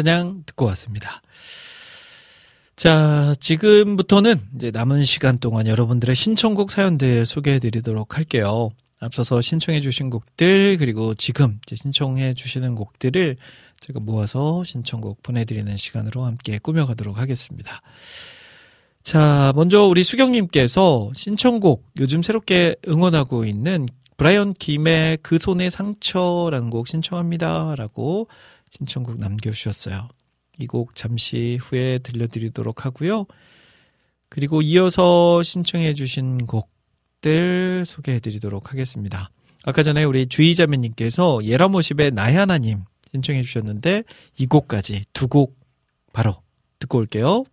[0.03, 1.21] 찬양 듣고 왔습니다.
[2.75, 8.71] 자, 지금부터는 이제 남은 시간 동안 여러분들의 신청곡 사연들 소개해 드리도록 할게요.
[8.99, 13.37] 앞서서 신청해 주신 곡들, 그리고 지금 신청해 주시는 곡들을
[13.79, 17.81] 제가 모아서 신청곡 보내드리는 시간으로 함께 꾸며가도록 하겠습니다.
[19.03, 23.87] 자, 먼저 우리 수경님께서 신청곡 요즘 새롭게 응원하고 있는
[24.17, 27.73] 브라이언 김의 그 손의 상처라는 곡 신청합니다.
[27.75, 28.27] 라고
[28.71, 30.09] 신청곡 남겨주셨어요.
[30.59, 33.25] 이 곡 잠시 후에 들려드리도록 하고요.
[34.29, 39.29] 그리고 이어서 신청해주신 곡들 소개해드리도록 하겠습니다.
[39.63, 44.03] 아까 전에 우리 주의자매님께서 예라모십의 나의 하나님 신청해주셨는데
[44.37, 45.55] 이 곡까지 두 곡
[46.13, 46.41] 바로
[46.79, 47.45] 듣고 올게요.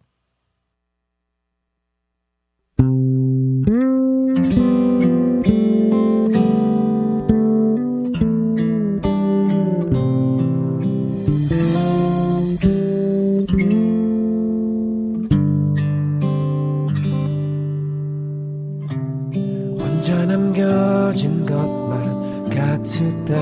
[22.88, 23.34] 같을 때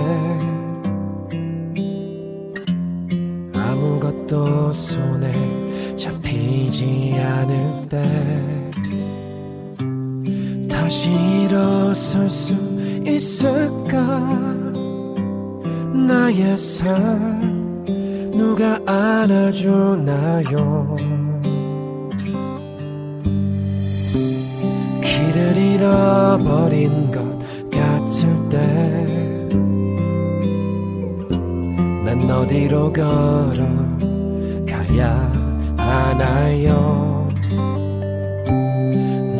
[3.54, 5.32] 아무것도 손에
[5.96, 8.02] 잡히지 않을 때
[10.68, 11.08] 다시
[11.44, 12.54] 일어설 수
[13.06, 13.98] 있을까?
[15.94, 17.84] 나의 삶
[18.32, 20.56] 누가 안아주나요?
[25.02, 27.22] 길을 잃어버린 것
[27.70, 28.95] 같을 때
[32.30, 33.66] 어디로 걸어가야
[35.76, 37.28] 하나요?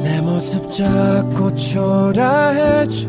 [0.03, 3.09] 내 모습 자꾸 초라해져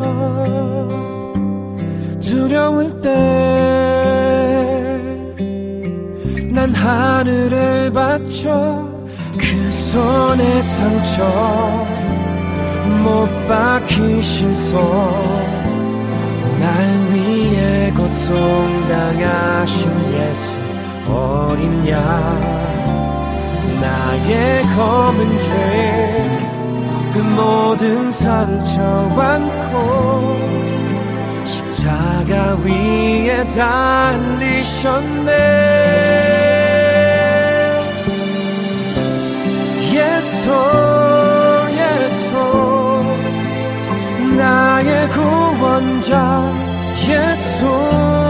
[2.22, 3.78] 두려울 때
[6.58, 8.90] 난 하늘을 받쳐
[9.40, 11.86] 그 손의 상처
[13.04, 14.80] 못 박히신 손,
[16.60, 19.80] 날 위해 고통당하신
[20.14, 20.58] 예수
[21.10, 22.00] 어린 양,
[23.80, 25.50] 나의 검은 죄,
[27.14, 28.82] 그 모든 상처
[29.18, 30.38] 안고
[31.46, 35.28] 십자가 위에 달리셨네.
[45.78, 46.54] 예수
[47.08, 48.27] 예수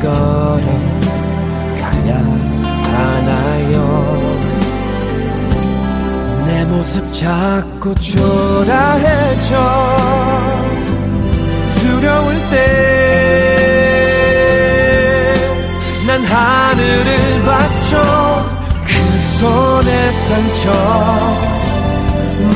[0.00, 0.66] 걸어
[1.80, 2.18] 가야
[2.84, 3.74] 하나요?
[6.46, 9.52] 내 모습 자꾸 초라해져
[11.80, 12.98] 두려울 때
[16.08, 18.48] 난 하늘을 봤죠.
[18.82, 18.92] 그
[19.38, 20.72] 손에 상처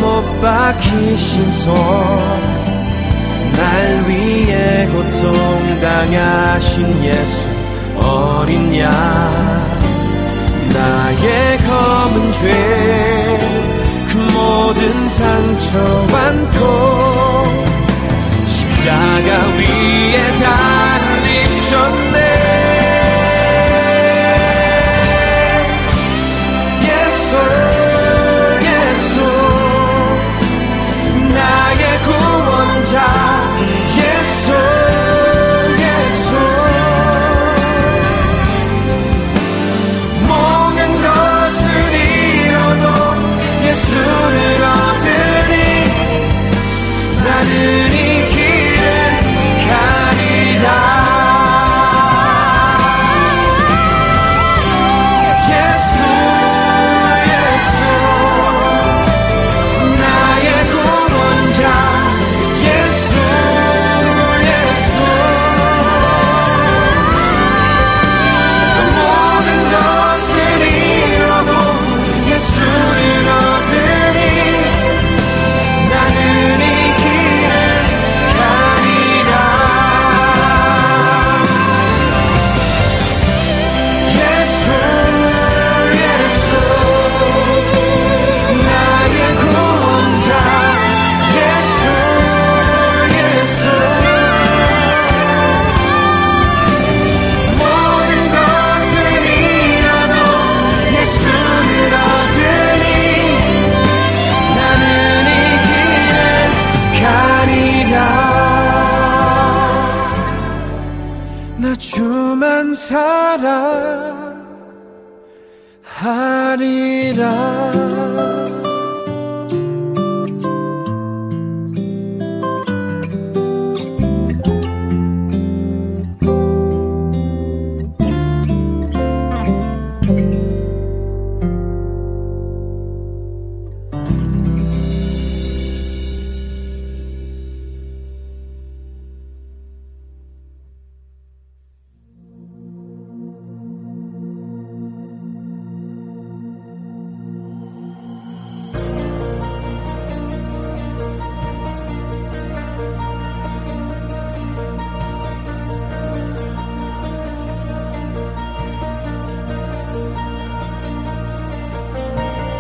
[0.00, 2.51] 못 박히신 손
[3.56, 7.48] 날 위해 고통 당하신 예수
[7.96, 8.90] 어린 양.
[10.72, 13.62] 나의 검은 죄
[14.12, 15.78] 그 모든 상처
[16.14, 16.60] 안고
[18.46, 22.16] 십자가 위에 달리셨네.
[26.82, 27.36] 예수
[28.68, 29.14] 예수.
[31.32, 32.96] 나의 구원자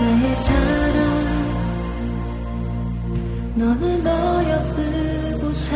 [0.02, 0.98] 나의 사랑.
[3.54, 5.70] 너는 어여쁘고 참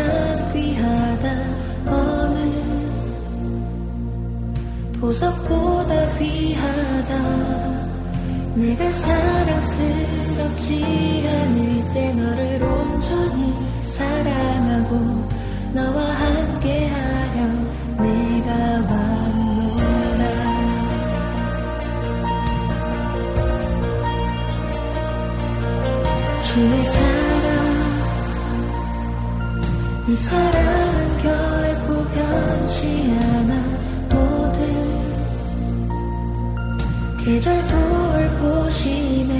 [0.53, 1.24] 귀하다.
[1.86, 2.36] 어느
[5.01, 7.12] 보석보다 귀하다.
[8.57, 10.69] 내가 사랑스럽지
[11.28, 14.93] 않을 때 너를 온전히 사랑하고
[15.73, 17.47] 너와 함께하려
[17.98, 18.51] 내가
[18.90, 19.15] 왔
[30.16, 33.52] 사랑은 결코 변치 않아.
[34.09, 34.60] 모든
[37.22, 39.34] 계절 돌보시네.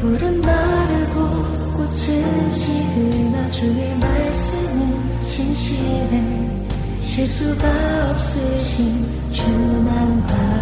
[0.00, 6.22] 푸른 마르고 꽃은 시드나 주의 말씀은 신실해.
[7.00, 10.61] 실수가 없으신 주만 바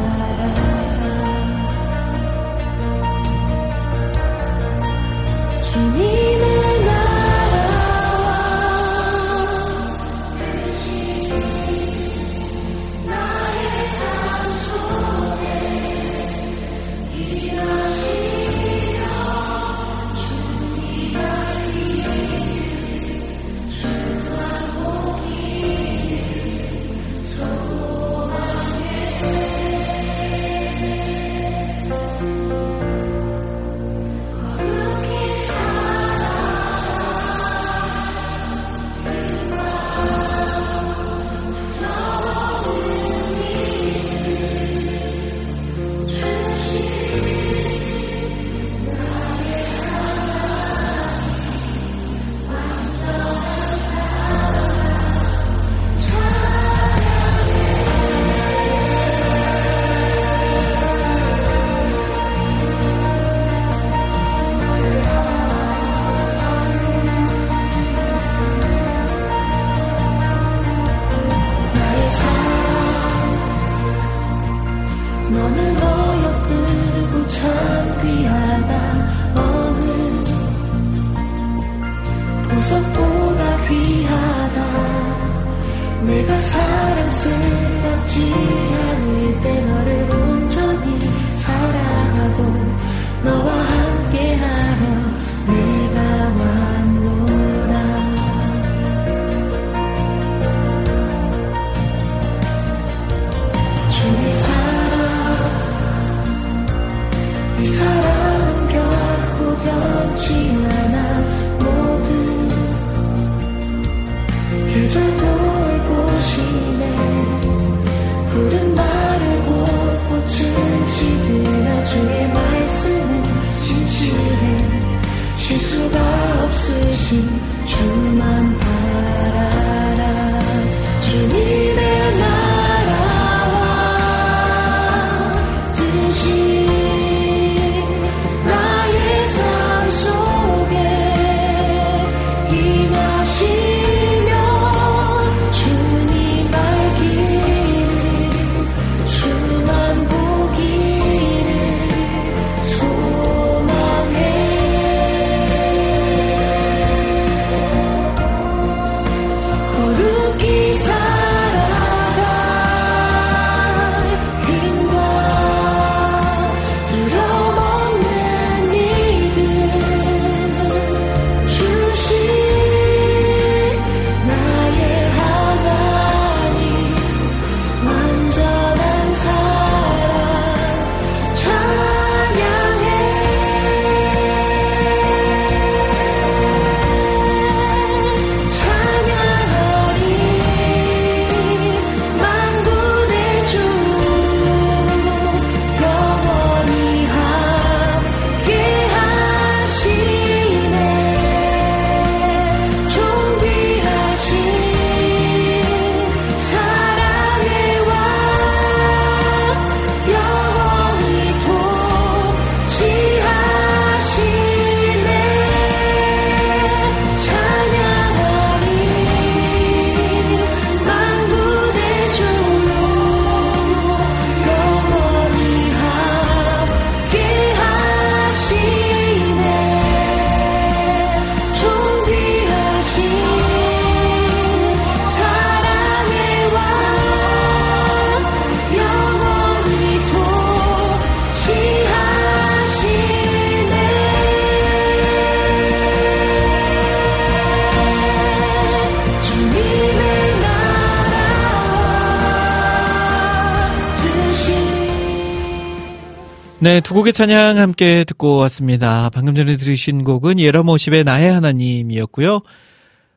[256.71, 259.11] 네, 두 곡의 찬양 함께 듣고 왔습니다.
[259.11, 262.43] 방금 전에 들으신 곡은 예라모십의 나의 하나님이었고요.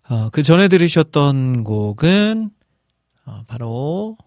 [0.09, 2.49] 어, 그 전에 들으셨던 곡은
[3.27, 4.17] 어, 바로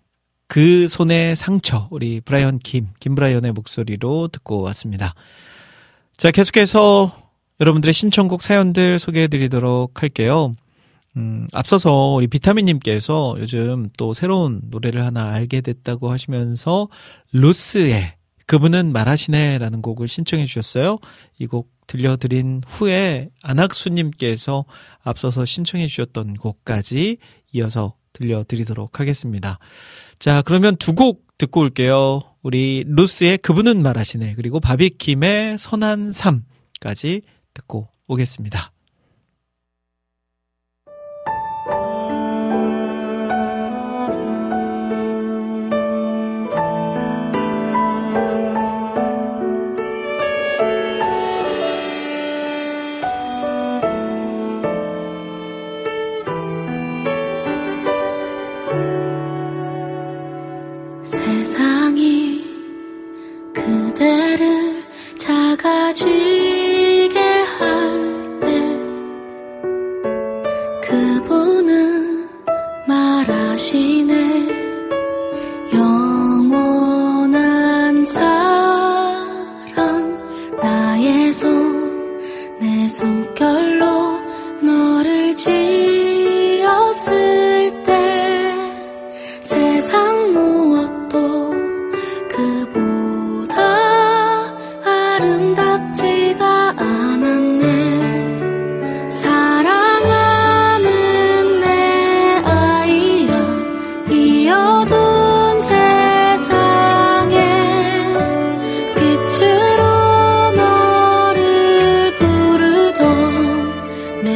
[0.46, 5.16] 그 손의 상처 우리 브라이언 김 김브라이언의 목소리로 듣고 왔습니다.
[6.16, 7.10] 자, 계속해서
[7.58, 10.54] 여러분들의 신청곡 사연들 소개해드리도록 할게요.
[11.16, 16.86] 음, 앞서서 우리 비타민님께서 요즘 또 새로운 노래를 하나 알게 됐다고 하시면서
[17.32, 18.15] 루스의
[18.46, 20.98] 그분은 말하시네라는 곡을 신청해 주셨어요.
[21.38, 24.64] 이 곡 들려드린 후에 안학수님께서
[25.02, 27.18] 앞서서 신청해 주셨던 곡까지
[27.52, 29.58] 이어서 들려드리도록 하겠습니다.
[30.18, 32.20] 자, 그러면 두 곡 듣고 올게요.
[32.42, 34.34] 우리 루스의 그분은 말하시네.
[34.36, 37.22] 그리고 바비킴의 선한 삶까지
[37.54, 38.72] 듣고 오겠습니다.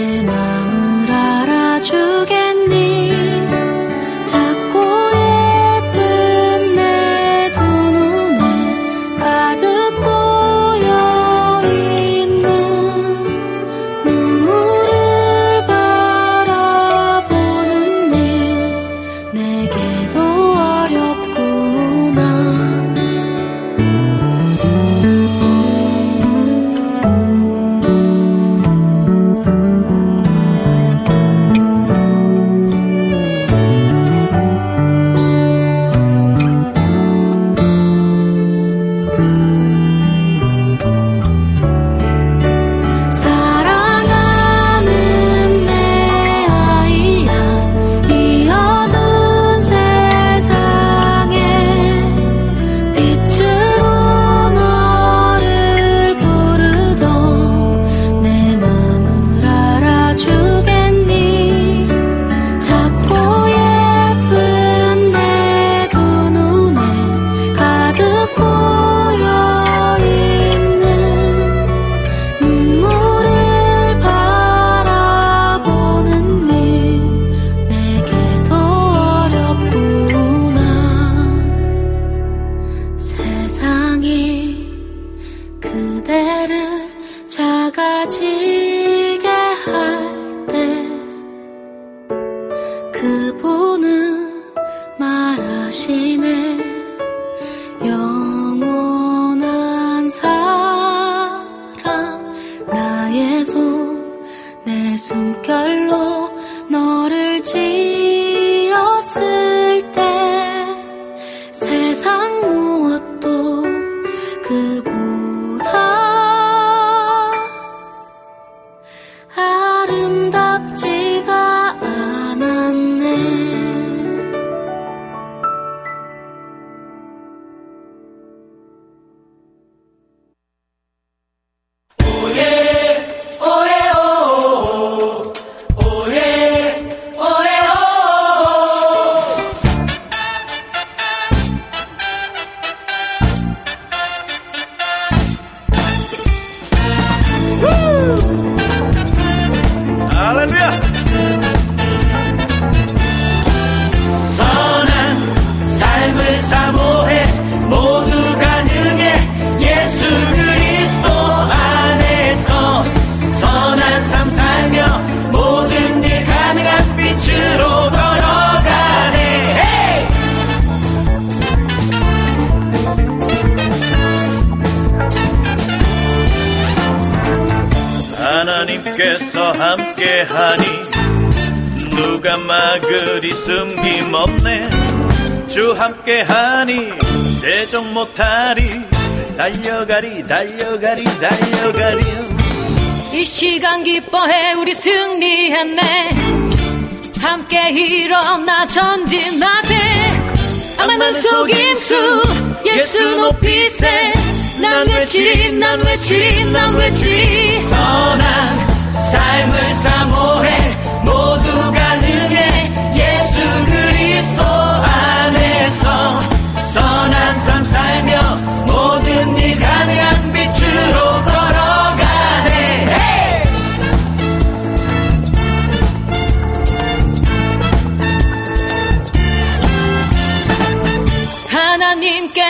[0.01, 2.40] 내 맘을 알아주게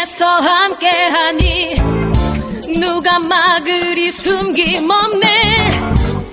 [0.01, 1.75] 하나님께서 함께하니
[2.79, 5.27] 누가 막으리 숨김없네.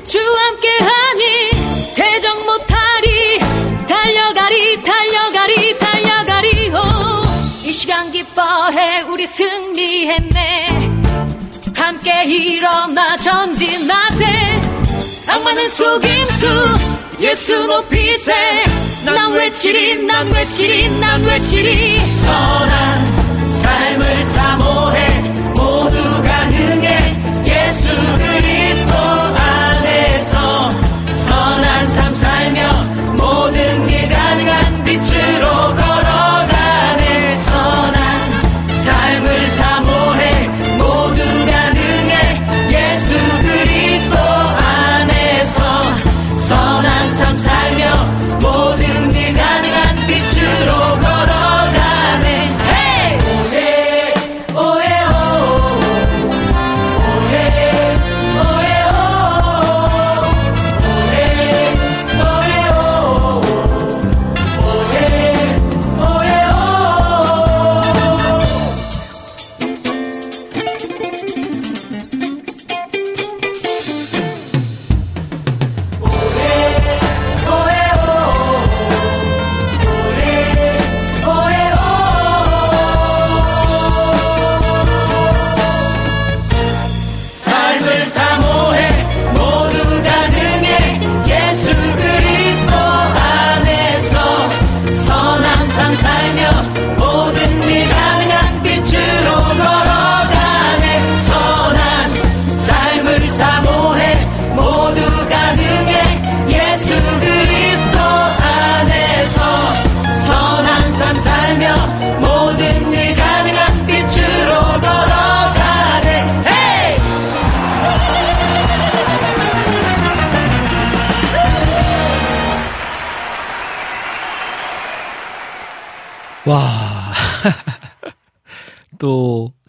[0.06, 1.52] 주 함께하니
[1.96, 3.40] 대적 못하리.
[3.88, 6.72] 달려가리 달려가리 달려가리.
[7.66, 10.78] 오이 시간 기뻐해 우리 승리했네.
[11.76, 14.26] 함께 일어나 전진하세.
[15.28, 16.48] 악마는 속임수
[17.20, 18.64] 예수 높이세.
[19.06, 22.97] 난 외치리 난 외치리 난 외치리 선한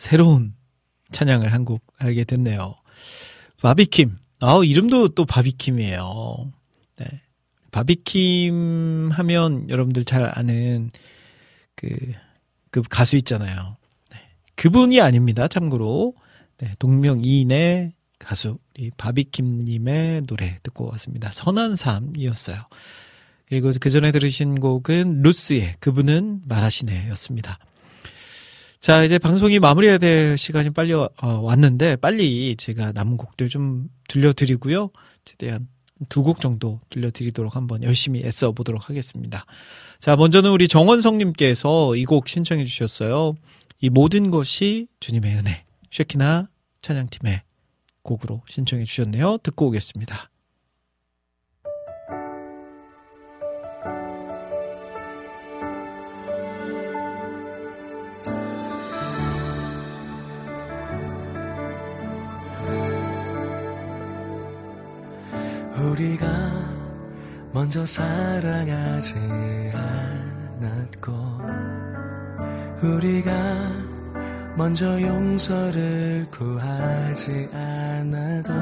[0.08, 0.54] 새로운
[1.12, 2.74] 찬양을 한 곡 알게 됐네요.
[3.60, 4.16] 바비킴.
[4.40, 6.50] 아우, 이름도 또 바비킴이에요.
[6.96, 7.06] 네.
[7.72, 10.90] 바비킴 하면 여러분들 잘 아는
[11.74, 11.88] 그,
[12.70, 13.76] 그 가수 있잖아요.
[14.10, 14.18] 네.
[14.54, 15.46] 그분이 아닙니다.
[15.46, 16.14] 참고로.
[16.58, 16.72] 네.
[16.78, 21.30] 동명이인의 가수, 이 바비킴님의 노래 듣고 왔습니다.
[21.32, 22.56] 선한 삶이었어요.
[23.46, 27.58] 그리고 그 전에 들으신 곡은 루스의 그분은 말하시네 였습니다.
[28.80, 34.90] 자, 이제 방송이 마무리해야 될 시간이 빨리 어, 왔는데, 빨리 제가 남은 곡들 좀 들려드리고요.
[35.24, 35.68] 최대한
[36.08, 39.44] 두 곡 정도 들려드리도록 한번 열심히 애써 보도록 하겠습니다.
[39.98, 43.34] 자, 먼저는 우리 정원성님께서 이 곡 신청해 주셨어요.
[43.80, 45.64] 이 모든 것이 주님의 은혜.
[45.90, 46.48] 쉐키나
[46.82, 47.42] 찬양팀의
[48.02, 49.38] 곡으로 신청해 주셨네요.
[49.42, 50.30] 듣고 오겠습니다.
[65.78, 66.26] 우리가
[67.52, 69.14] 먼저 사랑하지
[70.60, 71.12] 않았고
[72.82, 73.32] 우리가
[74.56, 78.52] 먼저 용서를 구하지 않아도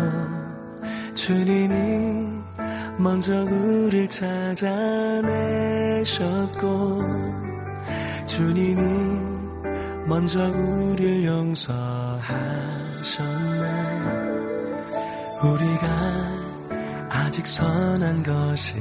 [1.15, 2.37] 주님이
[2.99, 5.17] 먼저 우리를 찾아내셨고
[8.27, 8.83] 주님이
[10.07, 12.47] 먼저 우리를 용서하셨네.
[15.43, 16.36] 우리가
[17.37, 18.77] 아직 선한 것이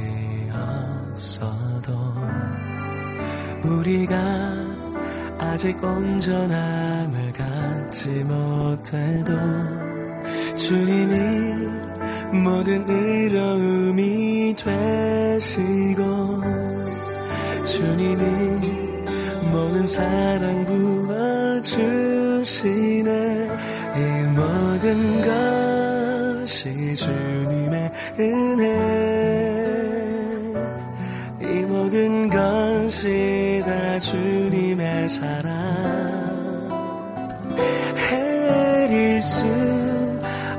[0.49, 1.91] 없어도
[3.65, 4.15] 우리가
[5.37, 9.33] 아직 온전함을 갖지 못해도
[10.55, 11.15] 주님이
[12.45, 16.01] 모든 의로움이 되시고
[17.65, 18.23] 주님이
[19.51, 20.65] 모든 사랑
[21.61, 21.89] 부어주시네.
[23.95, 23.99] 이
[24.33, 25.21] 모든
[26.39, 27.34] 것이 주
[35.15, 35.49] 사랑
[37.95, 39.45] 헤아릴 수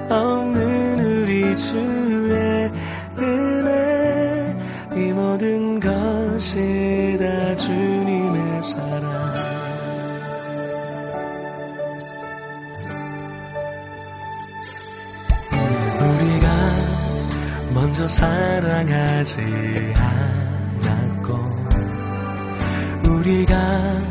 [0.08, 2.70] 없는 우리 주의
[3.18, 4.56] 은혜
[4.94, 9.12] 이 모든 것이 다 주님의 사랑.
[16.00, 16.48] 우리가
[17.74, 19.42] 먼저 사랑하지
[20.80, 21.34] 않았고
[23.06, 24.05] 우리가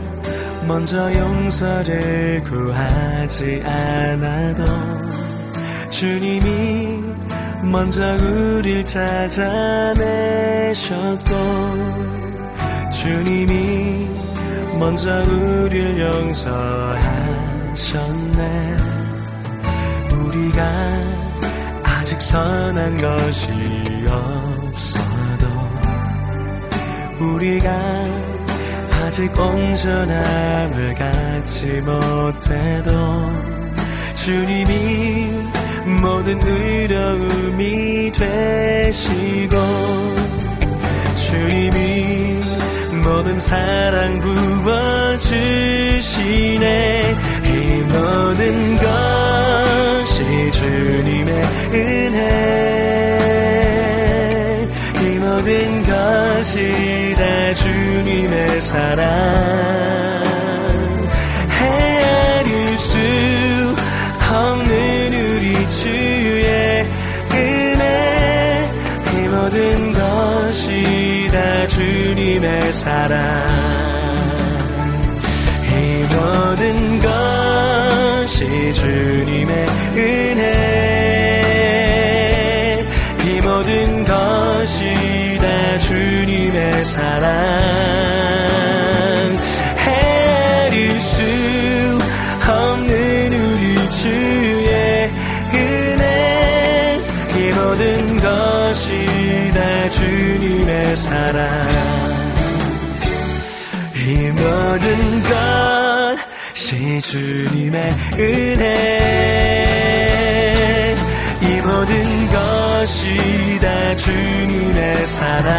[0.67, 4.65] 먼저 용서를 구하지 않아도
[5.89, 6.99] 주님이
[7.63, 10.15] 먼저 우릴 찾아내셨고
[12.91, 14.07] 주님이
[14.79, 17.45] 먼저 우릴 용서하셨네.
[20.11, 20.63] 우리가
[21.83, 23.51] 아직 선한 것이
[24.09, 25.47] 없어도
[27.19, 28.24] 우리가
[29.15, 32.91] 아직 온전함을 갖지 못해도
[34.13, 35.29] 주님이
[36.01, 39.55] 모든 의로움이 되시고
[41.15, 42.41] 주님이
[43.05, 44.19] 모든 사랑
[44.65, 45.95] 부어주시네.
[47.45, 47.47] 이
[47.93, 52.65] 모든 것이 주님의 은혜.
[53.21, 53.24] 이
[55.45, 59.05] 모든 것이 다 주님의 사랑.
[61.51, 62.97] 헤아릴 수
[64.27, 66.87] 없는 우리 주의
[67.31, 68.71] 은혜.
[69.13, 73.47] 이 모든 것이 다 주님의 사랑.
[75.69, 76.99] 이 모든
[78.23, 80.94] 것이 주님의 은혜
[86.85, 87.29] 사랑
[89.77, 91.21] 헤아릴 수
[92.47, 95.09] 없는 우리 주의
[95.53, 97.01] 은혜
[97.37, 101.49] 이 모든 것이 다 주님의 사랑.
[103.95, 107.89] 이 모든 것이 주님의
[108.19, 109.44] 은혜
[112.85, 113.17] 것이
[113.59, 115.53] 다 주님의 사랑.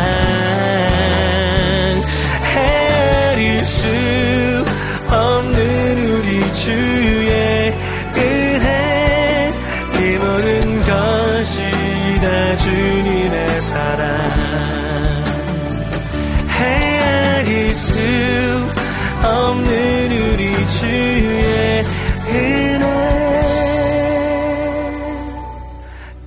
[2.55, 3.89] 헤아릴 수
[5.11, 7.75] 없는 우리 주의
[8.17, 9.53] 은혜.
[9.95, 11.63] 이 모든 것이
[12.21, 14.33] 다 주님의 사랑.
[16.49, 17.99] 헤아릴 수
[19.25, 21.16] 없는 우리 주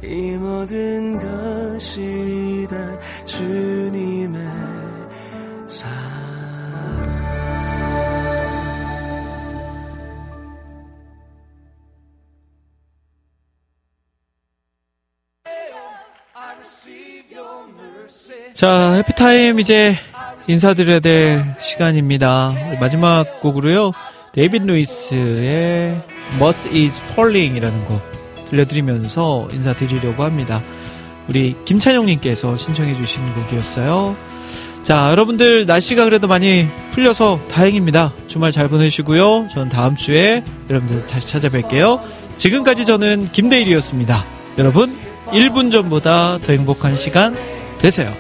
[0.02, 2.76] 이 모든 것이 다
[3.26, 4.42] 주님의
[5.68, 6.20] 사랑
[18.54, 19.96] 자, 해피타임 이제
[20.48, 22.54] 인사드려야 될 시간입니다.
[22.82, 23.92] 마지막 곡으로요.
[24.34, 26.02] 데이빗 루이스의
[26.42, 28.09] What is Falling이라는 곡
[28.50, 30.62] 들려드리면서 인사드리려고 합니다.
[31.28, 34.16] 우리 김찬영님께서 신청해주신 곡이었어요.
[34.82, 38.14] 자, 여러분들 날씨가 그래도 많이 풀려서 다행입니다.
[38.28, 39.48] 주말 잘 보내시고요.
[39.54, 42.00] 저는 다음 주에 여러분들 다시 찾아뵐게요.
[42.38, 44.26] 지금까지 저는 김대일이었습니다.
[44.58, 44.98] 여러분,
[45.28, 47.36] 1분 전보다 더 행복한 시간
[47.78, 48.12] 되세요.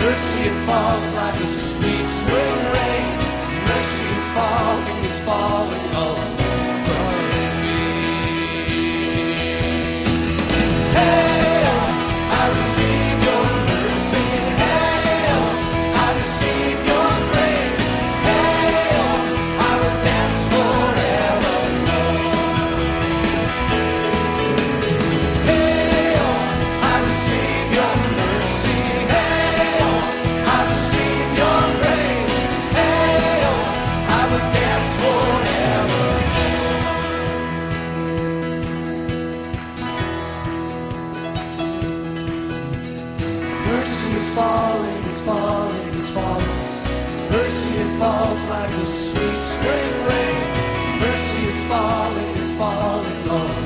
[0.00, 3.18] Mercy falls like a sweet spring rain.
[3.68, 6.39] Mercy is falling, is falling all
[51.70, 53.64] falling, is falling, Lord.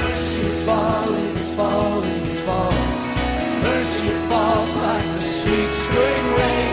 [0.00, 2.92] Mercy is falling, is falling, is falling.
[3.68, 6.72] Mercy falls like the sweet spring rain.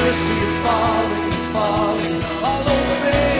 [0.00, 2.16] Mercy is falling, is falling
[2.48, 3.39] all over me.